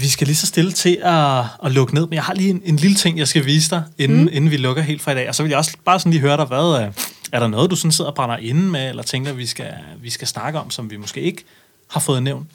[0.00, 2.62] vi skal lige så stille til at, at lukke ned, men jeg har lige en,
[2.64, 4.28] en lille ting, jeg skal vise dig, inden, mm.
[4.32, 5.28] inden vi lukker helt fra i dag.
[5.28, 6.92] Og så vil jeg også bare sådan lige høre dig, hvad, øh,
[7.32, 10.10] er der noget, du sådan sidder og brænder inde med, eller tænker, vi skal, vi
[10.10, 11.44] skal snakke om, som vi måske ikke
[11.88, 12.50] har fået nævnt?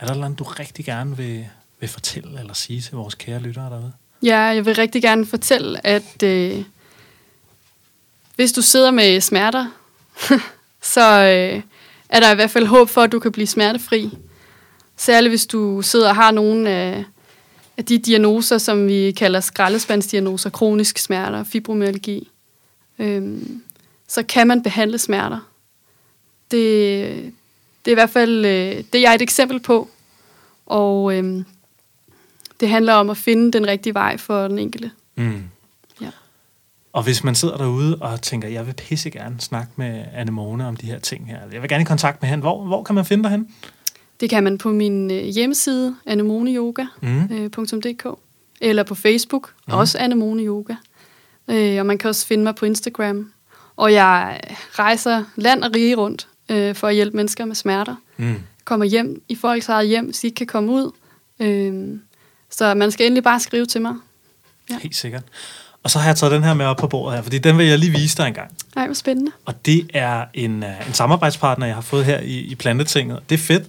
[0.00, 1.46] Er der noget, du rigtig gerne vil,
[1.80, 3.92] vil fortælle eller sige til vores kære lyttere derude?
[4.22, 6.64] Ja, jeg vil rigtig gerne fortælle, at øh,
[8.36, 9.66] hvis du sidder med smerter,
[10.94, 11.62] så øh,
[12.08, 14.10] er der i hvert fald håb for, at du kan blive smertefri.
[14.96, 17.04] Særligt hvis du sidder og har nogle af,
[17.76, 22.28] af de diagnoser, som vi kalder skraldespandsdiagnoser, kronisk smerter, fibromyalgi,
[22.98, 23.62] øhm,
[24.08, 25.50] så kan man behandle smerter.
[26.50, 27.32] Det,
[27.84, 29.88] det er i hvert fald øh, det, jeg er et eksempel på.
[30.66, 31.44] Og øhm,
[32.60, 34.90] det handler om at finde den rigtige vej for den enkelte.
[35.14, 35.42] Mm.
[36.00, 36.10] Ja.
[36.92, 40.76] Og hvis man sidder derude og tænker, jeg vil pisse gerne snakke med Anne-Mone om
[40.76, 43.04] de her ting her, jeg vil gerne i kontakt med hende, hvor, hvor kan man
[43.04, 43.48] finde dig hen?
[44.24, 48.14] Det kan man på min øh, hjemmeside, anemoneyoga.dk, Mm.
[48.60, 49.74] eller på Facebook, mm.
[49.74, 50.74] også Anemone Yoga.
[51.48, 53.32] Øh, og man kan også finde mig på Instagram.
[53.76, 54.40] Og jeg
[54.72, 57.94] rejser land og rige rundt øh, for at hjælpe mennesker med smerter.
[58.16, 58.34] Mm.
[58.64, 60.90] Kommer hjem i folks eget hjem, hvis de ikke kan komme ud.
[61.40, 61.98] Øh,
[62.50, 63.94] så man skal endelig bare skrive til mig.
[64.70, 64.78] Ja.
[64.82, 65.22] Helt sikkert.
[65.82, 67.66] Og så har jeg taget den her med op på bordet her, fordi den vil
[67.66, 68.50] jeg lige vise dig en gang.
[68.76, 69.32] Ej, hvor spændende.
[69.44, 73.20] Og det er en, en samarbejdspartner, jeg har fået her i, i Plantetinget.
[73.28, 73.64] Det er fedt.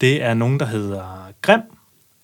[0.00, 1.60] Det er nogen, der hedder Grim.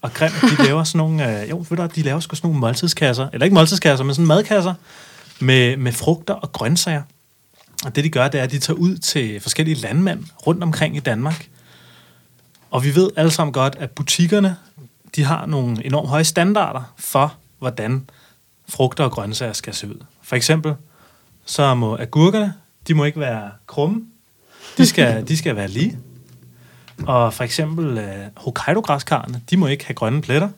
[0.02, 2.60] Og Grim, de laver sådan nogle, uh, jo, ved du, de laver sgu sådan nogle
[2.60, 3.28] måltidskasser.
[3.32, 4.74] Eller ikke måltidskasser, men sådan madkasser
[5.40, 7.02] med, med frugter og grøntsager.
[7.84, 10.96] Og det, de gør, det er, at de tager ud til forskellige landmænd rundt omkring
[10.96, 11.48] i Danmark.
[12.70, 14.56] Og vi ved alle sammen godt, at butikkerne,
[15.16, 18.10] de har nogle enormt høje standarder for, hvordan
[18.68, 20.04] frugter og grøntsager skal se ud.
[20.22, 20.74] For eksempel,
[21.44, 22.54] så må agurkerne,
[22.88, 24.02] de må ikke være krumme.
[24.78, 25.98] De skal, de skal være lige.
[27.02, 30.48] Og for eksempel uh, Hokkaido-græskarne, de må ikke have grønne pletter.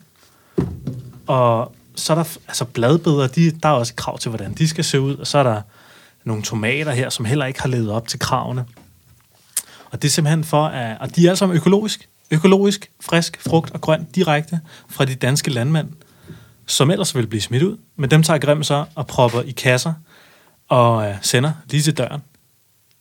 [1.27, 4.83] Og så er der altså bladbeder, de, der er også krav til, hvordan de skal
[4.83, 5.15] se ud.
[5.15, 5.61] Og så er der
[6.23, 8.65] nogle tomater her, som heller ikke har levet op til kravene.
[9.91, 12.09] Og det er simpelthen for, at, og de er sammen økologisk.
[12.31, 14.59] Økologisk, frisk, frugt og grønt direkte
[14.89, 15.89] fra de danske landmænd,
[16.65, 17.77] som ellers ville blive smidt ud.
[17.95, 19.93] Men dem tager Grim så og propper i kasser
[20.67, 22.21] og øh, sender lige til døren.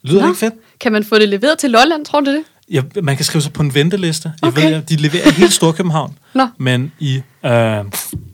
[0.03, 0.29] Lyder det Nå.
[0.29, 0.55] ikke fedt?
[0.81, 2.45] Kan man få det leveret til Lolland, tror du det?
[2.71, 4.33] Ja, man kan skrive sig på en venteliste.
[4.43, 4.73] Jeg Okay.
[4.73, 6.19] ved, de leverer i hele Storkøbenhavn.
[6.35, 6.47] Nå.
[6.59, 7.85] Men i, øh,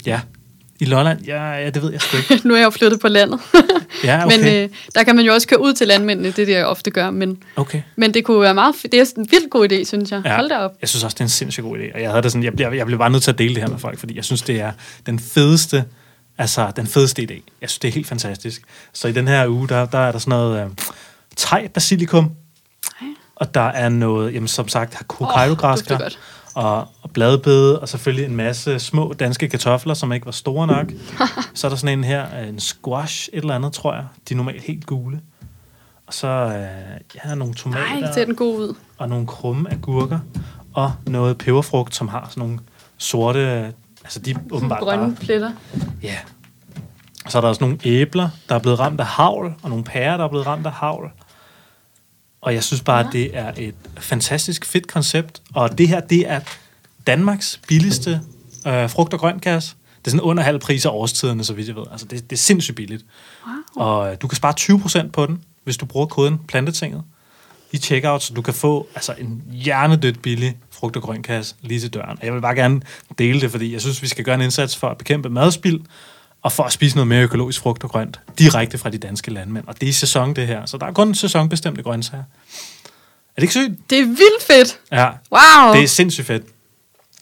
[0.06, 0.20] ja,
[0.80, 2.40] i Lolland, ja, ja, det ved jeg sgu ikke.
[2.48, 3.40] nu er jeg jo flyttet på landet.
[4.04, 4.38] Ja, okay.
[4.38, 6.66] Men øh, der kan man jo også køre ud til landmændene, det er det, jeg
[6.66, 7.10] ofte gør.
[7.10, 7.82] Men, okay.
[7.96, 10.22] men det kunne være meget Det er en vildt god idé, synes jeg.
[10.24, 10.72] Ja, Hold da op.
[10.80, 11.94] Jeg synes også, det er en sindssygt god idé.
[11.94, 13.62] Og jeg, havde det sådan, jeg, bliver, jeg blev bare nødt til at dele det
[13.62, 14.72] her med folk, fordi jeg synes, det er
[15.06, 15.84] den fedeste,
[16.38, 17.34] altså den fedeste idé.
[17.60, 18.62] Jeg synes, det er helt fantastisk.
[18.92, 20.70] Så i den her uge, der, der er der sådan noget
[21.62, 22.30] øh, basilikum.
[23.36, 26.18] Og der er noget, jamen som sagt, hokkaido-græskar, godt.
[26.54, 30.86] og, og bladbede, og selvfølgelig en masse små danske kartofler, som ikke var store nok.
[31.54, 34.04] så er der sådan en her, en squash, et eller andet, tror jeg.
[34.28, 35.20] De er normalt helt gule.
[36.06, 38.74] Og så øh, ja, nogle tomater Nej, ser den god ud.
[38.98, 40.18] og nogle krumme agurker,
[40.74, 42.58] og noget peberfrugt, som har sådan nogle
[42.98, 43.72] sorte,
[44.04, 45.52] altså de er åbenbart Grønne bare, pletter.
[46.02, 46.16] ja.
[47.28, 50.16] Så er der også nogle æbler, der er blevet ramt af havl, og nogle pærer,
[50.16, 51.10] der er blevet ramt af havl.
[52.44, 53.06] Og jeg synes bare, Ja.
[53.06, 56.40] at det er et fantastisk fedt koncept, og det her, det er
[57.06, 58.20] Danmarks billigste
[58.66, 59.74] øh, frugt- og grøntkasse.
[59.98, 61.82] Det er sådan under halv pris af årstiderne, så vidt jeg ved.
[61.92, 63.04] Altså, det, det er sindssygt billigt.
[63.76, 63.86] Wow.
[63.86, 64.54] Og øh, du kan spare
[65.06, 67.02] 20% på den, hvis du bruger koden plantetinget
[67.72, 71.90] i checkout, så du kan få altså, en hjernedødt billig frugt- og grøntkasse lige til
[71.94, 72.18] døren.
[72.20, 72.80] Og jeg vil bare gerne
[73.18, 75.80] dele det, fordi jeg synes, vi skal gøre en indsats for at bekæmpe madspild,
[76.44, 79.64] og for at spise noget mere økologisk frugt og grønt, direkte fra de danske landmænd.
[79.66, 80.66] Og det er i sæson, det her.
[80.66, 82.22] Så der er kun sæsonbestemte grøntsager.
[83.36, 83.90] Er det ikke sygt?
[83.90, 84.78] Det er vildt fedt.
[84.92, 85.74] Ja, Wow.
[85.74, 86.44] det er sindssygt fedt.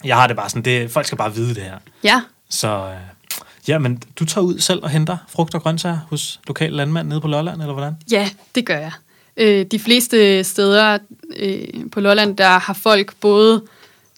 [0.05, 1.79] Jeg har det bare sådan, det, folk skal bare vide det her.
[2.05, 2.95] Ja, Så øh,
[3.69, 7.21] ja, men du tager ud selv og henter frugt og grøntsager hos lokale landmænd nede
[7.21, 7.95] på Lolland, eller hvordan?
[8.11, 8.93] ja, det gør jeg.
[9.37, 10.99] Øh, de fleste steder
[11.37, 13.63] øh, på Lolland, der har folk både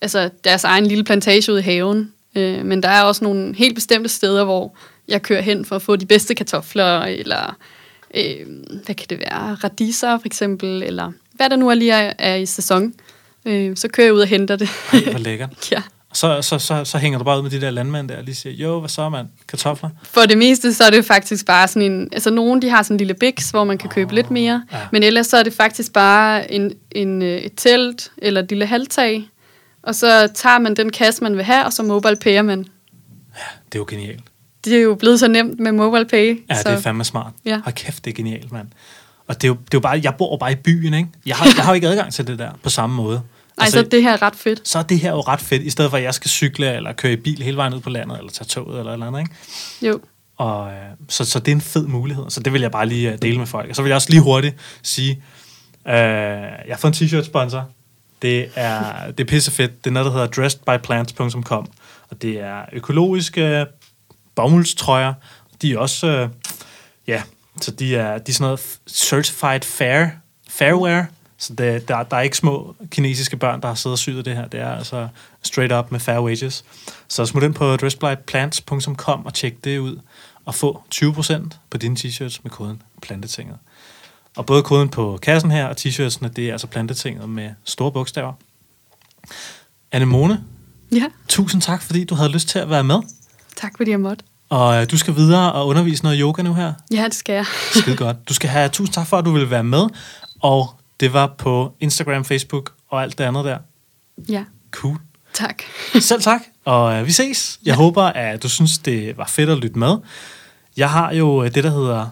[0.02, 3.74] altså, deres egen lille plantage ude i haven, øh, men der er også nogle helt
[3.74, 4.76] bestemte steder, hvor
[5.08, 7.56] jeg kører hen for at få de bedste kartofler, eller
[8.14, 8.46] øh,
[8.84, 12.34] hvad kan det være, radiser for eksempel, eller hvad der nu er lige er, er
[12.34, 12.94] i sæson.
[13.44, 14.68] Øh, så kører jeg ud og henter det.
[14.92, 15.50] Ej, hvor lækkert.
[15.72, 15.82] ja.
[16.12, 18.34] Så, så, så, så hænger du bare ud med de der landmænd der, og lige
[18.34, 19.28] siger, jo, hvad så, mand?
[19.48, 19.90] Kartofler?
[20.02, 22.08] For det meste, så er det faktisk bare sådan en...
[22.12, 24.64] Altså, nogen, de har sådan en lille biks, hvor man kan købe oh, lidt mere.
[24.72, 24.78] ja.
[24.78, 24.86] Ja.
[24.92, 28.66] Men ellers så er det faktisk bare en, en, øh, et telt eller et lille
[28.66, 29.28] halvtag.
[29.82, 32.58] Og så tager man den kasse, man vil have, og så mobile payer man.
[32.58, 34.22] Det er jo genialt.
[34.64, 36.44] Det er jo blevet så nemt med mobile pay.
[36.50, 37.32] Ja, så, det er fandme smart.
[37.44, 37.60] Ja.
[37.64, 38.68] Hold kæft, det er genialt, mand.
[39.26, 41.08] Og det er, jo, det er jo bare, jeg bor bare i byen, ikke?
[41.26, 43.22] Jeg har, jeg har jo ikke adgang til det der på samme måde.
[43.60, 44.68] Ej, så det her er ret fedt.
[44.68, 46.92] så er det her jo ret fedt, i stedet for at jeg skal cykle eller
[46.92, 49.34] køre i bil hele vejen ud på landet, eller tage toget eller eller andet, ikke?
[49.82, 50.00] Jo.
[50.36, 50.76] Og, øh,
[51.08, 52.24] så, så det er en fed mulighed.
[52.28, 53.70] Så det vil jeg bare lige øh, dele med folk.
[53.70, 55.22] Og så vil jeg også lige hurtigt sige,
[55.88, 57.68] øh, jeg har fået en t-shirt sponsor.
[58.22, 59.84] Det er, det er pisse fedt.
[59.84, 61.66] Det er noget, der hedder dressedbyplants.com.
[62.10, 63.66] Og det er økologiske
[64.34, 65.14] bomuldstrøjer.
[65.62, 66.28] De er også, øh,
[67.06, 67.22] ja,
[67.60, 70.06] så de er, de er sådan noget certified fair,
[70.48, 71.06] fairwear.
[71.38, 74.36] Så det, der, der er ikke små kinesiske børn, der har siddet og syet det
[74.36, 74.48] her.
[74.48, 75.08] Det er altså
[75.42, 76.64] straight up med fair wages.
[77.08, 80.00] Så smut ind på dressedbyplants.com og tjek det ud.
[80.44, 81.34] Og få 20%
[81.70, 83.56] på dine t-shirts med koden plantetinget.
[84.36, 88.32] Og både koden på kassen her og t-shirtsene, det er altså plantetinget med store bogstaver.
[89.92, 90.44] Anemone,
[90.92, 93.00] Ja, tusind tak, fordi du havde lyst til at være med.
[93.56, 94.24] Tak fordi jeg måtte.
[94.48, 96.72] Og øh, du skal videre og undervise noget yoga nu her.
[96.90, 97.46] Ja, det skal jeg.
[97.74, 98.28] Skide godt.
[98.28, 99.86] Du skal have tusind tak for, at du ville være med.
[100.40, 103.58] Og det var på Instagram, Facebook og alt det andet der.
[104.28, 104.96] Ja, Cool.
[105.34, 105.62] tak.
[106.00, 107.58] Selv tak, og øh, vi ses.
[107.64, 107.76] Jeg ja.
[107.76, 109.96] håber, at du synes, det var fedt at lytte med.
[110.76, 112.06] Jeg har jo øh, det, der hedder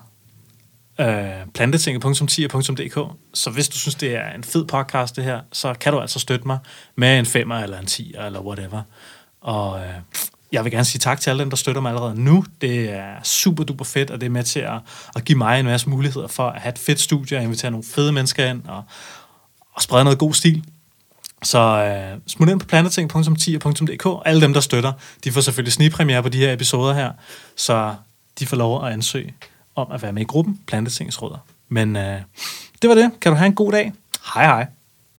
[1.01, 5.93] øh, plantetinget.10.dk, så hvis du synes, det er en fed podcast, det her, så kan
[5.93, 6.59] du altså støtte mig
[6.97, 8.83] med en femmer eller en 10 eller whatever.
[9.41, 9.95] Og øh,
[10.53, 12.45] jeg vil gerne sige tak til alle dem, der støtter mig allerede nu.
[12.61, 14.81] Det er super duper fedt, og det er med til at,
[15.17, 17.85] at give mig en masse muligheder for at have et fedt studie og invitere nogle
[17.85, 18.83] fede mennesker ind og,
[19.73, 20.65] og sprede noget god stil.
[21.43, 24.23] Så øh, smut ind på planeting.10.dk.
[24.25, 24.93] Alle dem, der støtter,
[25.25, 27.13] de får selvfølgelig snigpremiere på de her episoder her,
[27.57, 27.95] så
[28.39, 29.35] de får lov at ansøge
[29.75, 31.39] om at være med i gruppen Plantetingsråder.
[31.69, 32.21] Men øh,
[32.83, 33.11] det var det.
[33.21, 33.93] Kan du have en god dag.
[34.35, 34.67] Hej hej.